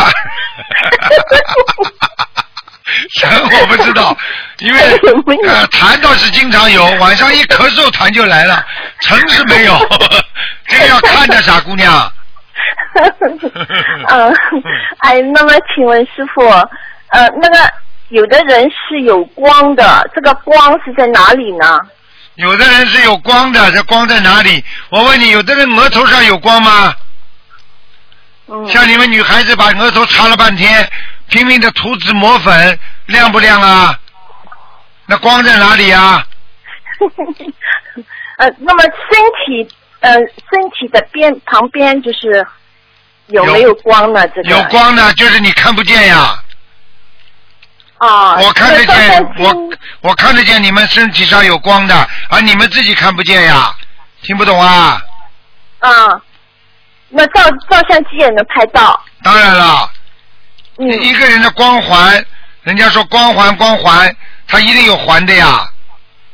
[3.18, 4.16] 神我不知道，
[4.60, 4.80] 因为
[5.48, 8.64] 呃痰倒是经常有，晚上一咳嗽痰就来了，
[9.00, 9.76] 成是没有，
[10.68, 11.92] 这个要看的傻姑娘。
[12.94, 14.32] 嗯，
[15.00, 16.40] 哎，那么请问师傅，
[17.08, 17.58] 呃，那个
[18.12, 21.80] 有的人是有光的，这个光是在哪里呢？
[22.34, 24.62] 有的人是有光的，这光在哪里？
[24.90, 26.94] 我问你，有的人额头上有光吗？
[28.48, 28.68] 嗯。
[28.68, 30.86] 像你们女孩子把额头擦了半天，
[31.28, 33.98] 拼命的涂脂抹粉，亮不亮啊？
[35.06, 36.22] 那光在哪里啊？
[38.36, 42.46] 呃，那么身体呃身体的边旁边就是
[43.28, 44.28] 有没有光呢？
[44.28, 46.38] 这个有光呢，就是你看不见呀。
[48.02, 49.54] 啊，我看得见，我
[50.00, 53.72] 我看得见你们身体上有光的，而你们自己看不见呀，
[54.22, 55.00] 听不懂啊？
[55.78, 55.90] 啊，
[57.10, 59.00] 那照照相机也能拍到。
[59.22, 59.88] 当然了，
[60.78, 62.24] 嗯一个人的光环，
[62.62, 64.12] 人家说光环光环，
[64.48, 65.64] 它一定有环的呀，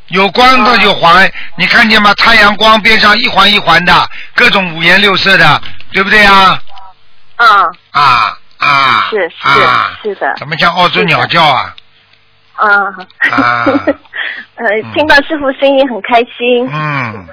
[0.07, 2.15] 有光的有环，你看见吗？
[2.15, 5.61] 太阳光边上一环一环的，各种五颜六色的，
[5.93, 6.59] 对不对啊？
[7.37, 7.47] 啊，
[7.91, 9.07] 啊啊！
[9.11, 10.35] 是是、啊是的。
[10.37, 11.75] 怎么像澳洲鸟叫啊？
[12.57, 12.69] 啊。
[13.31, 13.65] 啊
[14.57, 16.69] 呃，听到师傅声音很开心。
[16.73, 17.29] 嗯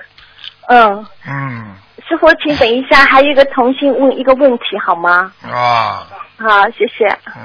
[0.68, 1.76] 嗯，嗯
[2.08, 5.32] 师傅，请等一下，还有一个同性问一个问题好吗？
[5.44, 6.06] 啊
[6.38, 7.08] 好，谢谢。
[7.36, 7.42] 嗯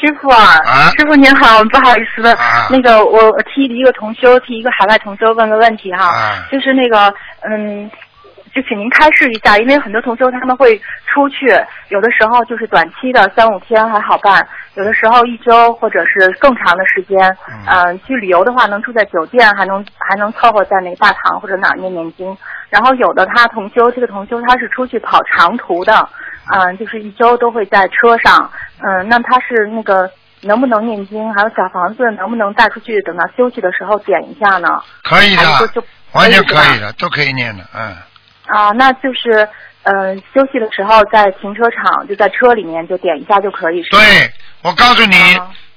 [0.00, 7.12] 师傅啊，啊师傅您好，不好意思，啊那个我我替一个同修，替一个海外同修问个问题哈，啊就是那个
[7.42, 7.90] 嗯，
[8.58, 10.76] 就请您开示一下，因为很多同修他们会
[11.06, 11.46] 出去，
[11.90, 14.44] 有的时候就是短期的三五天还好办，
[14.74, 17.16] 有的时候一周或者是更长的时间，
[17.68, 22.36] 嗯、去旅游的话能住在酒店，还能还能凑合在那个大堂或者哪儿念念经，
[22.68, 26.08] 然后有的他同修这个同修他是出去跑长途的，
[26.52, 28.50] 嗯、就是一周都会在车上，
[28.82, 30.10] 嗯、那他是那个
[30.42, 34.82] 能不能念经，还有小房子能不能带出去，等到休息的时候点一下呢？
[35.04, 35.80] 可以的就，
[36.12, 37.94] 完全可以的，都可以念的，嗯。
[38.48, 39.48] 啊，那就是
[39.82, 43.82] 呃休息的时候在停车场就在车里面就点一下就可以？
[43.90, 45.16] 对，我告诉你，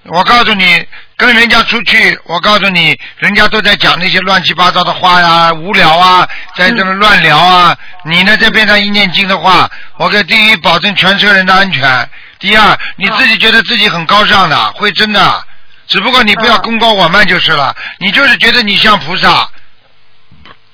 [0.05, 7.77] 我告诉你，跟人家出去，我告诉你，人家都在讲那些乱七八糟的话呀，无聊啊，在这么乱聊啊。
[8.05, 15.43] 你呢，在边上一念经的话，我给第一保证全车人的安全，第二你自己觉得自己很高尚的，会真的。
[15.87, 19.49] 只不过你不要功高我慢就是了，你就是觉得你像菩萨，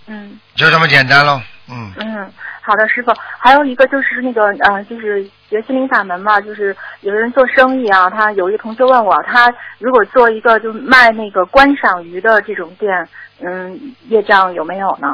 [0.05, 1.41] 嗯就这么简单喽。
[1.69, 2.31] 嗯，嗯，
[2.61, 3.13] 好的，师傅。
[3.37, 13.07] 还有一个就是那个呃，就是学心灵法门嘛，就是有的人做生意啊，他有一个同学问我，他如果做一个就卖那个观赏鱼的这种店，
[13.41, 15.07] 嗯，业障有没有呢？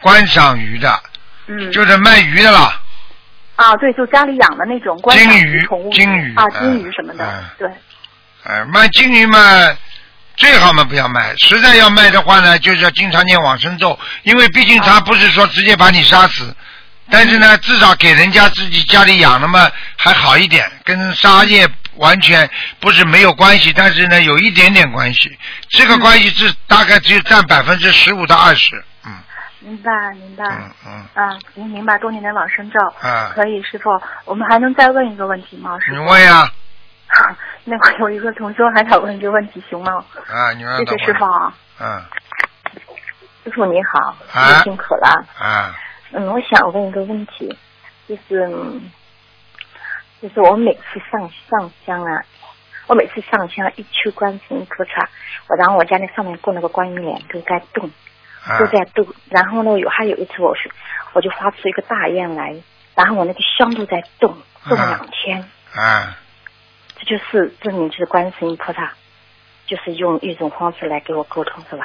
[0.00, 0.88] 观赏鱼的，
[1.46, 2.80] 嗯，就是卖鱼的啦。
[3.56, 7.70] 啊，对，就家里养的那种观赏金鱼宠物金鱼啊，嗯金鱼什么的，嗯对。
[8.44, 9.38] 哎，卖金鱼嘛，
[10.38, 11.34] 最好嘛不要卖。
[11.36, 16.56] 实在要卖的话呢，就是要经常念往生咒，因为毕竟他不是说直接把你杀死，
[17.10, 22.48] 但是呢，至少给人家自己家里养的嘛还好一点，跟杀业完全
[22.80, 25.36] 不是没有关系，但是呢有一点点关系。
[25.68, 28.82] 这个关系是大概只有占百分之十五到二十。
[29.60, 30.44] 明白，明白。
[30.46, 32.78] 嗯嗯啊，您明白多年的往生咒。
[33.02, 33.90] 啊可以，师傅，
[34.24, 35.76] 我们还能再问一个问题吗？
[35.84, 36.00] 师傅。
[36.00, 36.48] 你问呀，
[37.64, 40.04] 那会有一个同修还想问一个问题，行吗？
[40.28, 41.54] 啊，你让谢谢师傅啊。
[41.80, 42.02] 嗯，
[43.44, 45.24] 师傅你好，啊辛苦了。
[45.38, 45.74] 啊，
[46.12, 47.56] 嗯，我想问一个问题，
[48.06, 48.90] 就是嗯
[50.20, 52.24] 就是我每次上上香啊，
[52.86, 55.08] 我每次上香一去观世音菩萨，
[55.48, 57.90] 我然后我家那上面供那个观音莲都在动，
[58.46, 59.06] 啊都在动。
[59.30, 60.70] 然后呢，有还有一次我是
[61.12, 62.56] 我就发出一个大愿来，
[62.94, 64.36] 然后我那个香都在动，
[64.68, 65.48] 动两天。
[65.74, 66.16] 啊，
[66.98, 68.92] 这就是证明就是观世音菩萨，
[69.66, 71.84] 就是用一种方式来给我沟通，是吧？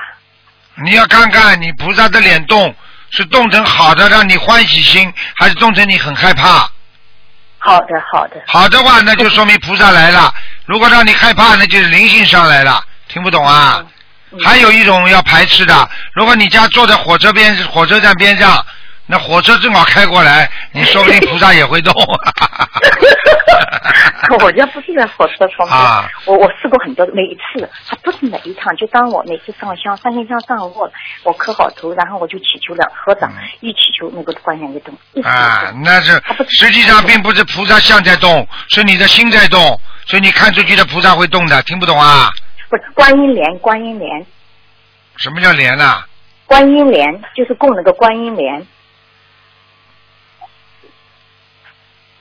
[0.84, 2.74] 你要看看你菩萨的脸动，
[3.12, 6.70] 是动成好的让你欢喜心，还是动成你很害怕？
[7.60, 8.44] 好的，好的。
[8.48, 10.34] 好的话，那就说明菩萨来了；
[10.66, 12.84] 如果让你害怕，那就是灵性上来了。
[13.08, 13.78] 听不懂啊？
[13.80, 13.88] 嗯
[14.44, 18.66] 还有一种要排斥的，如果你家坐在火车边、火车站边上，
[19.06, 21.94] 那火车正好开过来，你说不定菩萨也会动。
[24.42, 30.94] 我家不是在火车旁边，啊我我试过很多，每一次，它不是每一趟，就当我每次上香，三根香上过了，
[31.24, 36.12] 我磕好头，然后我就祈求两合掌，一祈求那个观音就动，啊，那是
[36.50, 42.32] 实际上并不是菩萨像在动，是你的心在动，所以你看出去的菩萨会动的，听不懂啊？
[42.70, 44.26] 不是观音莲，观音莲，
[45.18, 46.08] 什么叫莲啊？
[46.46, 48.66] 观音莲就是供那个观音莲，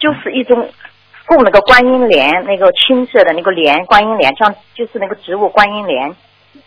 [0.03, 0.69] 就是一种
[1.27, 6.11] 供那个观音莲，那个青色的那个莲，观音莲，像就是那个植物观音莲，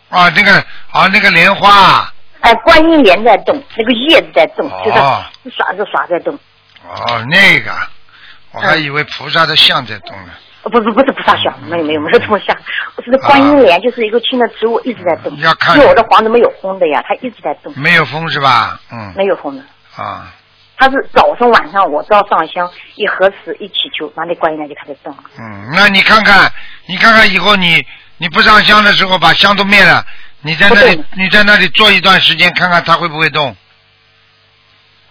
[0.08, 0.52] 啊，那个
[0.90, 2.10] 啊，那个莲花。
[2.40, 5.22] 哎，观音莲在动，那个叶子在动，就是哦
[5.54, 6.34] 耍着耍在动。
[6.88, 7.70] 哦，那个，
[8.52, 10.32] 我还以为菩萨的像在动呢。
[10.62, 12.56] 哦不不不是菩萨像，没有没有没有这么像，
[12.96, 15.36] 我是观音莲，就是一个青的植物一直在动。
[15.38, 18.80] 要看因为我的房子没有风的呀，它一直在动，没有风是吧？
[18.90, 19.12] 嗯。
[19.16, 19.62] 没有风的。
[19.94, 20.32] 啊，
[20.78, 25.22] 它是早上晚上我只要上香一合十一祈求，那那观音呢就开始动了。
[25.38, 26.52] 嗯，那你看看，
[26.86, 27.84] 你看看以后你
[28.18, 30.04] 你不上香的时候把香都灭了，
[30.42, 33.56] 你在那里你在那里坐一段时间，看看它会不会动。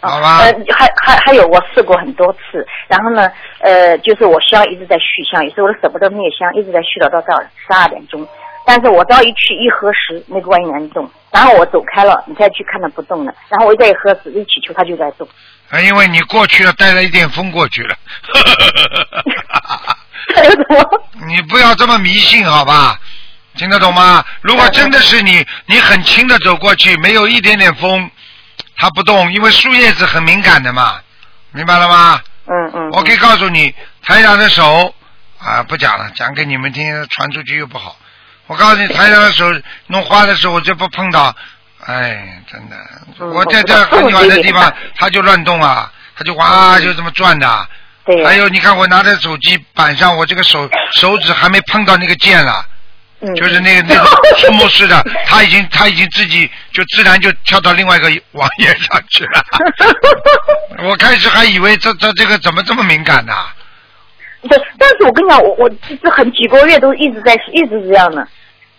[0.02, 0.38] 好吧。
[0.44, 8.28] 呃，还还还有，我试过很多次，然后呢，呃，就是我香一直在续香，有时候我都舍不得灭香，一直在续到到到十二点钟。
[8.68, 15.28] 但是我只要一去一合十，那个观音莲动，然后我走开了，你再去看它不动了，然后我再一合十，一祈求它就在动。
[15.70, 17.96] 啊，因为你过去了，带了一点风过去了。
[21.28, 23.00] 你不要这么迷信，好吧？
[23.56, 24.24] 听得懂吗？
[24.42, 28.10] 如果真的是你，你很轻的走过去，没有一点点风，
[28.78, 31.00] 它不动，因为树叶子很敏感的嘛，
[31.52, 32.22] 明白了吗？
[32.48, 32.90] 嗯嗯。
[32.92, 33.74] 我可以告诉你，
[34.04, 34.94] 台长的手
[35.40, 37.98] 啊，不讲了，讲给你们听，传出去又不好。
[38.48, 39.46] 我告诉你，台长的手
[39.88, 41.36] 弄花的时候，我就不碰到，
[41.88, 42.76] 哎，真的，
[43.20, 47.68] 嗯我在这很远的地方，它就乱动啊，它就哇就这么转的。
[48.06, 48.24] 对。
[48.26, 52.66] 还有，你看我拿着手机板上，我这个手 手指还没碰到那个键了。
[53.22, 53.36] 嗯。
[53.36, 59.44] 就是那个那个 触摸式的，他已经他已经自己就自然就跳到另外一个网页上去了。
[60.90, 63.34] 我开始还以为这这这个怎么这么敏感呢、
[64.50, 68.28] 对，但是我跟你讲，我我这这很几个月都一直在一直这样的。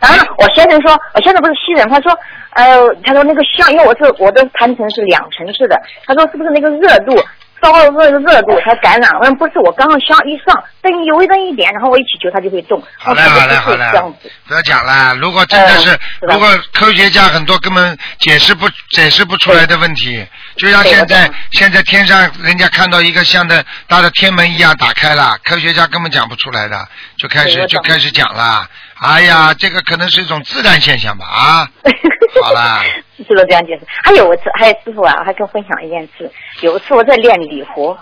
[0.08, 2.12] 然后我先生说，我先生不是西人，他说，
[2.50, 5.76] 呃，他说那个香，因为我是我的盘层是两层式的，
[6.06, 7.16] 他说是不是那个热度
[7.62, 9.10] 烧热热热度才感染？
[9.18, 12.80] 我说不是，我刚刚香一上，灯油一灯一点，然后我一起求它就会动。
[12.98, 15.14] 好嘞，好嘞，好嘞这样子，不要讲了。
[15.16, 20.24] 如果真的是，嗯如果科学家很多根本解释不解释不出来的问题，
[20.56, 26.86] 就像现在现在天上人家看到一个像的大的天门一样打开了，科学家根本讲不出来的，
[27.18, 28.68] 就开始就开始讲了。
[29.00, 31.68] 哎呀，这个可能是一种自然现象吧啊。
[32.42, 32.82] 好啦，
[33.16, 33.86] 是不是这样解释？
[34.02, 36.30] 还有一次，还有师傅啊，我还跟我分享一件事。
[36.60, 37.98] 有一次我在练礼佛，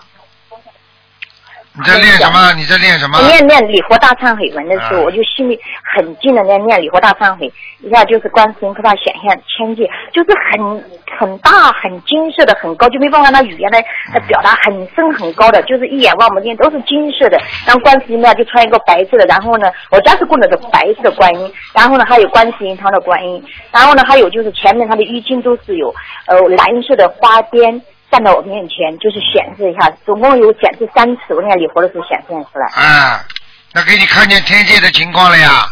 [1.77, 2.53] 你在练什么？
[2.53, 3.19] 你在练什么？
[3.27, 5.59] 念念礼佛大忏悔文的时候，啊我就心里
[5.93, 10.83] 很近的在念礼佛大忏悔，一下就是观世音菩萨显现千界，就是很
[11.17, 13.83] 很大、很金色的、很高，就没办法拿语言来
[14.13, 17.37] 来表达，很深很高的，就是一眼望不见，都是金色的。
[17.65, 25.93] 然后观世音呢就穿一个白色的，然后呢，我家是供的是白色的观音，然后呢还有观世音堂的观音，然后呢还有就是前面它的衣襟都是有
[26.27, 27.81] 呃蓝色的花边。
[28.15, 31.33] 站到我面前，就是显示一下，总共有显示三次。
[31.33, 32.65] 我念礼佛的时候显现出来。
[32.67, 33.25] 啊，
[33.73, 35.67] 那给你看见天界的情况了呀。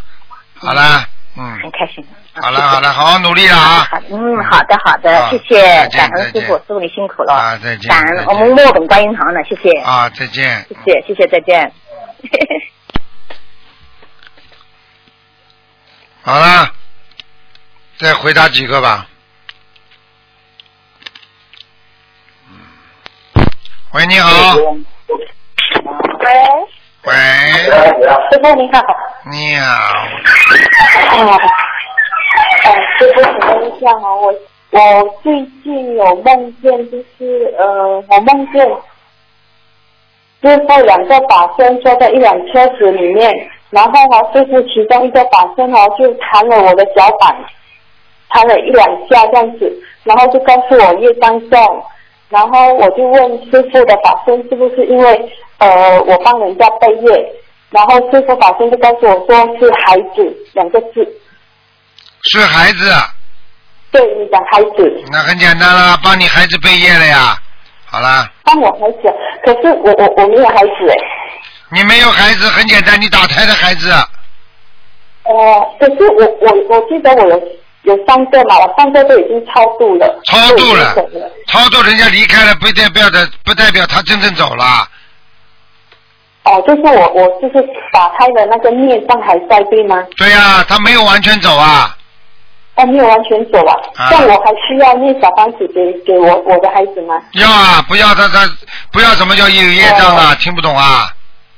[0.60, 1.08] 好了，
[1.38, 1.58] 嗯。
[1.62, 2.06] 很开心。
[2.34, 3.88] 好了好了，好好努力了啊！
[3.90, 7.34] 好，嗯，好的好的，谢谢感恩师傅，师傅你辛苦了。
[7.34, 7.90] 啊，再见。
[7.90, 9.72] 感恩我们墨本观音堂的，谢谢。
[9.80, 10.66] 啊，再见。
[10.84, 11.72] 谢谢谢谢，再见。
[16.24, 16.70] 好了，
[18.00, 19.08] 再回答几个吧。
[23.94, 24.58] 喂，你好。
[24.58, 24.74] 喂，
[27.06, 27.14] 喂，
[28.32, 28.82] 师傅你好。
[29.30, 29.66] 你好。
[31.12, 31.38] 哎呀，
[32.64, 34.34] 哎，师傅请问一下哈，我
[34.72, 34.80] 我
[35.22, 38.68] 最近有梦见，就是呃，我梦见
[40.42, 43.32] 师傅两个法身坐在一辆车子里面，
[43.70, 47.36] 然后呢，就是其中一个法身哈、就弹了我的脚板，
[48.30, 49.72] 弹了一两下这样子，
[50.04, 51.86] 然后就告诉我业障重，
[52.34, 57.34] 然后我就问师傅的法身是不是因为呃我帮人家背业，
[57.70, 61.08] 然后师傅法身就告诉我说是孩子两个字，
[62.24, 62.92] 是孩子，
[63.92, 65.04] 对你讲孩子。
[65.12, 67.38] 那很简单啦，帮你孩子背业了呀。
[67.86, 69.14] 好啦，帮我孩子，
[69.46, 70.96] 可是我我我没有孩子哎。
[71.70, 73.92] 你没有孩子，很简单，你打胎的孩子，
[75.26, 77.40] 哦，可是我我我记得我有
[77.84, 80.20] 有三个嘛，我三个都已经超度了。
[80.26, 80.96] 超度了。
[81.48, 84.88] 超度人家离开了，不代表的，不代表他真正走了。
[86.46, 90.02] 哦，就是我我就是打开的那个孽障还在对吗？
[90.18, 91.96] 对呀、他没有完全走啊。
[92.76, 93.74] 哦，没有完全走啊。
[93.96, 97.22] 啊那我还需要念小房子给给我我的孩子吗？
[97.34, 98.50] 要啊，不要他他
[98.92, 100.36] 不要什么叫有业障啊？
[100.36, 101.08] 听不懂啊？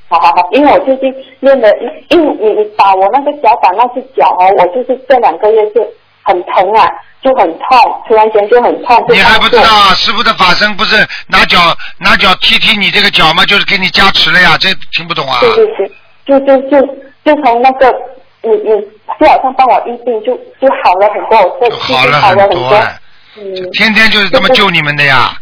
[0.08, 1.68] 好好好，因为我最近练的，
[2.10, 5.88] 因为你你打我那个脚板那只脚哦，我就是这两个月是
[6.26, 6.90] 很疼啊，
[7.22, 9.06] 就很痛，突然间就很痛。
[9.10, 9.94] 你还不知道啊？
[9.94, 10.98] 师傅的法身不是
[11.28, 11.60] 拿脚
[12.00, 13.46] 拿脚踢踢你这个脚吗？
[13.46, 15.38] 就是给你加持了呀，这听不懂啊？
[15.40, 15.92] 对对对，
[16.26, 16.82] 就就就
[17.24, 17.94] 就从那个
[18.42, 18.70] 你你
[19.20, 22.76] 就好像帮我医病，就就好了很多，我这好了好了很多。
[23.38, 25.38] 嗯天天就是这么救你们的呀。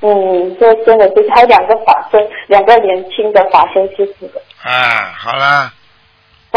[0.00, 4.34] 嗯，这真的是还有两个法身，两个年轻的法身师傅的。
[4.62, 5.72] 哎，好了，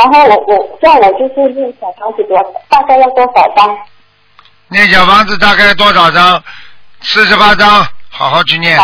[0.01, 2.35] 然后我我叫我就是念小房子多，
[2.67, 3.77] 大概要多少张？
[4.69, 6.41] 念小房子大概多少张？
[7.01, 7.67] 四十八张，
[8.09, 8.79] 好好去念。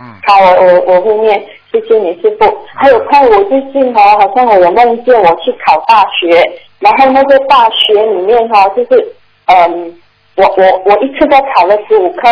[0.00, 1.40] 嗯好，我我我会念，
[1.70, 2.66] 谢谢你师傅。
[2.74, 6.42] 还有看我最近哈、好像我梦见我去考大学，
[6.80, 9.14] 然后那个大学里面哈、就是
[9.46, 9.96] 嗯，
[10.34, 12.28] 我我我一次都考了十五科，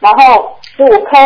[0.00, 1.16] 然后十五科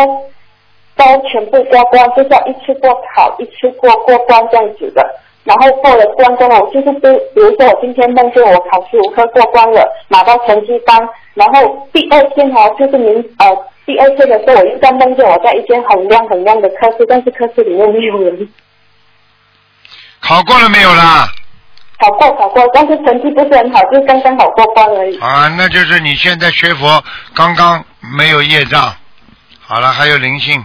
[0.97, 5.01] 都全部过关，就是要一次过考，一次过过关这样子的。
[5.43, 10.97] 然后过了关之后，就是比比如说我今天梦见我考试五科过关了，拿到成绩单，
[11.33, 13.47] 然后第二天哈、就是明呃
[13.85, 18.49] 第二天的时候，我又在梦见我在一间很亮很亮的科室，但是科室里面没有人。
[20.19, 21.27] 考过了没有啦？
[21.97, 25.17] 考过考过，但是成绩不是很好，就刚刚好过关而已。
[25.19, 27.03] 啊，那就是你现在学佛
[27.33, 27.83] 刚刚
[28.15, 28.93] 没有业障。
[29.61, 30.63] 好了，还有灵性，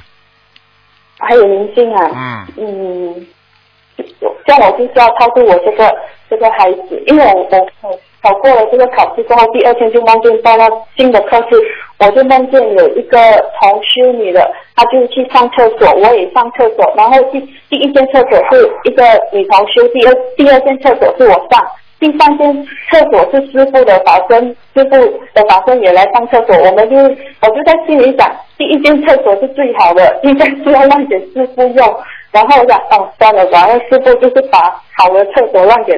[1.18, 2.10] 还有灵性啊。
[2.14, 2.46] 嗯。
[2.56, 3.26] 嗯，
[4.47, 5.95] 像我就是要超度我这个
[6.29, 7.91] 这个孩子，因为我我考
[8.23, 10.66] 考过了这个考试之后，第二天就梦见到了
[10.97, 11.62] 新的科室，
[11.99, 13.19] 我就梦见有一个
[13.61, 19.03] 同修女的，她就去上厕所，我也上厕所，然后第第一间厕所是一个
[19.33, 21.65] 女同修，第二第二间厕所是我上。
[22.01, 24.45] 第三间厕所是师傅的法身，
[24.75, 24.91] 师傅
[25.33, 31.97] 的法身也来上厕所，我们就我就在心里想，第一间厕所是最好的，应该是要让给师傅用。
[32.35, 34.59] 然后我想，哦，算了然后师傅就是把
[34.98, 35.93] 好的厕所让给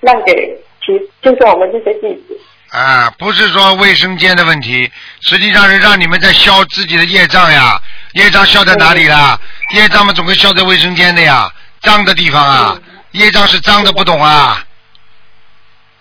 [0.00, 0.32] 让给
[0.80, 2.40] 其就是我们这些弟子。
[2.70, 7.78] 啊，不是说卫生间的问题，实际上是让你们在消自己的业障呀。
[8.14, 9.38] 业障消在哪里啦？
[9.74, 12.78] 业障嘛，总会消在卫生间的呀，脏的地方啊。
[13.10, 14.64] 业障是脏的，不懂啊。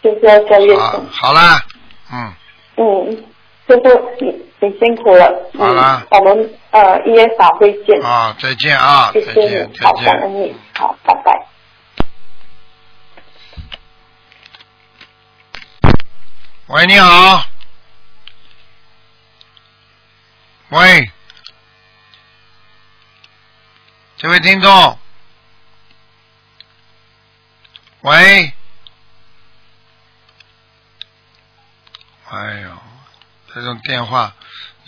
[0.02, 1.60] 就是要消业啊障。，好啦，
[2.14, 2.34] 嗯，
[2.77, 3.23] 嗯，
[3.68, 3.90] 师傅
[4.22, 5.49] 你你辛苦了。
[5.53, 8.02] 嗯、好了我们呃一月法会见。
[8.02, 10.22] 啊，再见啊，谢谢再见你，，好，感再见。
[10.22, 11.45] 恩你，好，拜拜。
[16.68, 17.44] 喂，你好。
[20.69, 21.10] 喂，
[24.18, 24.98] 这位听众。
[28.02, 28.53] 喂。
[32.30, 32.69] 哎呦，
[33.52, 34.36] 这种电话，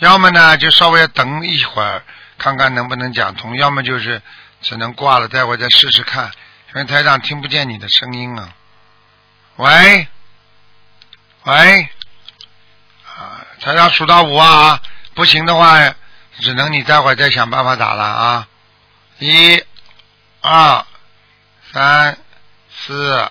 [0.02, 2.02] 要么呢就稍微等一会儿，
[2.36, 4.20] 看看能不能讲通；要么就是
[4.60, 6.32] 只能挂了，待会儿再试试看，
[6.70, 8.52] 因为台长听不见你的声音啊。
[9.54, 10.08] 喂，
[11.44, 11.88] 喂，
[13.16, 14.82] 啊，台长数到五啊，
[15.14, 15.94] 不行的话，
[16.40, 18.48] 只能你待会儿再想办法打了啊。
[19.20, 19.64] 一、
[20.40, 20.84] 二、
[21.72, 22.18] 三、
[22.74, 23.30] 四、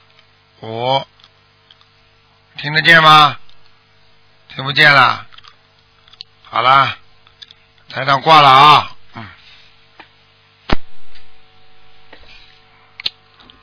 [0.61, 1.05] 五，
[2.55, 3.37] 听得见吗？
[4.55, 5.27] 听不见了。
[6.53, 6.97] 好啦，
[7.89, 8.91] 台长挂了啊。
[9.15, 9.25] 嗯，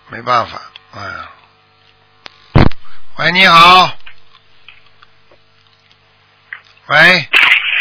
[0.08, 0.58] 没办法，
[0.94, 1.28] 哎呀。
[3.18, 3.92] 喂，你好。
[6.86, 7.28] 喂，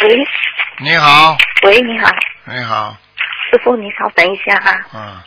[0.02, 0.26] 喂
[0.80, 2.12] 你好，喂，你好，
[2.44, 2.98] 你好，
[3.50, 4.86] 师傅，你稍等一下啊。
[4.94, 5.22] 嗯，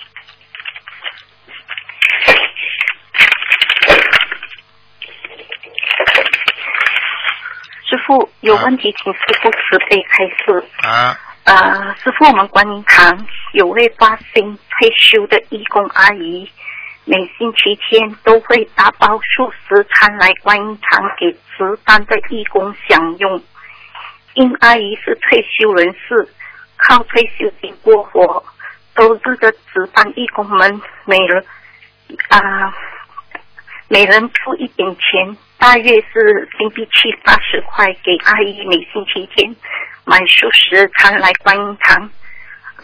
[7.90, 10.64] 师傅有问题，请师傅慈悲开示。
[10.86, 16.48] 啊，呃，师傅，我们观音堂有位发心退休的义工阿姨，
[17.04, 23.42] 每星期天都会打包素食餐来观音堂给值班的义工享用。
[24.34, 26.28] 因阿姨是退休人士，
[26.76, 28.44] 靠退休金过活，
[28.94, 31.44] 周日的值班义工们每人
[32.28, 32.72] 啊、
[33.92, 39.52] 每人出一点钱，大约是新币七八十块，给阿姨每星期天
[40.04, 42.08] 买素食餐来观音堂。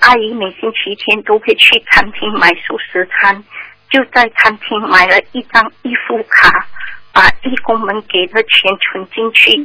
[0.01, 3.45] 阿姨每星期天都会去餐厅买素食餐，
[3.89, 6.67] 就在餐厅买了一张义付卡，
[7.13, 9.65] 把义工们给的钱存进去，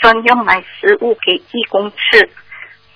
[0.00, 2.28] 专用买食物给义工吃。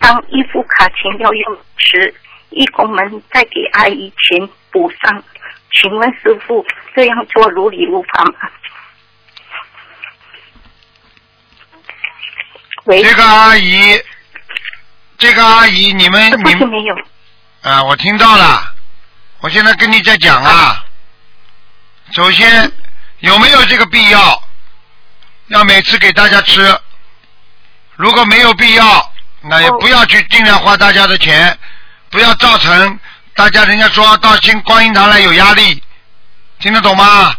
[0.00, 2.12] 当义付卡钱要用时，
[2.50, 5.22] 义工们再给阿姨钱补上。
[5.80, 6.64] 请问师傅，
[6.94, 8.32] 这样做如理如法吗？
[12.84, 14.00] 喂，这个阿姨，
[15.18, 16.94] 这个阿姨，你们你们没有？
[17.62, 18.74] 啊，我听到了，
[19.40, 20.84] 我现在跟你在讲啊。
[22.12, 22.70] 首先，
[23.20, 24.42] 有没有这个必要？
[25.48, 26.78] 要每次给大家吃？
[27.96, 31.58] 如果没有必要，那也不要去尽量花大家的钱，
[32.10, 32.98] 不要造成
[33.34, 35.82] 大家人家说到新观音堂来有压力，
[36.60, 37.34] 听得懂吗？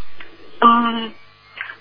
[0.59, 1.11] 嗯，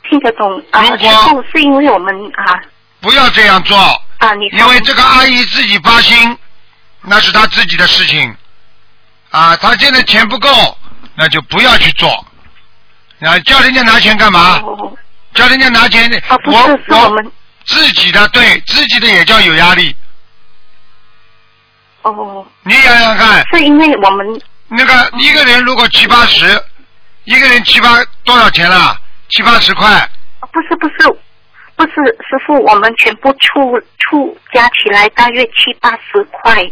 [0.09, 0.83] 听得懂啊。
[0.83, 2.61] 如果是因为我们啊
[3.01, 3.77] 不要这样做，
[4.19, 6.39] 啊，你因为这个阿姨自己发心，
[7.03, 8.37] 那是她自己的事情，
[9.31, 10.79] 啊，她现在钱不够，
[11.17, 12.09] 那就不要去做，
[13.21, 14.63] 啊，叫人家拿钱干嘛？
[15.35, 17.33] 叫人家拿钱，我我们
[17.65, 19.95] 自己的对自己的也叫有压力，
[22.05, 24.27] 哦，你想想看，是因为我们
[24.69, 26.47] 那个一个人如果七八十，
[27.25, 27.89] 一个人七八
[28.25, 28.97] 多少钱了？
[29.31, 30.09] 七八十块，
[30.53, 30.95] 不是不是
[31.77, 31.93] 不是
[32.29, 36.71] 师傅，我们全部出出加起来大约七八十块，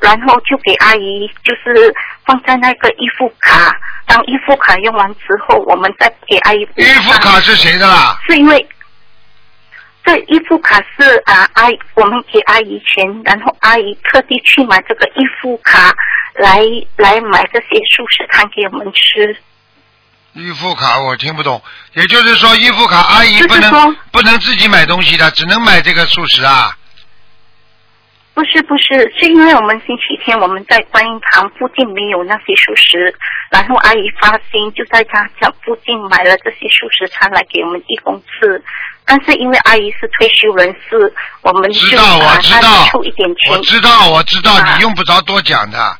[0.00, 3.70] 然后就给阿姨就是放在那个衣服卡，
[4.06, 8.18] 当衣服卡用完之后，我们再给阿姨补衣服卡是谁的啦？
[8.26, 8.66] 是因为
[10.04, 15.94] 这衣服卡是啊阿姨我们给阿姨钱，然后阿姨特地去买这个衣服卡
[16.34, 16.60] 来
[16.96, 19.36] 来买这些素食餐给我们吃。
[20.34, 21.62] 预付卡我听不懂，
[21.94, 26.76] 也就是说预付卡阿姨不能不能自己买东西的，只能买这个素食啊。
[28.34, 33.14] 不是不是，是因为我们星期天我们在观音堂附近没有那些熟食，
[33.48, 38.60] 然后阿姨发心就在她家附近买了这些熟食餐来给我们义工吃。
[39.06, 43.52] 但是因为阿姨是退休人士，我们就知道我知道出一点钱。
[43.52, 45.96] 我知道我知道，啊你用不着多讲的。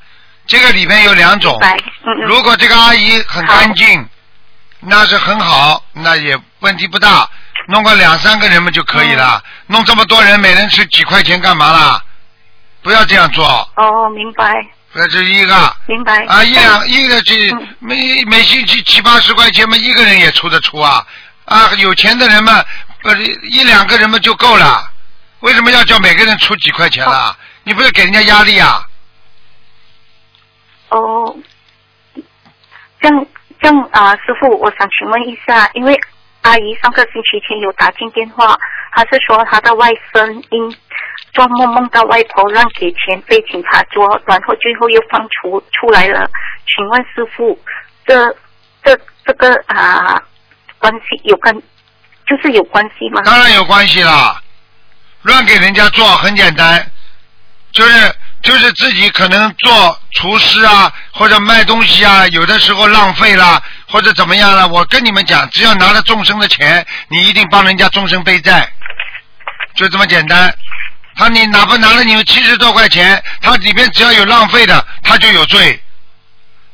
[0.46, 4.06] 这个里面有两种嗯，嗯如果这个阿姨很干净，
[4.80, 7.28] 那是很好，那也问题不大。
[7.68, 12.03] 弄个两三个人嘛就可以了，嗯弄这么多人，每人吃几块钱干嘛啦？
[12.84, 13.44] 不要这样做，
[13.76, 15.76] 哦，明白这是一个。
[15.86, 16.24] 明白。
[16.26, 17.34] 啊，一两一个这
[17.80, 21.04] 每每星期七八十块钱嘛，一个人也出得出啊
[21.46, 21.72] 啊！
[21.78, 22.62] 有钱的人嘛，
[23.02, 23.16] 呃，
[23.50, 24.88] 一两个人嘛就够了。
[25.40, 27.36] 为什么要叫每个人出几块钱啦？
[27.64, 28.86] 你不是给人家压力啊？
[30.90, 31.36] 哦，
[33.00, 33.26] 这样
[33.60, 35.98] 这样啊，师傅，我想请问一下，因为
[36.42, 38.56] 阿姨上个星期天有打进电话，
[38.92, 40.76] 她是说她的外甥因
[41.32, 46.30] 做梦梦到外婆让给钱被警察捉，然后最后又放出出来了。
[46.66, 47.58] 请问师傅，
[48.06, 48.36] 这
[48.82, 50.22] 这这个啊
[50.78, 51.54] 关系有跟
[52.26, 53.22] 就是有关系吗？
[53.24, 54.40] 当然有关系啦。
[55.22, 56.86] 乱给人家做很简单，
[57.72, 64.68] 就是就是自己可能做厨师啊，或者卖东西啊，有的时候浪费啦，或者怎么样了。
[64.68, 68.70] 我跟你们讲，只要拿了众生的钱，你一定帮人家终身背债，
[69.74, 70.54] 就这么简单。
[71.16, 75.80] 他你哪怕拿了你们七十多块钱，他里边只要有浪费的，他就有罪。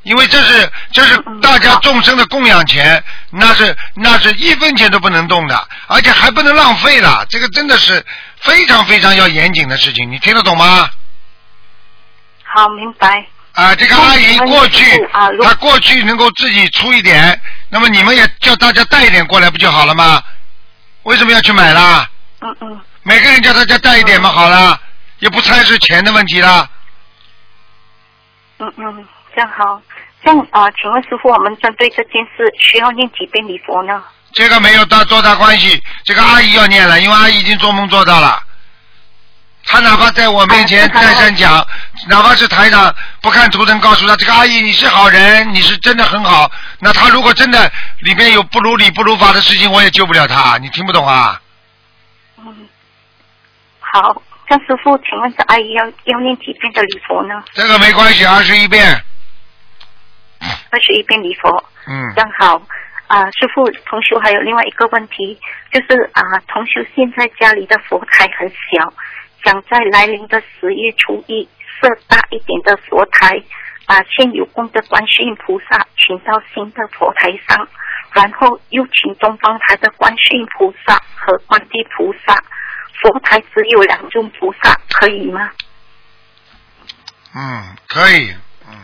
[0.02, 7.26] 因为这是这是大家众生的供养钱，那是那是一分钱都不能动的，而且还不能浪费了。
[7.28, 8.02] 这个真的是
[8.40, 10.88] 非常非常要严谨的事情，你听得懂吗？
[12.44, 13.26] 好，明白。
[13.52, 17.38] 啊，这个阿姨过去啊，她过去能够自己出一点，
[17.68, 20.22] 那么你们也叫大家带一点过来不就好了吗？
[21.02, 22.08] 为什么要去买啦？
[22.40, 22.80] 嗯嗯。
[23.02, 24.78] 每个人叫他家带一点嘛，好了，
[25.18, 26.68] 也不猜是钱的问题啦。
[28.58, 29.80] 嗯嗯，这样好。
[30.22, 34.02] 这样啊、请问师傅，我们针对这件事需要念几遍礼佛呢？
[34.34, 38.42] 这个没有大多大关系，这个阿姨要念了，因为阿姨已经做梦做到了。
[39.64, 41.66] 她哪怕在我面前再三讲，
[42.06, 46.50] 哪怕是台长不看图腾告诉她，这个阿姨你是好人，你是真的很好。
[46.80, 50.58] 那她如果真的里面有不如理不如法的事情，我也救不了她。
[50.58, 51.40] 你听不懂啊？
[52.38, 52.68] 嗯，
[53.92, 57.42] 好，张师傅，请问这阿姨要要念几遍的礼佛呢？
[57.52, 58.82] 这个没关系，二十一遍。
[60.70, 61.64] 二十一遍礼佛。
[61.86, 62.62] 嗯这样好。
[63.08, 65.36] 啊，师傅，同修还有另外一个问题，
[65.72, 68.92] 就是啊，同修现在家里的佛台很小，
[69.42, 71.48] 想在来临的十月初一
[71.80, 73.42] 设大一点的佛台，
[73.84, 77.66] 把现有供的观世音菩萨请到新的佛台上，
[78.12, 82.36] 然后又请东方台的观世音菩萨和观地菩萨，
[83.00, 85.50] 佛台只有两尊菩萨，可以吗？
[87.34, 88.34] 嗯，可以。
[88.68, 88.74] 嗯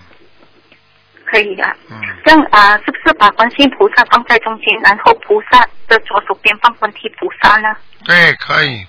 [1.25, 1.77] 可以啊。
[1.91, 2.01] 嗯。
[2.25, 7.77] 这样啊，是不是把观世音菩萨放在中间，然后菩萨的左手边放观世菩萨呢？
[8.05, 8.87] 对，可以。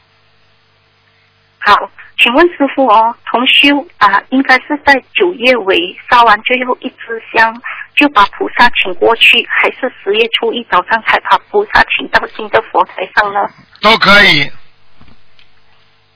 [1.60, 1.90] 好，
[2.20, 7.60] 请问师傅哦，同修啊，应该是在九月尾烧完最后一支香，
[7.96, 13.40] 就把菩萨请过去，还是十月初一早上才把菩萨请到新的佛台上呢？
[13.82, 14.50] 都可以。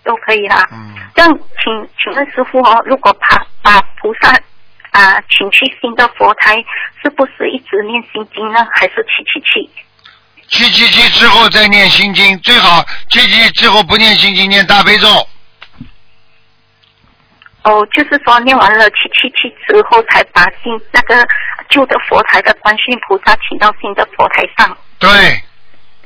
[0.04, 0.68] 都可以啦。
[0.72, 0.96] 嗯。
[1.14, 4.32] 这样，请请问师傅哦，如果把把菩萨
[4.92, 6.56] 啊请去新的佛台，
[7.02, 8.66] 是不是一直念心经呢？
[8.74, 9.70] 还是七七七？
[10.48, 15.08] 七七七之后再念心经，最好七七之后不念心经，念大悲咒。
[17.64, 21.28] 哦，就是说念完了七七七之后，才把新那个
[21.70, 24.78] 旧的佛台的观世音菩萨请到新的佛台上。
[24.98, 25.10] 对。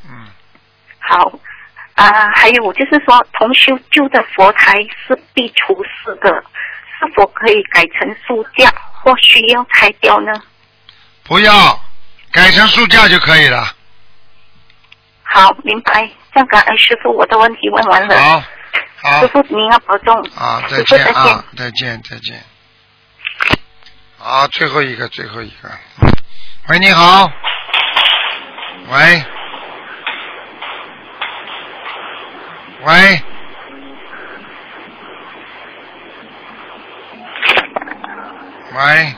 [0.03, 0.27] 嗯
[0.99, 1.31] 好
[1.95, 4.73] 啊，还有就是说，同修旧的佛台
[5.07, 6.29] 是必除世的，
[6.99, 8.69] 是否可以改成书架，
[9.01, 10.31] 或需要拆掉呢？
[11.23, 11.79] 不要，
[12.33, 13.65] 改成书架就可以了。
[15.23, 16.09] 好，明白。
[16.33, 18.17] 这样感恩师傅，我的问题问完了。
[18.19, 18.43] 好，
[19.01, 19.21] 好。
[19.21, 20.13] 师傅您要保重。
[20.37, 20.83] 啊，再。
[20.83, 22.43] 见啊，再见再见。
[24.17, 25.71] 好，最后一个，最后一个。
[26.67, 27.31] 喂，你好。
[28.89, 29.23] 喂。
[32.85, 33.21] 喂。
[38.77, 39.15] 喂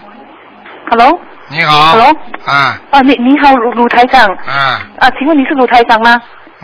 [0.90, 1.20] ，Hello，
[1.50, 1.92] 你好。
[1.92, 2.16] Hello
[2.46, 6.22] 啊啊，你你好，卢卢台长啊，啊，请问你是鲁台长吗？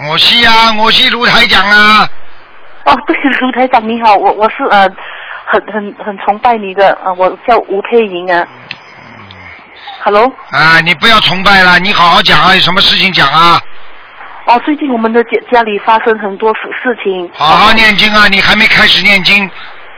[0.09, 2.07] 我是啊，我是卢台长啊。
[2.85, 4.88] 哦，对，卢台长你好，我我是呃
[5.45, 8.47] 很很很崇拜你的，呃，我叫吴佩莹啊。
[10.03, 13.59] Hello，啊，你不要崇拜了，你好好讲啊，有什么事情讲啊？
[14.45, 17.32] 哦，最近我们的家家里发生很多事事情。
[17.34, 18.28] 好好念经啊！
[18.28, 19.49] 你还没开始念经，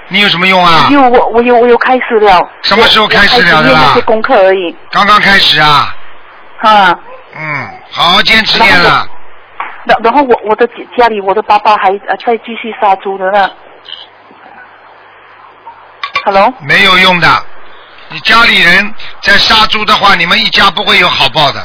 [0.09, 0.87] 你有什么用啊？
[0.91, 2.47] 有我我有我有开始了。
[2.61, 4.75] 什么时候开始了的啦我开始念那些功课而已。
[4.91, 5.95] 刚刚开始啊。
[6.61, 6.99] 啊。
[7.35, 9.07] 嗯，好好坚持念了。
[9.85, 13.49] 然然后我我的家家里我的爸爸还呃在继续杀猪的呢。
[16.23, 16.53] Hello。
[16.61, 17.27] 没有用的，
[18.09, 21.59] 你家里人在杀猪的话，你们一家不会有好报的。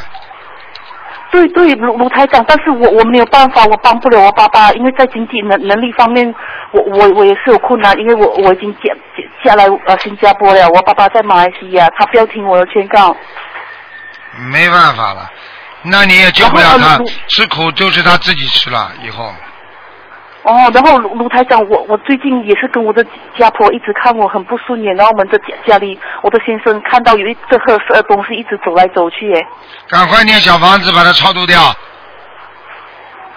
[1.31, 6.35] 对对，卢卢台长，但是我我没有办法，我帮不了我爸爸，因为在经济能能力方面，
[6.73, 13.17] 我我我也是有困难，因为我我已经嫁嫁嫁来呃新加坡了，我爸爸在马来西亚，他不要听我的劝告。
[14.51, 15.31] 没办法了，
[15.83, 16.99] 那你也救不了他
[17.29, 18.91] 吃苦就是他自己吃了。
[19.03, 19.33] 以后
[20.43, 23.05] 哦，然后卢卢台长，我我最近也是跟我的
[23.39, 29.47] 家婆一直看我很不顺眼，然后我们的家家里，我的先生看到有一这褐色的东西一直走来走去，哎，
[29.89, 31.61] 赶快念小房子把它超度掉。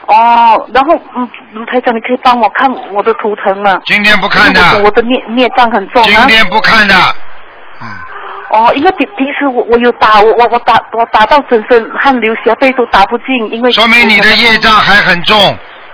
[0.06, 3.80] 哦，然后嗯，卢台长，你可以帮我看我的图腾吗？
[3.86, 6.06] 今天不看的我我的孽孽障很重啊。
[6.06, 6.96] 今天不看的，
[7.82, 7.88] 嗯
[8.50, 15.36] 哦，因为平平时我我有打我我我打我打到整身汗流浃背都打不进，因为说明你的业障还很重，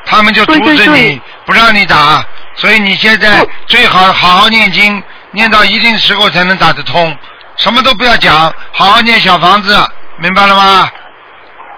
[0.10, 2.24] 他们就阻止你不让你打，
[2.56, 7.16] 所以你现在最好好好念经，念到一定时候才能打得通，
[7.58, 9.78] 什么都不要讲，好好念小房子，
[10.18, 10.90] 明白了吗？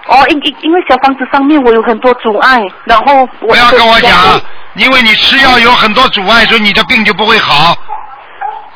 [0.06, 4.40] 哦，因因因为小房子上面我有很多阻碍，然后我不要跟我讲，
[4.74, 7.76] 因为你吃药有很多阻碍，所以你的病就不会好。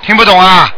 [0.03, 0.69] 听不懂啊？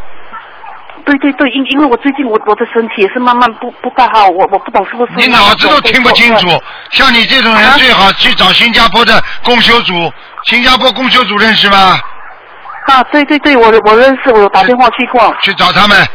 [1.09, 6.47] 对对对，因因为我最近我我的身体也是慢慢不不大好，我我不懂是不是你脑子都听不清楚，
[6.91, 10.13] 像你这种人最好去找新加坡的公修组，
[10.43, 11.99] 新加坡公修组认识吗？
[12.85, 15.35] 啊，对对对，我我认识，我有打电话去过。
[15.41, 16.07] 去找他们。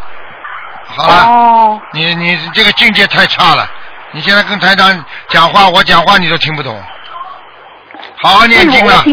[0.87, 3.69] 好了，哦，你你这个境界太差了，
[4.13, 6.81] 你现在跟台长讲话，我讲话你都听不懂。
[8.23, 9.05] 好好念经了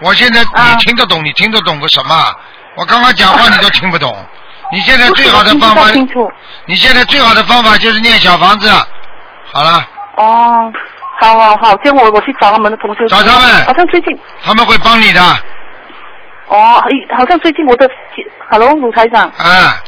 [0.00, 2.34] 我现在你听得懂，你听得懂个什么？
[2.76, 4.16] 我刚刚讲话你都听不懂。
[4.72, 5.90] 你现在最好的方法
[6.66, 8.68] 你现在最好的方法就是念小房子。
[9.52, 9.86] 好了，
[10.16, 10.72] 哦，
[11.20, 13.06] 好好好，这样我我去找他们的同学。
[13.06, 15.20] 找他们好像最近他们会帮你的。
[16.48, 17.88] 哦，诶好像最近我的
[18.50, 19.24] ，Hello，鲁台长。
[19.28, 19.82] 啊。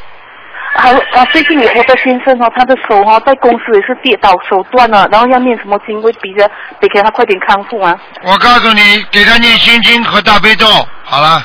[0.75, 6.49] 好啊，最近我的先生哦，他的手哦，在公司也是跌倒，手断了，然后要念什么经，会逼着
[6.79, 7.99] 得给他快点康复啊。
[8.23, 10.65] 我告诉你，给他念心经和大悲咒，
[11.03, 11.43] 好了。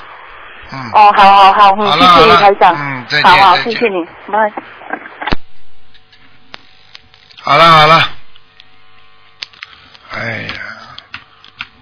[0.95, 4.53] 哦，好好好，嗯，谢谢你台长，嗯再见好好，谢谢你，拜。
[7.43, 8.09] 好了好了，
[10.13, 10.55] 哎呀，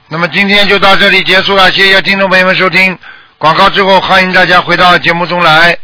[0.08, 2.98] 那么今天就到这里结束了，谢谢听众朋友们收听。
[3.38, 5.76] 广告之后，欢迎大家回到节目中来。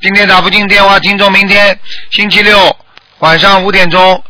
[0.00, 1.78] 今天打不进电话，听众明天
[2.10, 2.76] 星期六
[3.18, 4.22] 晚上五点钟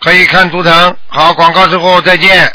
[0.00, 0.96] 可以看图腾。
[1.08, 2.50] 好，广告之后再见。